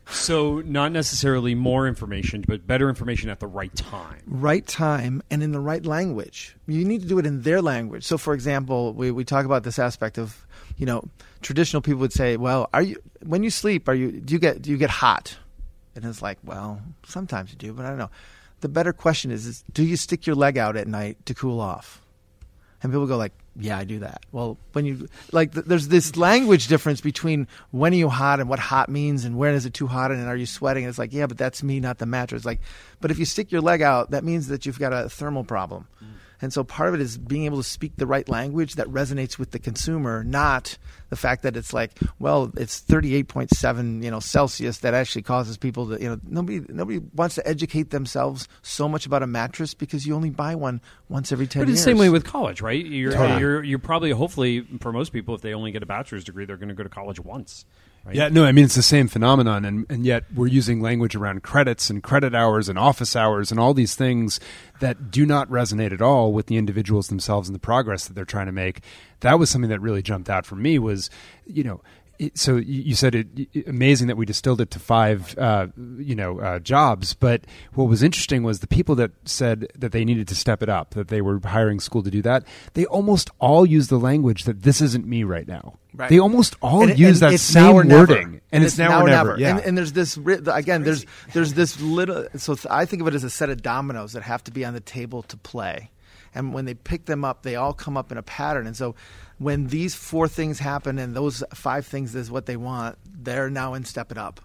So, 0.09 0.61
not 0.61 0.91
necessarily 0.91 1.53
more 1.53 1.87
information, 1.87 2.43
but 2.47 2.65
better 2.65 2.89
information 2.89 3.29
at 3.29 3.39
the 3.39 3.47
right 3.47 3.73
time. 3.75 4.23
Right 4.25 4.65
time 4.65 5.21
and 5.29 5.43
in 5.43 5.51
the 5.51 5.59
right 5.59 5.85
language. 5.85 6.55
You 6.67 6.83
need 6.83 7.03
to 7.03 7.07
do 7.07 7.19
it 7.19 7.25
in 7.25 7.43
their 7.43 7.61
language. 7.61 8.03
So 8.03 8.17
for 8.17 8.33
example, 8.33 8.93
we, 8.93 9.11
we 9.11 9.23
talk 9.23 9.45
about 9.45 9.63
this 9.63 9.77
aspect 9.77 10.17
of, 10.17 10.45
you 10.75 10.85
know, 10.85 11.07
traditional 11.41 11.81
people 11.81 11.99
would 11.99 12.13
say, 12.13 12.35
Well, 12.35 12.67
are 12.73 12.81
you 12.81 12.97
when 13.23 13.43
you 13.43 13.51
sleep, 13.51 13.87
are 13.87 13.93
you 13.93 14.11
do 14.11 14.33
you 14.33 14.39
get 14.39 14.61
do 14.61 14.71
you 14.71 14.77
get 14.77 14.89
hot? 14.89 15.37
And 15.95 16.05
it's 16.05 16.21
like, 16.21 16.37
well, 16.43 16.81
sometimes 17.05 17.51
you 17.51 17.57
do, 17.57 17.73
but 17.73 17.85
I 17.85 17.89
don't 17.89 17.97
know. 17.97 18.09
The 18.61 18.69
better 18.69 18.93
question 18.93 19.31
is, 19.31 19.45
is 19.45 19.63
do 19.73 19.83
you 19.83 19.97
stick 19.97 20.25
your 20.25 20.35
leg 20.35 20.57
out 20.57 20.77
at 20.77 20.87
night 20.87 21.17
to 21.25 21.33
cool 21.33 21.59
off? 21.59 22.01
And 22.81 22.91
people 22.91 23.05
go 23.05 23.17
like, 23.17 23.33
yeah, 23.59 23.77
I 23.77 23.83
do 23.83 23.99
that. 23.99 24.23
Well, 24.31 24.57
when 24.71 24.85
you 24.85 25.07
like, 25.31 25.53
th- 25.53 25.65
there's 25.65 25.89
this 25.89 26.15
language 26.15 26.67
difference 26.67 27.01
between 27.01 27.47
when 27.71 27.93
are 27.93 27.97
you 27.97 28.09
hot 28.09 28.39
and 28.39 28.47
what 28.47 28.59
hot 28.59 28.87
means, 28.89 29.25
and 29.25 29.37
when 29.37 29.53
is 29.53 29.65
it 29.65 29.73
too 29.73 29.87
hot, 29.87 30.11
and 30.11 30.25
are 30.25 30.37
you 30.37 30.45
sweating? 30.45 30.85
And 30.85 30.89
it's 30.89 30.97
like, 30.97 31.13
yeah, 31.13 31.27
but 31.27 31.37
that's 31.37 31.61
me, 31.61 31.79
not 31.79 31.97
the 31.97 32.05
mattress. 32.05 32.45
Like, 32.45 32.61
but 33.01 33.11
if 33.11 33.19
you 33.19 33.25
stick 33.25 33.51
your 33.51 33.61
leg 33.61 33.81
out, 33.81 34.11
that 34.11 34.23
means 34.23 34.47
that 34.47 34.65
you've 34.65 34.79
got 34.79 34.93
a 34.93 35.09
thermal 35.09 35.43
problem. 35.43 35.87
And 36.41 36.51
so 36.51 36.63
part 36.63 36.89
of 36.89 36.95
it 36.95 37.01
is 37.01 37.17
being 37.17 37.45
able 37.45 37.57
to 37.57 37.63
speak 37.63 37.97
the 37.97 38.07
right 38.07 38.27
language 38.27 38.75
that 38.75 38.87
resonates 38.87 39.37
with 39.37 39.51
the 39.51 39.59
consumer, 39.59 40.23
not 40.23 40.77
the 41.09 41.15
fact 41.15 41.43
that 41.43 41.55
it's 41.55 41.71
like, 41.73 41.91
well, 42.19 42.51
it's 42.57 42.81
38.7, 42.81 44.03
you 44.03 44.09
know, 44.11 44.19
Celsius 44.19 44.79
that 44.79 44.93
actually 44.93 45.21
causes 45.21 45.57
people 45.57 45.89
to, 45.89 46.01
you 46.01 46.09
know, 46.09 46.19
nobody 46.27 46.61
nobody 46.69 46.99
wants 47.13 47.35
to 47.35 47.47
educate 47.47 47.91
themselves 47.91 48.47
so 48.61 48.89
much 48.89 49.05
about 49.05 49.23
a 49.23 49.27
mattress 49.27 49.73
because 49.73 50.05
you 50.07 50.15
only 50.15 50.29
buy 50.29 50.55
one 50.55 50.81
once 51.09 51.31
every 51.31 51.47
10 51.47 51.61
But 51.61 51.69
it's 51.69 51.77
years. 51.77 51.85
the 51.85 51.91
same 51.91 51.97
way 51.97 52.09
with 52.09 52.23
college, 52.25 52.61
right? 52.61 52.83
You're, 52.85 53.11
Totally. 53.11 53.39
you're, 53.39 53.63
you're 53.63 53.79
probably, 53.79 54.11
hopefully, 54.11 54.65
for 54.79 54.91
most 54.91 55.11
people, 55.13 55.35
if 55.35 55.41
they 55.41 55.53
only 55.53 55.71
get 55.71 55.83
a 55.83 55.85
bachelor's 55.85 56.23
degree, 56.23 56.45
they're 56.45 56.57
going 56.57 56.69
to 56.69 56.75
go 56.75 56.83
to 56.83 56.89
college 56.89 57.19
once. 57.19 57.65
Right? 58.03 58.15
Yeah, 58.15 58.29
no, 58.29 58.45
I 58.45 58.51
mean 58.51 58.65
it's 58.65 58.75
the 58.75 58.81
same 58.81 59.07
phenomenon, 59.07 59.63
and 59.63 59.85
and 59.89 60.05
yet 60.05 60.23
we're 60.33 60.47
using 60.47 60.81
language 60.81 61.15
around 61.15 61.43
credits 61.43 61.89
and 61.89 62.01
credit 62.01 62.33
hours 62.33 62.67
and 62.67 62.79
office 62.79 63.15
hours 63.15 63.51
and 63.51 63.59
all 63.59 63.73
these 63.75 63.93
things 63.93 64.39
that 64.79 65.11
do 65.11 65.25
not 65.25 65.47
resonate 65.49 65.93
at 65.93 66.01
all 66.01 66.33
with 66.33 66.47
the 66.47 66.57
individuals 66.57 67.09
themselves 67.09 67.47
and 67.47 67.55
the 67.55 67.59
progress 67.59 68.07
that 68.07 68.13
they're 68.13 68.25
trying 68.25 68.47
to 68.47 68.51
make. 68.51 68.81
That 69.19 69.37
was 69.37 69.51
something 69.51 69.69
that 69.69 69.81
really 69.81 70.01
jumped 70.01 70.29
out 70.29 70.45
for 70.45 70.55
me. 70.55 70.79
Was 70.79 71.09
you 71.45 71.63
know. 71.63 71.81
So 72.35 72.57
you 72.57 72.95
said 72.95 73.15
it, 73.15 73.27
it- 73.53 73.67
amazing 73.67 74.07
that 74.07 74.17
we 74.17 74.25
distilled 74.25 74.61
it 74.61 74.71
to 74.71 74.79
five, 74.79 75.37
uh, 75.37 75.67
you 75.97 76.15
know, 76.15 76.39
uh, 76.39 76.59
jobs. 76.59 77.13
But 77.13 77.45
what 77.73 77.85
was 77.85 78.03
interesting 78.03 78.43
was 78.43 78.59
the 78.59 78.67
people 78.67 78.95
that 78.95 79.11
said 79.25 79.67
that 79.77 79.91
they 79.91 80.05
needed 80.05 80.27
to 80.29 80.35
step 80.35 80.61
it 80.61 80.69
up, 80.69 80.91
that 80.95 81.07
they 81.07 81.21
were 81.21 81.39
hiring 81.43 81.79
school 81.79 82.03
to 82.03 82.11
do 82.11 82.21
that. 82.23 82.43
They 82.73 82.85
almost 82.85 83.29
all 83.39 83.65
used 83.65 83.89
the 83.89 83.99
language 83.99 84.43
that 84.43 84.63
this 84.63 84.81
isn't 84.81 85.05
me 85.05 85.23
right 85.23 85.47
now. 85.47 85.77
Right. 85.93 86.09
They 86.09 86.19
almost 86.19 86.55
all 86.61 86.87
And- 86.89 86.97
use 86.97 87.21
and 87.21 87.33
that 87.33 87.37
same 87.39 87.63
now 87.63 87.73
or 87.73 87.83
never. 87.83 88.13
wording, 88.13 88.41
and, 88.51 88.63
it's, 88.63 88.77
now, 88.77 89.01
or 89.03 89.09
never. 89.09 89.35
Yeah. 89.37 89.57
And, 89.57 89.65
and 89.65 89.77
there's 89.77 89.91
this 89.93 90.17
again. 90.17 90.83
There's 90.83 91.05
there's 91.33 91.53
this 91.61 91.81
little. 91.81 92.27
So 92.37 92.55
I 92.69 92.85
think 92.85 93.01
of 93.01 93.07
it 93.09 93.13
as 93.13 93.23
a 93.25 93.29
set 93.29 93.49
of 93.49 93.61
dominoes 93.61 94.13
that 94.13 94.23
have 94.23 94.43
to 94.45 94.51
be 94.51 94.63
on 94.63 94.73
the 94.73 94.79
table 94.79 95.21
to 95.23 95.35
play, 95.35 95.91
and 96.33 96.53
when 96.53 96.63
they 96.63 96.75
pick 96.75 97.05
them 97.05 97.25
up, 97.25 97.43
they 97.43 97.55
all 97.57 97.73
come 97.73 97.97
up 97.97 98.09
in 98.09 98.17
a 98.17 98.23
pattern. 98.23 98.67
And 98.67 98.77
so 98.77 98.95
when 99.41 99.67
these 99.67 99.95
four 99.95 100.27
things 100.27 100.59
happen, 100.59 100.99
and 100.99 101.15
those 101.15 101.43
five 101.53 101.87
things 101.87 102.13
is 102.13 102.29
what 102.29 102.45
they 102.45 102.57
want, 102.57 102.97
they're 103.11 103.49
now 103.49 103.73
in 103.73 103.83
step 103.85 104.11
it 104.11 104.17
up. 104.17 104.39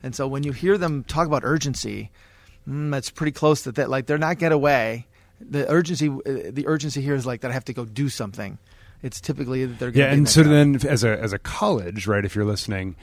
And 0.00 0.14
so 0.14 0.28
when 0.28 0.44
you 0.44 0.52
hear 0.52 0.78
them 0.78 1.02
talk 1.02 1.26
about 1.26 1.42
urgency, 1.44 2.12
mm, 2.68 2.92
that's 2.92 3.10
pretty 3.10 3.32
close 3.32 3.62
to 3.62 3.72
that. 3.72 3.90
Like 3.90 4.06
they're 4.06 4.16
not 4.16 4.38
get 4.38 4.52
away. 4.52 5.08
The 5.40 5.68
urgency, 5.68 6.08
uh, 6.08 6.50
the 6.50 6.68
urgency 6.68 7.00
here 7.00 7.14
is 7.14 7.26
like 7.26 7.40
that 7.40 7.50
I 7.50 7.54
have 7.54 7.64
to 7.64 7.72
go 7.72 7.84
do 7.84 8.08
something. 8.08 8.58
It's 9.02 9.20
typically 9.20 9.64
that 9.64 9.78
they're 9.80 9.90
gonna 9.90 10.06
yeah, 10.06 10.12
and 10.12 10.28
so 10.28 10.42
job. 10.44 10.52
then 10.52 10.88
as 10.88 11.02
a 11.02 11.20
as 11.20 11.32
a 11.32 11.38
college, 11.38 12.06
right? 12.06 12.24
If 12.24 12.36
you're 12.36 12.44
listening, 12.44 12.94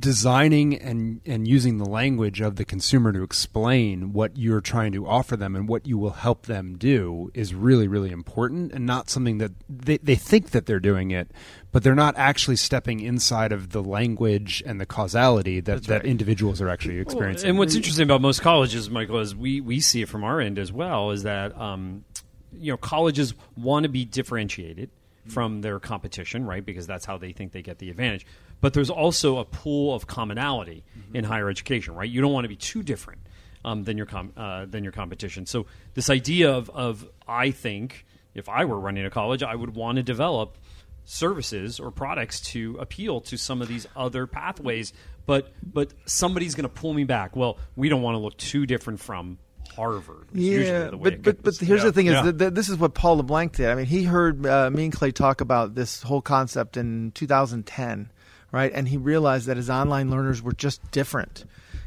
designing 0.00 0.74
and 0.76 1.20
and 1.26 1.46
using 1.46 1.78
the 1.78 1.84
language 1.84 2.40
of 2.40 2.56
the 2.56 2.64
consumer 2.64 3.12
to 3.12 3.22
explain 3.22 4.12
what 4.12 4.36
you're 4.36 4.60
trying 4.60 4.92
to 4.92 5.06
offer 5.06 5.36
them 5.36 5.54
and 5.54 5.68
what 5.68 5.86
you 5.86 5.98
will 5.98 6.10
help 6.10 6.46
them 6.46 6.76
do 6.78 7.30
is 7.34 7.54
really 7.54 7.86
really 7.86 8.10
important 8.10 8.72
and 8.72 8.86
not 8.86 9.10
something 9.10 9.38
that 9.38 9.52
they, 9.68 9.98
they 9.98 10.14
think 10.14 10.50
that 10.50 10.66
they're 10.66 10.80
doing 10.80 11.10
it 11.10 11.30
but 11.70 11.82
they're 11.84 11.94
not 11.94 12.16
actually 12.16 12.56
stepping 12.56 13.00
inside 13.00 13.52
of 13.52 13.70
the 13.70 13.82
language 13.82 14.62
and 14.66 14.80
the 14.80 14.86
causality 14.86 15.60
that, 15.60 15.84
that 15.84 16.04
individuals 16.04 16.60
are 16.60 16.68
actually 16.68 16.98
experiencing 16.98 17.48
And 17.48 17.58
what's 17.58 17.76
interesting 17.76 18.02
about 18.02 18.20
most 18.20 18.42
colleges, 18.42 18.90
Michael, 18.90 19.18
is 19.18 19.36
we, 19.36 19.60
we 19.60 19.80
see 19.80 20.02
it 20.02 20.08
from 20.08 20.24
our 20.24 20.40
end 20.40 20.58
as 20.58 20.72
well, 20.72 21.10
is 21.10 21.22
that 21.22 21.56
um, 21.56 22.04
you 22.52 22.72
know 22.72 22.76
colleges 22.76 23.34
want 23.56 23.84
to 23.84 23.88
be 23.88 24.04
differentiated 24.04 24.90
from 25.26 25.60
their 25.60 25.78
competition, 25.78 26.44
right? 26.44 26.64
Because 26.64 26.86
that's 26.86 27.04
how 27.04 27.18
they 27.18 27.32
think 27.32 27.52
they 27.52 27.62
get 27.62 27.78
the 27.78 27.90
advantage. 27.90 28.26
But 28.60 28.74
there's 28.74 28.90
also 28.90 29.38
a 29.38 29.44
pool 29.44 29.94
of 29.94 30.06
commonality 30.06 30.84
in 31.14 31.24
higher 31.24 31.48
education, 31.48 31.94
right? 31.94 32.08
You 32.08 32.20
don't 32.20 32.32
want 32.32 32.44
to 32.44 32.48
be 32.48 32.56
too 32.56 32.82
different 32.82 33.20
um, 33.64 33.84
than 33.84 33.96
your 33.96 34.06
com- 34.06 34.32
uh, 34.36 34.66
than 34.66 34.84
your 34.84 34.92
competition. 34.92 35.46
So 35.46 35.66
this 35.94 36.10
idea 36.10 36.52
of, 36.52 36.68
of 36.70 37.08
I 37.26 37.50
think 37.52 38.04
if 38.34 38.48
I 38.48 38.64
were 38.66 38.78
running 38.78 39.04
a 39.06 39.10
college, 39.10 39.42
I 39.42 39.54
would 39.54 39.74
want 39.74 39.96
to 39.96 40.02
develop 40.02 40.56
services 41.04 41.80
or 41.80 41.90
products 41.90 42.40
to 42.40 42.76
appeal 42.78 43.20
to 43.22 43.36
some 43.36 43.60
of 43.62 43.68
these 43.68 43.86
other 43.96 44.26
pathways 44.26 44.92
but 45.26 45.50
but 45.60 45.92
somebody's 46.04 46.54
going 46.54 46.62
to 46.62 46.68
pull 46.68 46.92
me 46.92 47.02
back 47.04 47.34
well 47.34 47.58
we 47.74 47.88
don't 47.88 48.02
want 48.02 48.14
to 48.14 48.18
look 48.18 48.36
too 48.36 48.64
different 48.64 49.00
from 49.00 49.36
harvard 49.74 50.28
Yeah, 50.32 50.88
the 50.90 50.96
way 50.96 51.10
but 51.16 51.22
but 51.22 51.42
but 51.42 51.56
here's 51.56 51.80
Yeah. 51.80 51.86
the 51.86 51.92
thing: 51.92 52.06
is 52.06 52.12
Yeah. 52.12 52.22
that, 52.22 52.38
that 52.38 52.54
this 52.54 52.68
is 52.68 52.76
what 52.76 52.94
Paul 52.94 53.16
LeBlanc 53.16 53.56
did. 53.56 53.70
I 53.70 53.74
mean, 53.74 53.86
he 53.86 54.04
heard 54.04 54.44
uh, 54.46 54.70
me 54.70 54.84
and 54.84 54.92
Clay 54.92 55.10
talk 55.10 55.40
about 55.40 55.74
this 55.74 56.02
whole 56.02 56.20
concept 56.22 56.76
in 56.76 57.12
2010, 57.12 58.10
right? 58.52 58.70
And 58.74 58.88
he 58.88 58.96
realized 58.96 59.46
that 59.46 59.56
his 59.56 59.70
online 59.70 60.10
learners 60.10 60.42
were 60.42 60.52
just 60.52 60.90
different, 60.90 61.44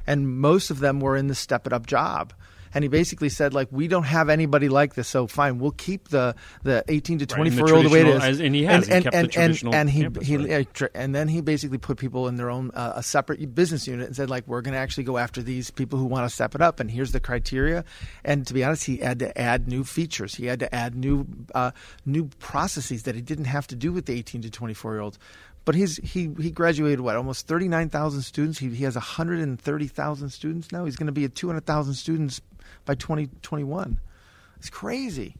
and 0.07 0.39
most 0.39 0.69
of 0.69 0.79
them 0.79 0.99
were 0.99 1.17
in 1.17 1.27
the 1.27 1.35
step 1.35 1.67
it 1.67 1.73
up 1.73 1.85
job. 1.85 2.33
And 2.73 2.83
he 2.83 2.87
basically 2.87 3.29
said, 3.29 3.53
like, 3.53 3.67
we 3.71 3.87
don't 3.87 4.03
have 4.03 4.29
anybody 4.29 4.67
like 4.67 4.95
this, 4.95 5.07
so 5.07 5.27
fine, 5.27 5.59
we'll 5.59 5.71
keep 5.71 6.09
the 6.09 6.35
the 6.63 6.83
18 6.87 7.19
to 7.19 7.23
Right, 7.23 7.29
the 7.29 7.35
24 7.35 7.67
year 7.67 7.75
old 7.75 7.85
the 7.85 7.89
way 7.89 8.01
it 8.01 8.07
is. 8.07 8.39
and 8.39 8.55
he 8.55 8.63
has, 8.63 8.87
he 8.87 8.93
and 8.93 9.03
kept 9.03 9.13
the 9.13 9.19
and, 9.19 9.31
traditional 9.31 9.73
and, 9.73 9.81
and 9.81 9.89
he, 9.89 10.01
campus, 10.01 10.27
he 10.27 10.37
right. 10.37 10.81
uh, 10.81 10.87
and 10.95 11.13
then 11.13 11.27
he 11.27 11.41
basically 11.41 11.77
put 11.77 11.97
people 11.97 12.27
in 12.27 12.35
their 12.37 12.49
own 12.49 12.71
uh, 12.73 12.93
a 12.95 13.03
separate 13.03 13.53
business 13.53 13.87
unit 13.87 14.07
and 14.07 14.15
said 14.15 14.29
like 14.29 14.47
we're 14.47 14.61
going 14.61 14.73
to 14.73 14.79
actually 14.79 15.03
go 15.03 15.17
after 15.17 15.41
these 15.41 15.69
people 15.69 15.99
who 15.99 16.05
want 16.05 16.27
to 16.27 16.33
step 16.33 16.55
it 16.55 16.61
up 16.61 16.79
and 16.79 16.89
here's 16.89 17.11
the 17.11 17.19
criteria 17.19 17.83
and 18.23 18.47
to 18.47 18.53
be 18.53 18.63
honest 18.63 18.85
he 18.85 18.97
had 18.97 19.19
to 19.19 19.37
add 19.39 19.67
new 19.67 19.83
features 19.83 20.35
he 20.35 20.47
had 20.47 20.59
to 20.59 20.73
add 20.73 20.95
new 20.95 21.27
uh, 21.53 21.71
new 22.05 22.25
processes 22.39 23.03
that 23.03 23.15
he 23.15 23.21
didn't 23.21 23.45
have 23.45 23.67
to 23.67 23.75
do 23.75 23.93
with 23.93 24.05
the 24.05 24.13
18 24.13 24.41
to 24.41 24.49
24 24.49 24.93
year 24.93 25.01
olds 25.01 25.19
but 25.65 25.75
he's 25.75 25.97
he 25.97 26.29
he 26.39 26.51
graduated 26.51 26.99
what 27.01 27.15
almost 27.15 27.47
39,000 27.47 28.21
students 28.21 28.59
he, 28.59 28.69
he 28.69 28.83
has 28.83 28.95
130,000 28.95 30.29
students 30.29 30.71
now 30.71 30.85
he's 30.85 30.95
going 30.95 31.07
to 31.07 31.13
be 31.13 31.25
at 31.25 31.35
200,000 31.35 31.93
students 31.93 32.41
by 32.85 32.95
2021 32.95 33.99
it's 34.57 34.69
crazy 34.69 35.35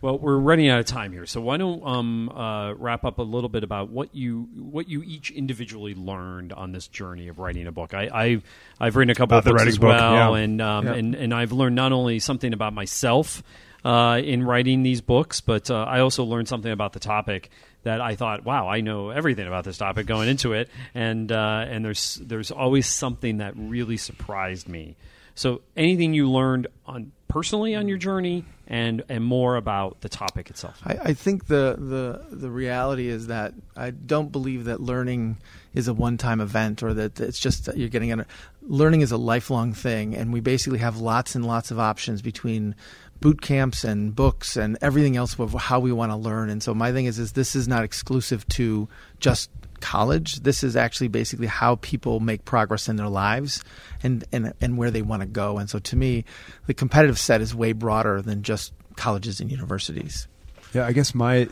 Well, 0.00 0.18
we're 0.18 0.38
running 0.38 0.68
out 0.68 0.78
of 0.78 0.86
time 0.86 1.12
here, 1.12 1.26
so 1.26 1.40
why 1.40 1.56
don't 1.56 1.84
um, 1.84 2.28
uh, 2.28 2.72
wrap 2.74 3.04
up 3.04 3.18
a 3.18 3.22
little 3.22 3.48
bit 3.48 3.64
about 3.64 3.90
what 3.90 4.14
you 4.14 4.48
what 4.54 4.88
you 4.88 5.02
each 5.02 5.32
individually 5.32 5.94
learned 5.96 6.52
on 6.52 6.70
this 6.70 6.86
journey 6.86 7.26
of 7.26 7.40
writing 7.40 7.66
a 7.66 7.72
book. 7.72 7.94
I, 7.94 8.08
I've 8.12 8.42
I've 8.78 8.94
written 8.94 9.10
a 9.10 9.14
couple 9.16 9.36
About 9.36 9.38
of 9.38 9.44
the 9.44 9.50
books 9.50 9.60
writing 9.62 9.72
as 9.72 9.78
book, 9.78 9.88
well, 9.88 10.36
yeah. 10.36 10.44
and 10.44 10.62
um, 10.62 10.86
Yeah. 10.86 10.94
and 10.94 11.14
and 11.16 11.34
I've 11.34 11.50
learned 11.50 11.74
not 11.74 11.90
only 11.90 12.20
something 12.20 12.52
about 12.52 12.74
myself 12.74 13.42
uh, 13.84 14.20
in 14.22 14.44
writing 14.44 14.84
these 14.84 15.00
books, 15.00 15.40
but 15.40 15.68
uh, 15.68 15.74
I 15.82 15.98
also 15.98 16.22
learned 16.22 16.46
something 16.46 16.70
about 16.70 16.92
the 16.92 17.00
topic 17.00 17.50
that 17.82 18.00
I 18.00 18.16
thought, 18.16 18.44
wow, 18.44 18.68
I 18.68 18.80
know 18.80 19.10
everything 19.10 19.46
about 19.46 19.64
this 19.64 19.78
topic 19.78 20.06
going 20.06 20.28
into 20.28 20.52
it, 20.52 20.68
and 20.94 21.30
uh, 21.30 21.64
and 21.68 21.84
there's 21.84 22.16
there's 22.16 22.50
always 22.50 22.86
something 22.86 23.38
that 23.38 23.54
really 23.56 23.96
surprised 23.96 24.68
me. 24.68 24.96
So 25.34 25.62
anything 25.76 26.14
you 26.14 26.28
learned 26.30 26.66
on 26.84 27.12
personally 27.28 27.74
on 27.74 27.86
your 27.86 27.98
journey, 27.98 28.44
and 28.66 29.02
and 29.08 29.22
more 29.24 29.56
about 29.56 30.00
the 30.00 30.08
topic 30.08 30.50
itself. 30.50 30.80
I, 30.84 30.98
I 31.04 31.14
think 31.14 31.46
the, 31.46 31.76
the 31.78 32.36
the 32.36 32.50
reality 32.50 33.08
is 33.08 33.28
that 33.28 33.54
I 33.76 33.90
don't 33.90 34.32
believe 34.32 34.64
that 34.64 34.80
learning 34.80 35.38
is 35.74 35.88
a 35.88 35.94
one 35.94 36.18
time 36.18 36.40
event 36.40 36.82
or 36.82 36.92
that 36.94 37.20
it's 37.20 37.38
just 37.38 37.66
that 37.66 37.76
you're 37.76 37.88
getting 37.88 38.10
in. 38.10 38.24
Learning 38.62 39.00
is 39.00 39.12
a 39.12 39.16
lifelong 39.16 39.72
thing, 39.72 40.14
and 40.16 40.32
we 40.32 40.40
basically 40.40 40.80
have 40.80 40.98
lots 40.98 41.34
and 41.34 41.46
lots 41.46 41.70
of 41.70 41.78
options 41.78 42.20
between 42.20 42.74
boot 43.20 43.40
camps 43.40 43.84
and 43.84 44.14
books 44.14 44.56
and 44.56 44.78
everything 44.80 45.16
else 45.16 45.38
of 45.38 45.52
how 45.54 45.80
we 45.80 45.92
want 45.92 46.12
to 46.12 46.16
learn. 46.16 46.50
And 46.50 46.62
so 46.62 46.74
my 46.74 46.92
thing 46.92 47.06
is, 47.06 47.18
is 47.18 47.32
this 47.32 47.56
is 47.56 47.66
not 47.66 47.84
exclusive 47.84 48.46
to 48.48 48.88
just 49.20 49.50
college. 49.80 50.40
This 50.40 50.62
is 50.62 50.76
actually 50.76 51.08
basically 51.08 51.46
how 51.46 51.76
people 51.76 52.20
make 52.20 52.44
progress 52.44 52.88
in 52.88 52.96
their 52.96 53.08
lives 53.08 53.64
and, 54.02 54.24
and, 54.32 54.52
and 54.60 54.76
where 54.76 54.90
they 54.90 55.02
want 55.02 55.22
to 55.22 55.26
go. 55.26 55.58
And 55.58 55.68
so 55.68 55.78
to 55.78 55.96
me, 55.96 56.24
the 56.66 56.74
competitive 56.74 57.18
set 57.18 57.40
is 57.40 57.54
way 57.54 57.72
broader 57.72 58.22
than 58.22 58.42
just 58.42 58.72
colleges 58.96 59.40
and 59.40 59.50
universities. 59.50 60.28
Yeah, 60.74 60.86
I 60.86 60.92
guess 60.92 61.14
my 61.14 61.48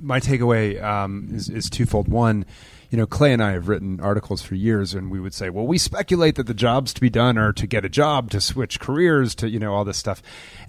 my 0.00 0.20
takeaway 0.20 0.82
um, 0.82 1.28
is, 1.32 1.48
is 1.48 1.70
twofold. 1.70 2.08
One, 2.08 2.44
you 2.94 2.98
know, 3.00 3.08
Clay 3.08 3.32
and 3.32 3.42
I 3.42 3.50
have 3.54 3.66
written 3.66 3.98
articles 4.00 4.40
for 4.40 4.54
years, 4.54 4.94
and 4.94 5.10
we 5.10 5.18
would 5.18 5.34
say, 5.34 5.50
well, 5.50 5.66
we 5.66 5.78
speculate 5.78 6.36
that 6.36 6.46
the 6.46 6.54
jobs 6.54 6.94
to 6.94 7.00
be 7.00 7.10
done 7.10 7.36
are 7.36 7.52
to 7.52 7.66
get 7.66 7.84
a 7.84 7.88
job, 7.88 8.30
to 8.30 8.40
switch 8.40 8.78
careers, 8.78 9.34
to 9.34 9.50
you 9.50 9.58
know 9.58 9.74
all 9.74 9.84
this 9.84 9.98
stuff, 9.98 10.22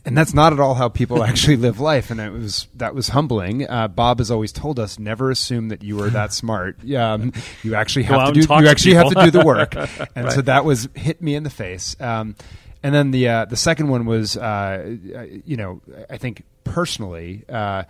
and 0.06 0.18
that's 0.18 0.34
not 0.34 0.52
at 0.52 0.60
all 0.60 0.74
how 0.74 0.90
people 0.90 1.24
actually 1.24 1.56
live 1.56 1.80
life. 1.80 2.10
And 2.10 2.20
it 2.20 2.32
was 2.32 2.68
that 2.74 2.96
was 2.96 3.10
humbling. 3.10 3.70
Uh, 3.70 3.90
Bob 3.90 4.18
has 4.18 4.32
always 4.32 4.52
told 4.52 4.80
us 4.80 4.98
never 4.98 5.30
assume 5.30 5.70
that 5.70 5.84
you 5.84 6.02
are 6.02 6.10
that 6.10 6.34
smart. 6.34 6.80
Um, 6.96 7.32
you 7.62 7.76
actually 7.76 8.06
have 8.06 8.34
to 8.34 8.42
do 8.42 8.48
you 8.56 8.68
actually 8.70 8.96
have 8.96 9.10
to 9.10 9.26
do 9.26 9.30
the 9.30 9.46
work, 9.46 9.76
and 10.16 10.26
right. 10.26 10.32
so 10.32 10.42
that 10.42 10.66
was 10.66 10.90
hit 10.96 11.22
me 11.22 11.36
in 11.36 11.44
the 11.44 11.52
face. 11.52 11.96
Um, 12.02 12.36
and 12.82 12.96
then 12.96 13.12
the 13.12 13.28
uh, 13.28 13.46
the 13.46 13.56
second 13.56 13.90
one 13.90 14.08
was, 14.08 14.36
uh, 14.36 14.98
you 15.46 15.58
know, 15.58 15.80
I 16.10 16.18
think 16.18 16.42
personally. 16.64 17.44
Uh, 17.48 17.84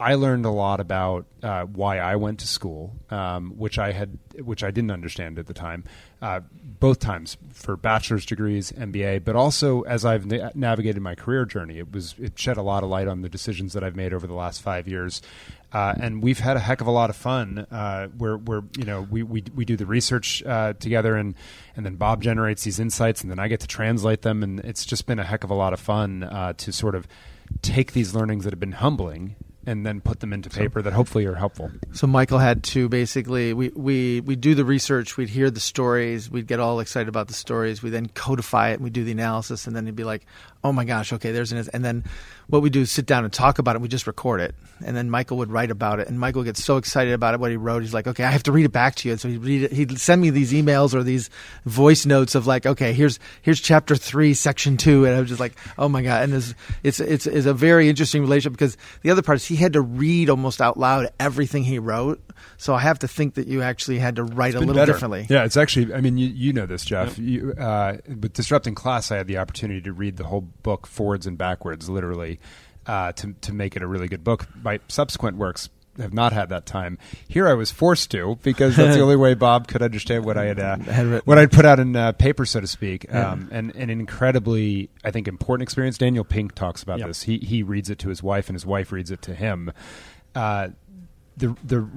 I 0.00 0.14
learned 0.14 0.44
a 0.44 0.50
lot 0.50 0.78
about 0.78 1.26
uh, 1.42 1.64
why 1.64 1.98
I 1.98 2.14
went 2.14 2.38
to 2.40 2.46
school, 2.46 2.94
um, 3.10 3.50
which 3.58 3.80
I 3.80 3.90
had, 3.90 4.16
which 4.36 4.62
I 4.62 4.70
didn't 4.70 4.92
understand 4.92 5.40
at 5.40 5.48
the 5.48 5.54
time. 5.54 5.82
Uh, 6.22 6.40
both 6.78 7.00
times 7.00 7.36
for 7.52 7.76
bachelor's 7.76 8.24
degrees, 8.24 8.70
MBA, 8.70 9.24
but 9.24 9.34
also 9.34 9.82
as 9.82 10.04
I've 10.04 10.24
na- 10.24 10.50
navigated 10.54 11.02
my 11.02 11.16
career 11.16 11.44
journey, 11.44 11.78
it 11.78 11.92
was 11.92 12.14
it 12.16 12.38
shed 12.38 12.56
a 12.56 12.62
lot 12.62 12.84
of 12.84 12.90
light 12.90 13.08
on 13.08 13.22
the 13.22 13.28
decisions 13.28 13.72
that 13.72 13.82
I've 13.82 13.96
made 13.96 14.14
over 14.14 14.28
the 14.28 14.34
last 14.34 14.62
five 14.62 14.86
years, 14.86 15.20
uh, 15.72 15.94
and 16.00 16.22
we've 16.22 16.38
had 16.38 16.56
a 16.56 16.60
heck 16.60 16.80
of 16.80 16.86
a 16.86 16.92
lot 16.92 17.10
of 17.10 17.16
fun. 17.16 17.66
Uh, 17.68 18.06
where 18.16 18.36
where 18.36 18.62
you 18.76 18.84
know 18.84 19.02
we, 19.10 19.24
we 19.24 19.42
we 19.52 19.64
do 19.64 19.76
the 19.76 19.86
research 19.86 20.44
uh, 20.44 20.74
together, 20.74 21.16
and 21.16 21.34
and 21.74 21.84
then 21.84 21.96
Bob 21.96 22.22
generates 22.22 22.62
these 22.62 22.78
insights, 22.78 23.22
and 23.22 23.32
then 23.32 23.40
I 23.40 23.48
get 23.48 23.58
to 23.60 23.66
translate 23.66 24.22
them, 24.22 24.44
and 24.44 24.60
it's 24.60 24.86
just 24.86 25.06
been 25.06 25.18
a 25.18 25.24
heck 25.24 25.42
of 25.42 25.50
a 25.50 25.54
lot 25.54 25.72
of 25.72 25.80
fun 25.80 26.22
uh, 26.22 26.52
to 26.52 26.72
sort 26.72 26.94
of 26.94 27.08
take 27.62 27.94
these 27.94 28.14
learnings 28.14 28.44
that 28.44 28.52
have 28.52 28.60
been 28.60 28.72
humbling 28.72 29.34
and 29.68 29.84
then 29.84 30.00
put 30.00 30.20
them 30.20 30.32
into 30.32 30.48
paper 30.48 30.80
so, 30.80 30.84
that 30.84 30.92
hopefully 30.92 31.26
are 31.26 31.34
helpful. 31.34 31.70
So 31.92 32.06
Michael 32.06 32.38
had 32.38 32.62
to 32.64 32.88
basically 32.88 33.52
we 33.52 33.68
we 33.68 34.20
we 34.20 34.34
do 34.34 34.54
the 34.54 34.64
research, 34.64 35.16
we'd 35.16 35.28
hear 35.28 35.50
the 35.50 35.60
stories, 35.60 36.30
we'd 36.30 36.46
get 36.46 36.58
all 36.58 36.80
excited 36.80 37.08
about 37.08 37.28
the 37.28 37.34
stories, 37.34 37.82
we 37.82 37.90
then 37.90 38.08
codify 38.08 38.70
it, 38.70 38.74
and 38.74 38.82
we 38.84 38.90
do 38.90 39.04
the 39.04 39.12
analysis, 39.12 39.66
and 39.66 39.76
then 39.76 39.86
he'd 39.86 39.94
be 39.94 40.04
like, 40.04 40.26
oh 40.64 40.72
my 40.72 40.84
gosh, 40.84 41.12
okay, 41.12 41.32
there's 41.32 41.52
an 41.52 41.68
and 41.72 41.84
then 41.84 42.04
what 42.48 42.62
we 42.62 42.70
do 42.70 42.80
is 42.80 42.90
sit 42.90 43.04
down 43.04 43.24
and 43.24 43.32
talk 43.32 43.58
about 43.58 43.76
it. 43.76 43.82
We 43.82 43.88
just 43.88 44.06
record 44.06 44.40
it, 44.40 44.54
and 44.84 44.96
then 44.96 45.10
Michael 45.10 45.36
would 45.38 45.50
write 45.50 45.70
about 45.70 46.00
it, 46.00 46.08
and 46.08 46.18
Michael 46.18 46.42
gets 46.42 46.64
so 46.64 46.76
excited 46.76 47.12
about 47.12 47.34
it 47.34 47.40
what 47.40 47.50
he 47.50 47.56
wrote. 47.56 47.82
He's 47.82 47.94
like, 47.94 48.06
okay, 48.06 48.24
I 48.24 48.30
have 48.30 48.42
to 48.44 48.52
read 48.52 48.64
it 48.64 48.72
back 48.72 48.94
to 48.96 49.08
you. 49.08 49.12
And 49.12 49.20
so 49.20 49.28
he'd 49.28 49.42
read 49.42 49.62
it. 49.64 49.72
He'd 49.72 49.98
send 49.98 50.20
me 50.20 50.30
these 50.30 50.52
emails 50.52 50.94
or 50.94 51.02
these 51.02 51.30
voice 51.64 52.06
notes 52.06 52.34
of 52.34 52.46
like, 52.46 52.66
okay, 52.66 52.92
here's 52.92 53.18
here's 53.42 53.60
chapter 53.60 53.96
three, 53.96 54.34
section 54.34 54.76
two, 54.76 55.04
and 55.04 55.14
I 55.14 55.20
was 55.20 55.28
just 55.28 55.40
like, 55.40 55.56
oh 55.78 55.88
my 55.88 56.02
god. 56.02 56.24
And 56.24 56.34
it's 56.34 56.54
it's 56.82 57.00
it's, 57.00 57.26
it's 57.26 57.46
a 57.46 57.54
very 57.54 57.88
interesting 57.88 58.22
relationship 58.22 58.52
because 58.52 58.76
the 59.02 59.10
other 59.10 59.22
part 59.22 59.36
is 59.36 59.46
he 59.46 59.56
had 59.56 59.74
to 59.74 59.82
read 59.82 60.30
almost 60.30 60.60
out 60.60 60.78
loud 60.78 61.08
everything 61.20 61.64
he 61.64 61.78
wrote. 61.78 62.20
So 62.56 62.74
I 62.74 62.80
have 62.80 63.00
to 63.00 63.08
think 63.08 63.34
that 63.34 63.46
you 63.46 63.62
actually 63.62 63.98
had 63.98 64.16
to 64.16 64.24
write 64.24 64.54
a 64.54 64.60
little 64.60 64.74
better. 64.74 64.92
differently. 64.92 65.26
Yeah, 65.28 65.44
it's 65.44 65.56
actually. 65.56 65.92
I 65.92 66.00
mean, 66.00 66.18
you 66.18 66.28
you 66.28 66.52
know 66.52 66.66
this, 66.66 66.84
Jeff. 66.84 67.18
Yep. 67.18 67.28
You, 67.28 67.52
uh, 67.52 67.96
with 68.06 68.32
disrupting 68.32 68.74
class, 68.74 69.10
I 69.10 69.16
had 69.16 69.26
the 69.26 69.38
opportunity 69.38 69.80
to 69.82 69.92
read 69.92 70.16
the 70.16 70.24
whole 70.24 70.47
book 70.62 70.86
forwards 70.86 71.26
and 71.26 71.38
backwards, 71.38 71.88
literally 71.88 72.40
uh, 72.86 73.12
to 73.12 73.34
to 73.42 73.52
make 73.52 73.76
it 73.76 73.82
a 73.82 73.86
really 73.86 74.08
good 74.08 74.24
book. 74.24 74.46
My 74.62 74.80
subsequent 74.88 75.36
works 75.36 75.68
have 75.98 76.14
not 76.14 76.32
had 76.32 76.48
that 76.48 76.64
time. 76.64 76.98
Here 77.26 77.48
I 77.48 77.54
was 77.54 77.70
forced 77.70 78.10
to 78.12 78.38
because 78.42 78.76
that's 78.76 78.96
the 78.96 79.02
only 79.02 79.16
way 79.16 79.34
Bob 79.34 79.68
could 79.68 79.82
understand 79.82 80.24
what 80.24 80.36
I 80.36 80.46
had, 80.46 80.60
uh, 80.60 80.78
had 80.78 81.26
what 81.26 81.38
I'd 81.38 81.52
put 81.52 81.64
out 81.64 81.80
in 81.80 81.94
uh, 81.96 82.12
paper, 82.12 82.46
so 82.46 82.60
to 82.60 82.66
speak. 82.66 83.06
Yeah. 83.08 83.32
Um, 83.32 83.48
and, 83.50 83.74
and 83.74 83.90
an 83.90 84.00
incredibly, 84.00 84.90
I 85.04 85.10
think, 85.10 85.28
important 85.28 85.64
experience. 85.64 85.98
Daniel 85.98 86.24
Pink 86.24 86.54
talks 86.54 86.82
about 86.82 86.98
yep. 86.98 87.08
this. 87.08 87.22
He 87.22 87.38
he 87.38 87.62
reads 87.62 87.90
it 87.90 87.98
to 88.00 88.08
his 88.08 88.22
wife, 88.22 88.48
and 88.48 88.54
his 88.54 88.66
wife 88.66 88.92
reads 88.92 89.10
it 89.10 89.22
to 89.22 89.34
him. 89.34 89.72
Uh, 90.34 90.68
the 91.36 91.56
the 91.62 91.88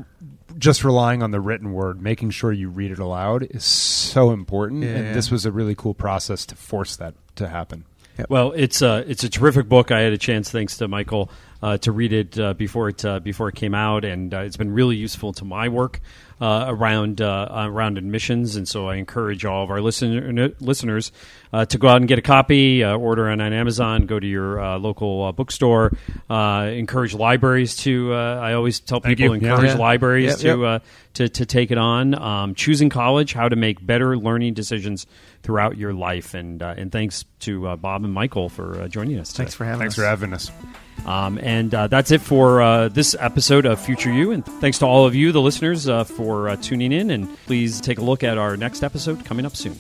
just 0.58 0.84
relying 0.84 1.24
on 1.24 1.32
the 1.32 1.40
written 1.40 1.74
word, 1.74 2.02
making 2.02 2.32
sure 2.32 2.52
you 2.52 2.70
read 2.70 2.92
it 2.92 3.00
aloud, 3.00 3.44
is 3.44 3.64
so 3.64 4.32
important. 4.32 4.84
Yeah, 4.84 4.90
and 4.90 5.16
this 5.16 5.32
was 5.32 5.46
a 5.46 5.52
really 5.52 5.76
cool 5.76 5.94
process 5.94 6.46
to 6.48 6.56
force 6.56 6.96
that 6.98 7.16
to 7.36 7.48
happen. 7.48 7.86
Yep. 8.18 8.30
Well, 8.30 8.52
it's 8.52 8.82
a 8.82 9.10
it's 9.10 9.24
a 9.24 9.30
terrific 9.30 9.68
book. 9.70 9.92
I 9.92 10.02
had 10.02 10.14
a 10.14 10.18
chance, 10.18 10.50
thanks 10.52 10.78
to 10.78 10.88
Michael, 10.88 11.32
uh, 11.62 11.78
to 11.78 11.92
read 11.92 12.14
it 12.14 12.40
uh, 12.40 12.54
before 12.54 12.90
it 12.90 13.04
uh, 13.06 13.20
before 13.20 13.50
it 13.50 13.56
came 13.56 13.76
out, 13.76 14.04
and 14.04 14.34
uh, 14.34 14.40
it's 14.40 14.58
been 14.58 14.74
really 14.74 14.96
useful 14.96 15.32
to 15.34 15.46
my 15.46 15.70
work 15.70 16.00
uh, 16.40 16.66
around 16.68 17.22
uh, 17.22 17.48
around 17.52 17.98
admissions. 17.98 18.56
And 18.56 18.68
so 18.68 18.88
I 18.88 18.96
encourage 18.96 19.46
all 19.46 19.64
of 19.64 19.70
our 19.70 19.80
listener, 19.80 20.52
listeners 20.60 21.12
to 21.52 21.78
go 21.78 21.88
out 21.88 21.98
and 21.98 22.08
get 22.08 22.18
a 22.18 22.24
copy, 22.24 22.84
order 22.84 23.30
on, 23.30 23.42
on 23.42 23.54
Amazon, 23.54 24.06
go 24.06 24.20
to 24.20 24.26
your 24.26 24.78
local 24.80 25.32
bookstore. 25.34 25.92
encourage 26.30 27.14
libraries 27.14 27.76
to. 27.78 28.14
I 28.14 28.54
always 28.54 28.80
tell 28.80 29.02
people 29.02 29.34
encourage 29.34 29.72
yeah. 29.72 29.78
libraries 29.78 30.44
yeah, 30.44 30.54
to, 30.54 30.62
yeah. 30.62 30.80
to 31.14 31.30
to 31.30 31.46
take 31.46 31.72
it 31.72 31.78
on. 31.78 32.16
Um, 32.16 32.56
choosing 32.56 32.90
college, 32.90 33.34
how 33.34 33.50
to 33.50 33.56
make 33.56 33.86
better 33.86 34.18
learning 34.18 34.56
decisions 34.56 35.06
throughout 35.44 35.78
your 35.78 35.94
life. 35.94 36.34
And 36.34 36.62
uh, 36.64 36.74
and 36.78 36.92
thanks 36.92 37.26
to 37.42 37.68
uh, 37.68 37.76
Bob 37.76 38.04
and 38.04 38.14
Michael 38.14 38.50
for 38.50 38.82
uh, 38.82 38.88
joining 38.88 39.20
us. 39.20 39.32
Today. 39.32 39.44
Thanks 39.44 39.56
for 39.56 39.66
having 39.66 39.80
thanks 39.80 39.94
us. 39.94 40.00
for 40.00 40.06
having 40.06 40.34
us. 40.34 40.52
Um, 41.06 41.40
and 41.40 41.74
uh, 41.74 41.88
that's 41.88 42.12
it 42.12 42.22
for 42.22 42.62
uh, 42.62 42.88
this 42.90 43.16
episode 43.20 43.66
of 43.66 43.80
Future 43.80 44.12
U. 44.12 44.32
And 44.32 44.46
thanks 44.46 44.80
to 44.80 44.86
all 44.86 45.06
of 45.06 45.16
you, 45.16 45.32
the 45.32 45.42
listeners, 45.42 45.88
uh, 45.88 46.04
for 46.04 46.56
tuning 46.58 46.92
in. 46.92 47.10
And 47.10 47.36
please 47.46 47.82
take 47.82 47.98
a 47.98 48.04
look 48.04 48.24
at 48.24 48.38
our 48.38 48.56
next 48.56 48.84
episode 48.84 49.26
coming 49.26 49.46
up 49.46 49.56
soon. 49.56 49.78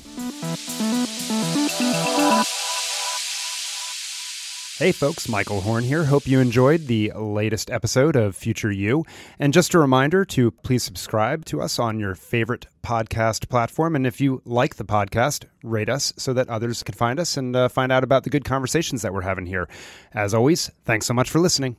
Hey 4.82 4.92
folks, 4.92 5.30
Michael 5.30 5.62
Horn 5.62 5.84
here. 5.84 6.06
Hope 6.06 6.26
you 6.26 6.40
enjoyed 6.40 6.88
the 6.88 7.12
latest 7.16 7.70
episode 7.70 8.16
of 8.16 8.36
Future 8.36 8.72
U. 8.72 9.06
And 9.38 9.54
just 9.54 9.76
a 9.76 9.80
reminder 9.80 10.26
to 10.26 10.50
please 10.50 10.82
subscribe 10.82 11.46
to 11.46 11.62
us 11.62 11.78
on 11.78 12.00
your 12.00 12.16
favorite 12.16 12.66
podcast 12.82 13.48
platform. 13.48 13.96
And 13.96 14.08
if 14.08 14.20
you 14.20 14.42
like 14.44 14.78
the 14.78 14.84
podcast, 14.84 15.46
rate 15.62 15.88
us 15.88 16.14
so 16.18 16.34
that 16.34 16.50
others 16.50 16.82
can 16.82 16.96
find 16.96 17.20
us 17.20 17.38
and 17.38 17.56
uh, 17.56 17.70
find 17.70 17.92
out 17.92 18.04
about 18.04 18.24
the 18.24 18.32
good 18.32 18.44
conversations 18.44 19.04
that 19.04 19.14
we're 19.14 19.22
having 19.22 19.46
here. 19.46 19.70
As 20.14 20.34
always, 20.34 20.72
thanks 20.84 21.06
so 21.06 21.14
much 21.14 21.30
for 21.30 21.38
listening. 21.38 21.78